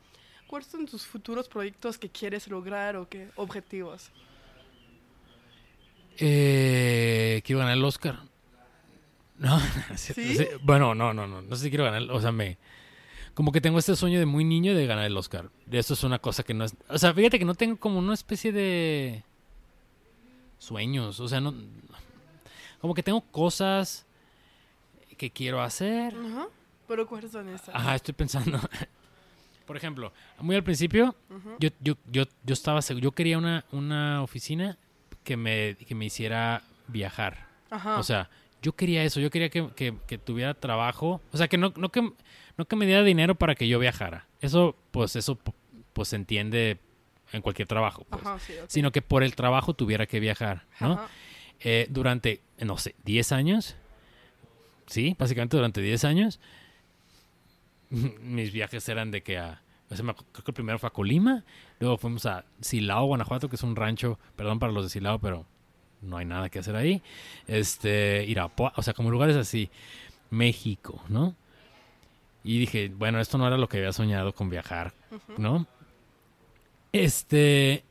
[0.52, 4.12] ¿Cuáles son tus futuros proyectos que quieres lograr o qué objetivos?
[6.18, 8.20] Eh, quiero ganar el Oscar.
[9.38, 9.60] No,
[10.62, 12.60] bueno, no, no, no, no sé si quiero ganar, o sea, me
[13.34, 15.50] como que tengo este sueño de muy niño de ganar el Oscar.
[15.72, 18.14] Eso es una cosa que no es, o sea, fíjate que no tengo como una
[18.14, 19.24] especie de
[20.62, 21.54] sueños, o sea, no
[22.80, 24.06] como que tengo cosas
[25.18, 26.16] que quiero hacer.
[26.16, 26.48] Ajá.
[26.88, 27.74] Pero ¿cuáles son esas?
[27.74, 28.60] Ajá, estoy pensando.
[29.66, 31.16] Por ejemplo, muy al principio,
[31.60, 34.78] yo, yo, yo, yo estaba seguro, yo quería una, una oficina
[35.24, 37.48] que me, que me hiciera viajar.
[37.70, 37.98] Ajá.
[38.00, 38.30] O sea,
[38.62, 41.22] yo quería eso, yo quería que, que- que tuviera trabajo.
[41.32, 42.02] O sea, que no, no que
[42.58, 44.28] no que me diera dinero para que yo viajara.
[44.42, 45.40] Eso, pues, eso
[45.94, 46.80] pues se entiende
[47.32, 48.06] en cualquier trabajo.
[48.10, 48.26] pues.
[48.26, 48.66] Ajá, sí, ok.
[48.68, 51.00] Sino que por el trabajo tuviera que viajar, ¿no?
[51.60, 53.76] Eh, durante, no sé, 10 años.
[54.88, 56.40] Sí, básicamente durante 10 años.
[57.90, 59.62] Mis viajes eran de que a.
[59.90, 61.44] o sea, creo que el primero fue a Colima.
[61.80, 64.20] Luego fuimos a Silao, Guanajuato, que es un rancho.
[64.36, 65.46] Perdón para los de Silao, pero
[66.02, 67.02] no hay nada que hacer ahí.
[67.48, 69.70] Este, Irapuato, o sea, como lugares así.
[70.30, 71.36] México, ¿no?
[72.44, 74.94] Y dije, bueno, esto no era lo que había soñado con viajar,
[75.38, 75.68] ¿no?
[76.92, 77.84] Este.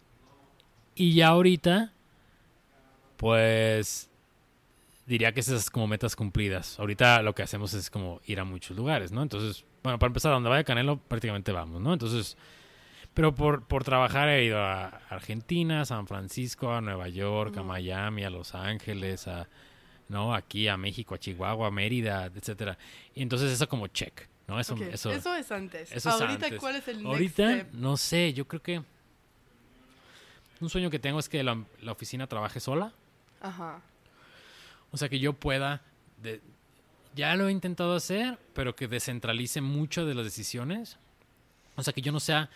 [0.94, 1.93] Y ya ahorita,
[3.16, 4.10] pues
[5.06, 6.78] diría que esas como metas cumplidas.
[6.78, 9.22] Ahorita lo que hacemos es como ir a muchos lugares, ¿no?
[9.22, 11.93] Entonces, bueno, para empezar, donde vaya Canelo prácticamente vamos, ¿no?
[11.93, 12.36] Entonces,
[13.12, 17.62] pero por, por trabajar he ido a Argentina, a San Francisco, a Nueva York, a.
[17.62, 19.48] Miami, a Los Ángeles, a
[20.09, 22.78] no, aquí a México, a Chihuahua, a Mérida, etcétera.
[23.14, 24.60] Y entonces eso como check, ¿no?
[24.60, 25.90] Eso, eso, Eso es antes.
[25.93, 26.60] eso es Ahorita, antes.
[26.60, 27.72] ¿cuál es el next Ahorita, step?
[27.72, 28.82] no sé, yo creo que
[30.60, 32.93] un sueño que tengo es que la, la oficina trabaje sola.
[33.40, 33.81] Ajá.
[34.93, 35.81] O sea, que yo pueda...
[36.22, 36.40] de-
[37.14, 40.98] ya lo he intentado hacer, pero que descentralice mucho de las decisiones.
[41.77, 42.51] O sea, que yo no sea...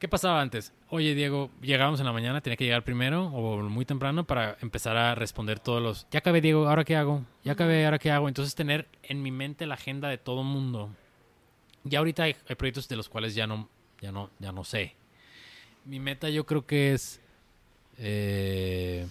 [0.00, 0.72] ¿Qué pasaba antes?
[0.88, 4.96] Oye, Diego, llegábamos en la mañana, tenía que llegar primero o muy temprano para empezar
[4.96, 6.06] a responder todos los...
[6.10, 7.22] Ya acabé, Diego, ¿ahora qué hago?
[7.44, 8.26] Ya acabé, ¿ahora qué hago?
[8.26, 10.88] Entonces tener en mi mente la agenda de todo mundo.
[11.84, 13.68] Ya ahorita hay, proyectos de los cuales ya no,
[14.00, 14.94] ya no, ya no sé.
[15.84, 17.20] Mi meta yo creo que es...
[17.98, 19.06] eh,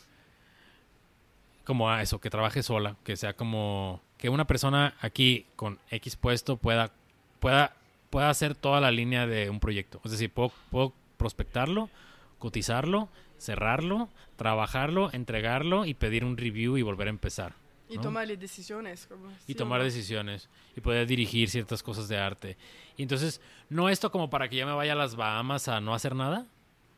[1.69, 6.15] como a eso, que trabaje sola, que sea como que una persona aquí con X
[6.15, 6.91] puesto pueda,
[7.39, 7.75] pueda,
[8.09, 10.01] pueda hacer toda la línea de un proyecto.
[10.03, 11.91] Es decir, puedo prospectarlo,
[12.39, 17.53] cotizarlo, cerrarlo, trabajarlo, entregarlo y pedir un review y volver a empezar.
[17.89, 19.07] Y tomar las decisiones.
[19.07, 19.85] como Y tomar no.
[19.85, 22.55] decisiones y poder dirigir ciertas cosas de arte.
[22.97, 25.93] Y entonces, no esto como para que yo me vaya a las Bahamas a no
[25.95, 26.45] hacer nada.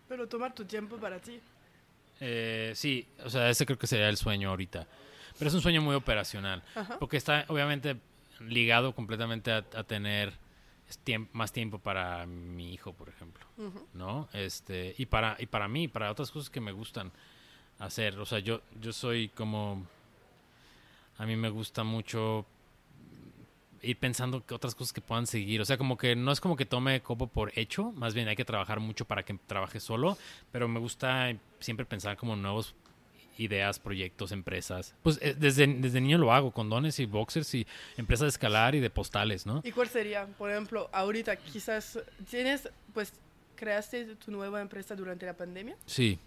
[0.09, 1.39] Pero tomar tu tiempo para ti.
[2.19, 4.85] Eh, sí, o sea, ese creo que sería el sueño ahorita.
[5.39, 6.61] Pero es un sueño muy operacional.
[6.75, 6.99] Ajá.
[6.99, 7.95] Porque está obviamente
[8.41, 10.33] ligado completamente a, a tener
[11.05, 13.45] tiemp- más tiempo para mi hijo, por ejemplo.
[13.93, 14.27] ¿no?
[14.33, 17.11] Este, y para, y para mí, para otras cosas que me gustan
[17.79, 18.19] hacer.
[18.19, 19.85] O sea, yo, yo soy como.
[21.21, 22.47] A mí me gusta mucho
[23.83, 25.61] ir pensando que otras cosas que puedan seguir.
[25.61, 28.35] O sea, como que no es como que tome copo por hecho, más bien hay
[28.35, 30.17] que trabajar mucho para que trabaje solo,
[30.51, 32.73] pero me gusta siempre pensar como nuevos
[33.37, 34.95] ideas, proyectos, empresas.
[35.03, 37.67] Pues eh, desde, desde niño lo hago, condones y boxers y
[37.97, 39.61] empresas de escalar y de postales, ¿no?
[39.63, 40.25] ¿Y cuál sería?
[40.25, 41.99] Por ejemplo, ahorita quizás
[42.31, 43.13] tienes, pues,
[43.55, 45.75] creaste tu nueva empresa durante la pandemia.
[45.85, 46.17] Sí.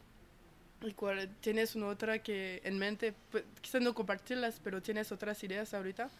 [0.86, 5.42] ¿Y cuál, tienes una otra que en mente, pues, quizás no compartirlas, pero tienes otras
[5.42, 6.10] ideas ahorita?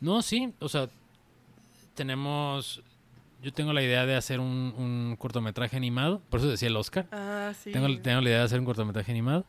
[0.00, 0.88] No, sí, o sea,
[1.94, 2.82] tenemos...
[3.42, 7.06] Yo tengo la idea de hacer un, un cortometraje animado, por eso decía el Oscar.
[7.10, 7.72] Ah, sí.
[7.72, 9.44] Tengo, tengo la idea de hacer un cortometraje animado.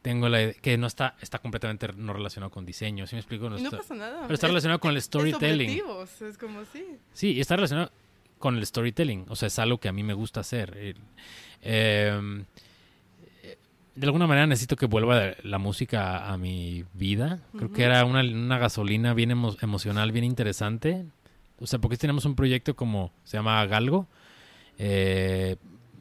[0.00, 3.50] Tengo la idea, que no está, está completamente no relacionado con diseño, ¿sí me explico?
[3.50, 4.22] No está- pasa nada.
[4.22, 5.68] pero está Es- relacionado con el es storytelling.
[5.68, 6.86] objetivos, es como sí.
[7.12, 7.90] Sí, está relacionado
[8.38, 9.26] con el storytelling.
[9.28, 10.72] O sea, es algo que a mí me gusta hacer.
[11.60, 12.44] Eh,
[13.98, 17.40] de alguna manera necesito que vuelva la música a, mi vida.
[17.56, 21.04] Creo que era una, una gasolina bien emo- emocional, bien interesante.
[21.60, 24.06] O sea, porque tenemos un proyecto como se llama Galgo.
[24.78, 25.56] Eh,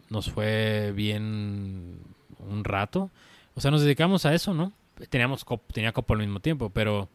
[0.09, 1.99] nos fue bien
[2.37, 3.09] un rato.
[3.55, 4.71] O sea, nos dedicamos a eso, ¿no?
[5.09, 5.43] Teníamos
[5.73, 7.09] tenía copo al mismo tiempo, pero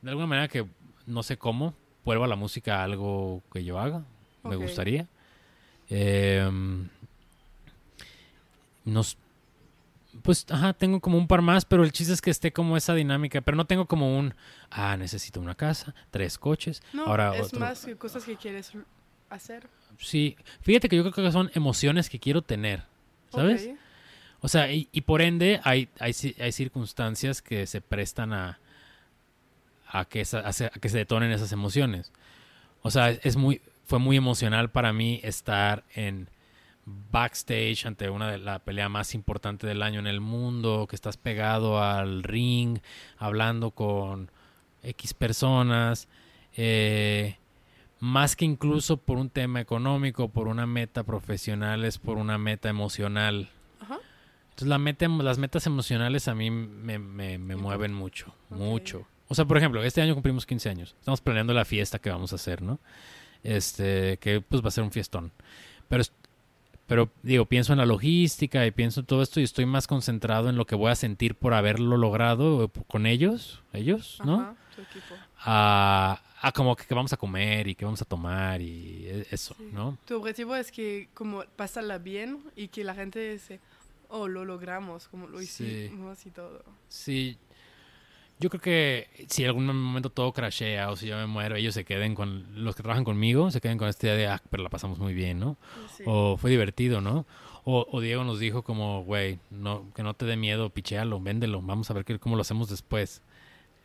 [0.00, 0.66] de alguna manera que
[1.06, 1.74] no sé cómo
[2.04, 4.04] vuelva la música a algo que yo haga.
[4.42, 5.06] Me gustaría.
[5.90, 6.50] Eh,
[8.84, 9.18] nos,
[10.22, 12.94] pues, ajá, tengo como un par más, pero el chiste es que esté como esa
[12.94, 13.40] dinámica.
[13.40, 14.34] Pero no tengo como un,
[14.70, 16.82] ah, necesito una casa, tres coches.
[16.92, 17.60] No, ahora es otro.
[17.60, 18.72] más que cosas que quieres
[19.30, 19.66] hacer.
[19.98, 22.82] Sí, fíjate que yo creo que son emociones que quiero tener,
[23.32, 23.70] ¿sabes?
[24.40, 28.58] O sea, y, y por ende hay, hay, ci- hay circunstancias que se prestan a,
[29.88, 32.12] a, que esa- a se- a que se detonen esas emociones.
[32.82, 33.60] O sea, es muy...
[33.86, 36.28] fue muy emocional para mí estar en
[36.86, 41.16] backstage ante una de la pelea más importante del año en el mundo, que estás
[41.16, 42.78] pegado al ring,
[43.18, 44.30] hablando con
[44.82, 46.08] X personas,
[46.56, 47.36] eh,
[47.98, 52.68] más que incluso por un tema económico, por una meta profesional, es por una meta
[52.68, 53.50] emocional.
[53.80, 53.98] Ajá.
[54.44, 59.06] Entonces la meta, las metas emocionales a mí me, me, me mueven mucho, mucho.
[59.28, 60.94] O sea, por ejemplo, este año cumplimos 15 años.
[61.00, 62.78] Estamos planeando la fiesta que vamos a hacer, ¿no?
[63.42, 65.32] Este, que pues va a ser un fiestón.
[65.88, 66.04] Pero,
[66.86, 70.48] pero digo, pienso en la logística y pienso en todo esto y estoy más concentrado
[70.48, 74.40] en lo que voy a sentir por haberlo logrado con ellos, ellos, ¿no?
[74.40, 75.14] Ajá, tu equipo.
[75.44, 79.26] A, a como que, que vamos a comer y que vamos a tomar y e-
[79.30, 79.68] eso, Sí.
[79.72, 79.98] ¿no?
[80.06, 83.60] Tu objetivo es que como pasarla bien y que la gente dice,
[84.08, 85.64] oh, lo logramos, como lo Sí.
[85.64, 86.62] hicimos y todo.
[86.88, 87.36] Sí,
[88.38, 91.74] yo creo que si en algún momento todo crashea o si yo me muero, ellos
[91.74, 94.62] se queden con, los que trabajan conmigo, se queden con esta idea de, ah, pero
[94.62, 95.56] la pasamos muy bien, ¿no?
[95.96, 96.02] Sí.
[96.06, 97.26] O fue divertido, ¿no?
[97.64, 101.62] O, o Diego nos dijo como, güey, no, que no te dé miedo, pichealo, véndelo,
[101.62, 103.22] vamos a ver qué, cómo lo hacemos después.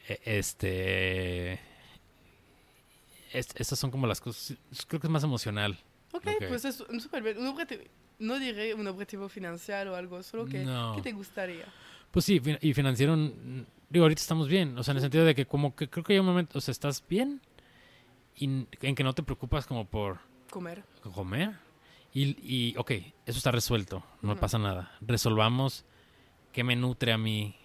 [0.08, 1.54] E- Este...
[3.34, 4.58] es- estas son como las cosas,
[4.88, 5.78] creo que es más emocional.
[6.12, 6.44] ok, ok.
[6.50, 7.38] pues es un súper bien.
[7.38, 7.84] Un objetivo,
[8.20, 10.94] no diré un objetivo financiero o algo, solo que, No.
[10.96, 11.66] ¿qué te gustaría?
[12.12, 13.16] Pues sí, y financiero,
[13.92, 16.14] digo, ahorita estamos bien, o sea, en el sentido de que como que creo que
[16.14, 17.42] hay un momento, o sea, estás bien
[18.36, 18.46] y
[18.82, 20.20] en que no te preocupas como por
[20.50, 20.84] Comer.
[21.14, 21.52] comer
[22.14, 22.92] y, y ok,
[23.26, 24.40] eso está resuelto, no Ujú.
[24.42, 24.92] pasa nada.
[25.02, 25.86] Resolvamos
[26.54, 27.56] qué me nutre a mí,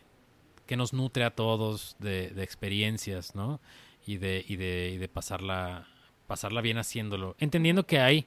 [0.67, 3.61] qué nos nutre a todos de, de experiencias, ¿no?
[4.07, 5.89] Y de, y de, y de pasarla,
[6.27, 7.35] pasarla bien haciéndolo.
[7.39, 8.27] Entendiendo que hay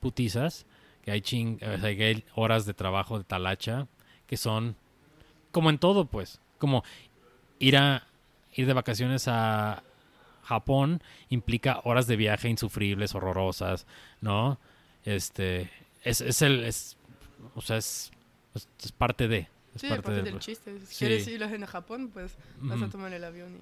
[0.00, 0.66] putizas,
[1.02, 3.86] que hay, ching, o sea, que hay horas de trabajo de talacha
[4.26, 4.76] que son
[5.52, 6.40] como en todo, pues.
[6.58, 6.84] Como
[7.58, 8.06] ir a
[8.54, 9.82] ir de vacaciones a
[10.42, 13.86] Japón implica horas de viaje insufribles, horrorosas,
[14.20, 14.58] ¿no?
[15.04, 15.70] Este
[16.02, 16.96] es, es el es
[17.54, 18.12] o sea, es,
[18.54, 20.78] es, es parte de es Sí, parte aparte del- del chiste.
[20.80, 20.98] Si Sí.
[21.04, 23.56] quieres ir a Japón, pues vas a tomar el avión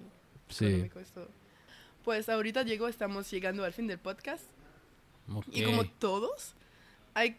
[0.51, 0.89] y Sí.
[2.05, 4.45] Pues ahorita, Diego, estamos llegando al fin del podcast.
[5.51, 5.71] Y Ok.
[5.71, 6.55] como todos,
[7.15, 7.37] hay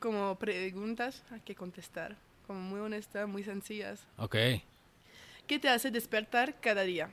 [0.00, 2.16] como preguntas a que contestar.
[2.46, 4.06] Como muy honestas, muy sencillas.
[4.16, 4.36] Ok.
[5.46, 7.08] ¿Qué te hace despertar cada día?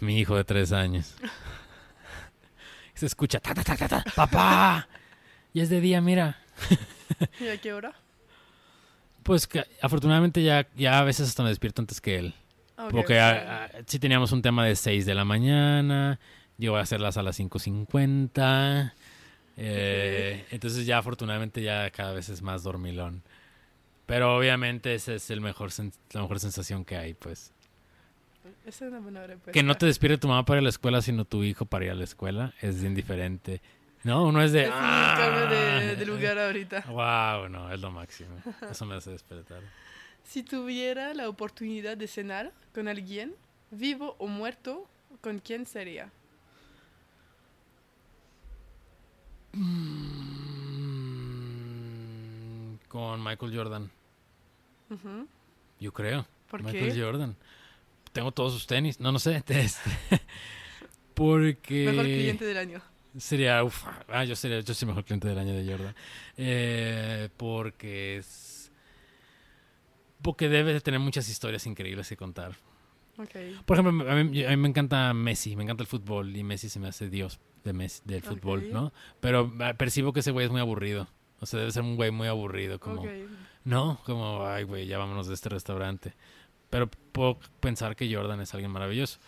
[0.00, 1.14] Mi hijo de tres años.
[2.94, 4.88] Se escucha, ta, ta, ta, ta, ta, papá.
[5.52, 6.38] Y es de día, mira.
[7.40, 7.92] ¿Y a qué hora?
[9.22, 12.34] Pues que afortunadamente ya, ya a veces hasta me despierto antes que él.
[12.90, 13.20] Porque ok.
[13.20, 16.18] ah, ah, sí teníamos un tema de 6 de la mañana.
[16.58, 18.92] Yo voy a hacerlas a las 5.50.
[19.56, 23.22] Eh, Entonces ya afortunadamente ya cada vez es más dormilón.
[24.06, 25.70] Pero obviamente esa es el mejor
[26.12, 27.52] la mejor sensación que hay, pues.
[28.66, 29.52] Esa es una buena respuesta.
[29.52, 31.86] Que no te despierte tu mamá para ir a la escuela, sino tu hijo para
[31.86, 32.52] ir a la escuela.
[32.60, 33.62] Es indiferente.
[34.02, 34.68] No, uno es de...
[34.70, 35.48] "Ah".
[35.50, 36.84] de, de lugar ahorita.
[36.88, 38.36] Wow, no, es lo máximo.
[38.70, 39.62] Eso me hace despertar.
[40.24, 43.34] Si tuviera la oportunidad de cenar con alguien,
[43.70, 44.86] vivo o muerto,
[45.22, 46.10] ¿con quién sería?
[49.52, 50.43] Mm,
[52.94, 53.90] Con Michael Jordan,
[55.80, 56.28] yo creo.
[56.48, 57.02] ¿Por Michael qué?
[57.02, 57.36] Jordan.
[58.12, 59.00] Tengo todos sus tenis.
[59.00, 59.42] No, no sé.
[59.48, 59.90] este,
[61.12, 62.80] porque Mejor cliente del año.
[63.18, 65.92] sería, uf, ah, yo sería, yo soy mejor cliente del año de Jordan.
[66.36, 68.70] Eh, porque es,
[70.22, 72.54] porque debe de tener muchas historias increíbles que contar.
[73.66, 76.68] Por ejemplo, a mí, a mí me encanta Messi, me encanta el fútbol y Messi
[76.68, 78.70] se me hace Dios de Messi, del fútbol.
[78.70, 78.92] ¿no?
[79.18, 81.08] Pero ah, percibo que ese güey es muy aburrido.
[81.44, 83.04] O sea, debe ser un güey muy aburrido, como,
[83.64, 86.12] no, como, ay, güey, ya vámonos de este restaurante.
[86.70, 89.18] Pero puedo pensar que Jordan es alguien maravilloso.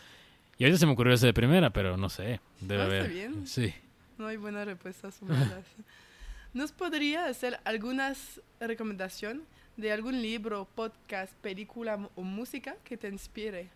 [0.59, 3.10] Y ahorita se me ocurrió ese de primera, pero no sé, debe Ah, está haber.
[3.12, 3.47] bien.
[3.47, 3.72] Sí.
[4.18, 5.20] No hay buenas respuestas.
[6.55, 9.43] ¿Nos podría hacer algunas recomendación
[9.76, 13.68] de algún libro, podcast, película o música que te inspire?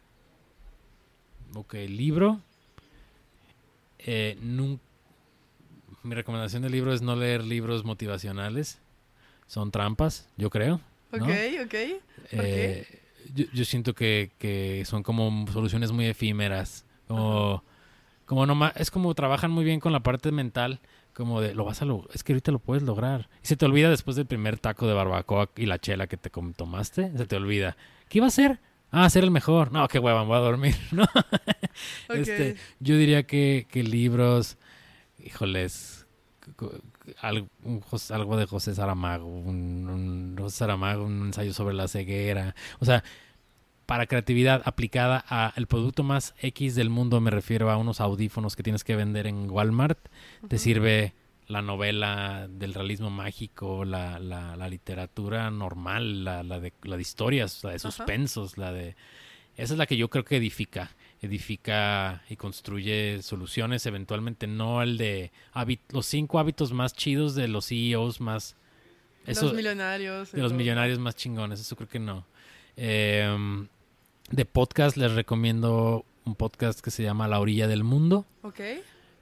[1.54, 2.40] Ok, libro.
[3.98, 4.80] Eh, nun-
[6.02, 8.78] Mi recomendación de libro es no leer libros motivacionales.
[9.46, 10.80] Son trampas, yo creo.
[11.12, 11.24] ¿no?
[11.24, 11.30] Ok, ok.
[11.58, 12.00] ¿Por qué?
[12.30, 13.02] Eh,
[13.34, 16.84] yo, yo siento que, que son como soluciones muy efímeras.
[17.06, 17.64] Como,
[18.24, 20.80] como nomás, es como trabajan muy bien con la parte mental.
[21.12, 23.28] Como de, lo vas a lo, es que ahorita lo puedes lograr.
[23.42, 26.30] Y se te olvida después del primer taco de barbacoa y la chela que te
[26.30, 27.10] tomaste.
[27.16, 27.76] Se te olvida.
[28.08, 28.60] ¿Qué iba a hacer?
[28.92, 29.72] Ah, ser el mejor.
[29.72, 30.76] No, qué hueva, me voy a dormir.
[30.92, 31.02] ¿no?
[31.02, 32.16] Ok.
[32.16, 34.56] Este, yo diría que, que libros,
[35.24, 36.06] híjoles,
[37.20, 37.48] algo,
[38.10, 42.54] algo de José Saramago, un, un José Saramago, un ensayo sobre la ceguera.
[42.78, 43.04] O sea,
[43.86, 48.62] para creatividad aplicada al producto más X del mundo, me refiero a unos audífonos que
[48.62, 49.98] tienes que vender en Walmart,
[50.46, 51.14] te sirve
[51.48, 57.64] la novela del realismo mágico, la, la, literatura normal, la, la, de, la de historias,
[57.64, 58.94] la de suspensos, la de...
[59.56, 60.92] Esa es la que yo creo que edifica,
[61.22, 65.32] edifica y construye soluciones, eventualmente no el de
[65.90, 68.56] los cinco hábitos más chidos de los CEOs más...
[69.26, 70.32] los millonarios.
[70.32, 72.24] De los millonarios más chingones, eso creo que no.
[72.76, 73.66] Eh,
[74.30, 78.24] de podcast les recomiendo un podcast que se llama La orilla del mundo.
[78.42, 78.60] Ok.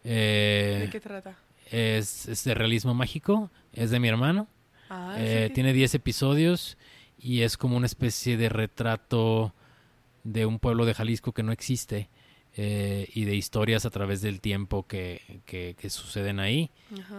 [0.05, 1.37] Eh, ¿De qué trata?
[1.71, 4.47] Es, de realismo mágico, es de mi hermano.
[4.91, 6.79] Ah, eh, Tiene 10 episodios
[7.19, 9.53] y es como una especie de retrato
[10.33, 12.09] de un pueblo de Jalisco que no existe.
[12.61, 16.73] Eh, y de historias a través del tiempo que, que, suceden ahí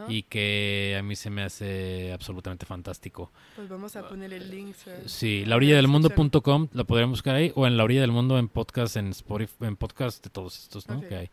[0.10, 3.32] y que a mí se me hace absolutamente fantástico.
[3.56, 4.76] Pues vamos a poner el link.
[5.06, 8.38] Sí, la orilla del mundo.com la podrían buscar ahí o en la orilla del mundo
[8.38, 11.00] en podcast, en Spotify, en podcast de todos estos, ¿no?
[11.00, 11.30] Que hay.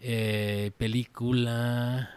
[0.00, 2.10] Eh, película.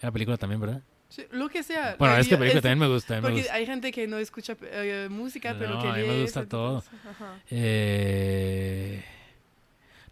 [0.00, 0.82] Era película también, ¿verdad?
[1.12, 1.96] Sí, lo que sea.
[1.98, 3.20] Bueno, es que película también me gusta.
[3.20, 6.82] Porque hay gente que no escucha eh, música, pero que a mí me gusta todo.
[7.50, 9.04] Eh,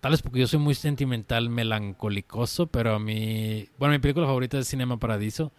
[0.01, 3.69] Tal vez porque yo soy muy sentimental, melancolicoso, pero a mí...
[3.79, 5.53] Bueno, mi película favorita es Cinema Paradiso.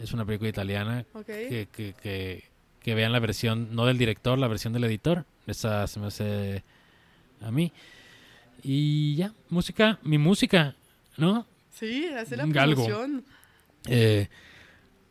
[0.00, 2.42] Es una película italiana que, que,
[2.80, 5.24] que, vean la versión, no del director, la versión del editor.
[5.46, 6.64] Esa se me hace
[7.40, 7.72] a mí.
[8.64, 10.74] Y ya, música, mi música,
[11.16, 11.46] ¿no?
[11.70, 13.24] Sí, hace la promoción.
[13.88, 14.28] Eh,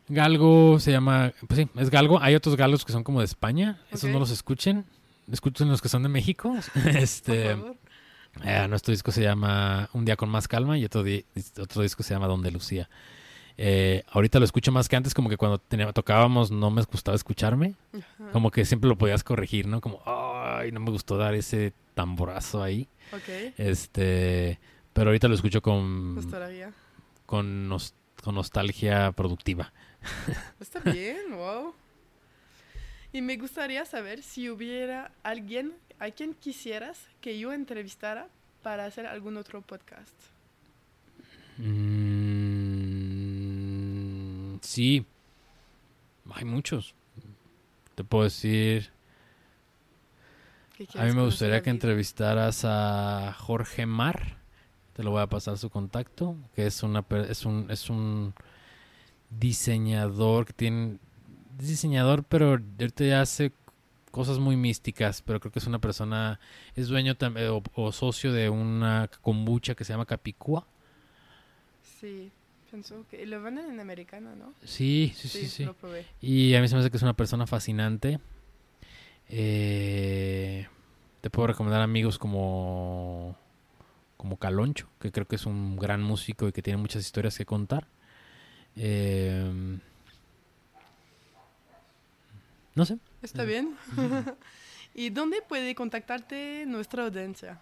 [0.08, 2.20] Galgo se llama, pues sí, es Galgo.
[2.20, 3.80] Hay otros galgos que son como de España.
[3.90, 4.84] Esos no los escuchen.
[5.30, 6.54] Escuchen los que son de México.
[6.86, 7.56] este,
[8.44, 11.04] eh, nuestro disco se llama Un día con más calma y otro,
[11.58, 12.88] otro disco se llama Donde Lucía.
[13.56, 15.58] Eh, ahorita lo escucho más que antes, como que cuando
[15.92, 17.74] tocábamos no me gustaba escucharme.
[18.32, 19.80] Como que siempre lo podías corregir, ¿no?
[19.80, 22.88] Como, ay, no me gustó dar ese tamborazo ahí.
[23.56, 24.58] Este,
[24.92, 26.16] pero ahorita lo escucho con...
[26.16, 26.72] Nostalgia.
[27.26, 27.68] Con,
[28.24, 29.70] con nostalgia productiva.
[30.60, 31.74] Está bien, wow.
[33.12, 38.28] Y me gustaría saber si hubiera alguien a quien quisieras que yo entrevistara
[38.62, 40.14] para hacer algún otro podcast.
[41.58, 42.46] Mm,
[44.62, 45.04] sí,
[46.32, 46.94] hay muchos.
[47.94, 48.90] Te puedo decir.
[50.94, 54.38] A mí me gustaría que entrevistaras a Jorge Mar.
[54.94, 58.34] Te lo voy a pasar su contacto, que es una es un es un
[59.30, 60.98] diseñador que tiene
[61.58, 63.52] diseñador, pero ahorita ya hace
[64.10, 66.38] cosas muy místicas, pero creo que es una persona,
[66.76, 67.14] es dueño
[67.50, 70.66] o, o, socio de una kombucha que se llama Capicúa.
[72.00, 72.30] Sí,
[72.70, 74.54] pensó que lo venden en americano, ¿no?
[74.62, 75.68] Sí, sí, sí, sí.
[76.20, 78.20] Y a mí se me hace que es una persona fascinante.
[79.28, 80.68] Eh,
[81.20, 83.36] te puedo recomendar amigos como
[84.24, 87.44] como Caloncho, que creo que es un gran músico y que tiene muchas historias que
[87.44, 87.86] contar.
[88.74, 89.78] Eh,
[92.74, 92.96] no sé.
[93.20, 93.76] Está bien.
[94.94, 97.60] ¿Y dónde puede contactarte nuestra audiencia?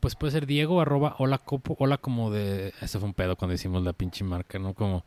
[0.00, 3.54] pues puede ser Diego arroba hola copo, hola como de, eso fue un pedo cuando
[3.54, 4.74] hicimos la pinche marca, ¿no?
[4.74, 5.06] Como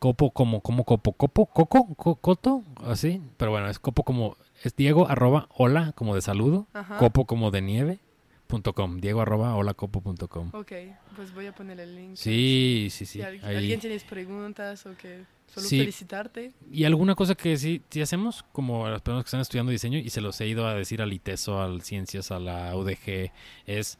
[0.00, 5.08] copo como, como copo, copo, coco, coto, así, pero bueno, es copo como, es Diego
[5.08, 6.66] arroba hola como de saludo,
[6.98, 8.00] copo como de nieve,
[8.48, 10.50] punto com, diego arroba holacopo.com.
[10.54, 10.72] Ok,
[11.14, 12.16] pues voy a poner el link.
[12.16, 13.20] Sí, sí, sí.
[13.20, 16.52] Si alguien tiene preguntas o que Solo felicitarte.
[16.70, 20.10] Y alguna cosa que sí, sí, hacemos, como las personas que están estudiando diseño, y
[20.10, 23.32] se los he ido a decir al ITESO, al Ciencias, a la UDG,
[23.66, 23.98] es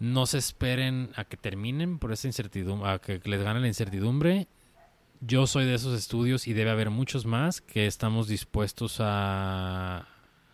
[0.00, 4.48] no se esperen a que terminen por esa incertidumbre, a que les gane la incertidumbre.
[5.20, 10.08] Yo soy de esos estudios y debe haber muchos más que estamos dispuestos a,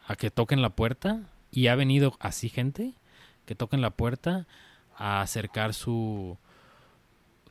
[0.06, 1.22] a que toquen la puerta.
[1.52, 2.92] Y ha venido así gente
[3.46, 4.46] que toquen la puerta
[4.96, 6.36] a acercar su...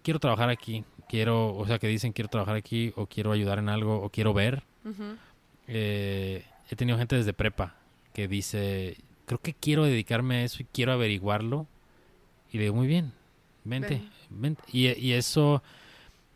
[0.03, 3.69] Quiero trabajar aquí, quiero, o sea, que dicen quiero trabajar aquí o quiero ayudar en
[3.69, 4.63] algo o quiero ver.
[5.67, 7.75] Eh, he tenido gente desde prepa
[8.13, 11.67] que dice, creo que quiero dedicarme a eso y quiero averiguarlo.
[12.55, 13.11] Y le digo, muy bien,
[13.65, 14.63] vente, vente.
[14.71, 15.61] Y, y, eso,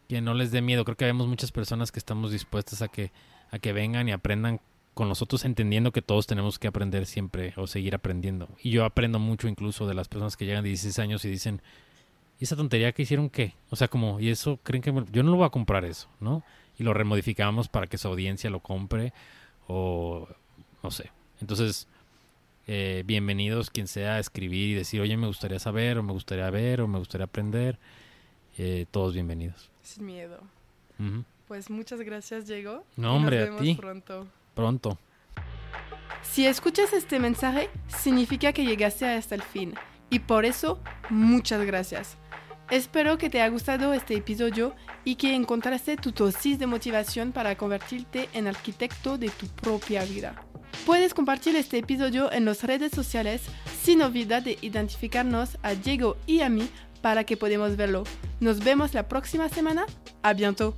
[0.09, 0.83] que no les dé miedo.
[0.83, 3.13] Creo que vemos muchas personas que estamos dispuestas a que,
[3.51, 4.59] a que vengan y aprendan
[4.93, 8.49] con nosotros entendiendo que todos tenemos que aprender siempre o seguir aprendiendo.
[8.61, 11.61] Y yo aprendo mucho incluso de las personas que llegan de 16 años y dicen,
[12.37, 13.53] ¿y esa tontería que hicieron qué?
[13.69, 16.43] O sea, como, ¿y eso creen que yo no lo voy a comprar eso, ¿no?
[16.77, 19.13] Y lo remodificamos para que su audiencia lo compre
[19.69, 20.27] o
[20.83, 21.13] no sé.
[21.39, 21.87] Entonces,
[22.71, 26.47] eh, bienvenidos quien sea a escribir y decir, oye, me gustaría saber o me gustaría
[26.51, 27.79] ver o me gustaría aprender.
[28.59, 29.71] Eh, todos bienvenidos.
[29.81, 30.39] Sin miedo.
[31.47, 32.83] Pues muchas gracias, Diego.
[32.95, 33.73] No, hombre, nos a ti.
[33.73, 34.27] pronto.
[34.53, 34.99] Pronto.
[36.21, 39.73] Si escuchas este mensaje, significa que llegaste hasta el fin.
[40.11, 40.79] Y por eso,
[41.09, 42.17] muchas gracias.
[42.69, 47.57] Espero que te haya gustado este episodio y que encontraste tu dosis de motivación para
[47.57, 50.48] convertirte en arquitecto de tu propia vida.
[50.85, 53.41] Puedes compartir este episodio en las redes sociales
[53.83, 56.67] sin olvidar de identificarnos a Diego y a mí
[57.01, 58.03] para que podamos verlo.
[58.39, 59.85] Nos vemos la próxima semana.
[60.23, 60.75] A bientôt.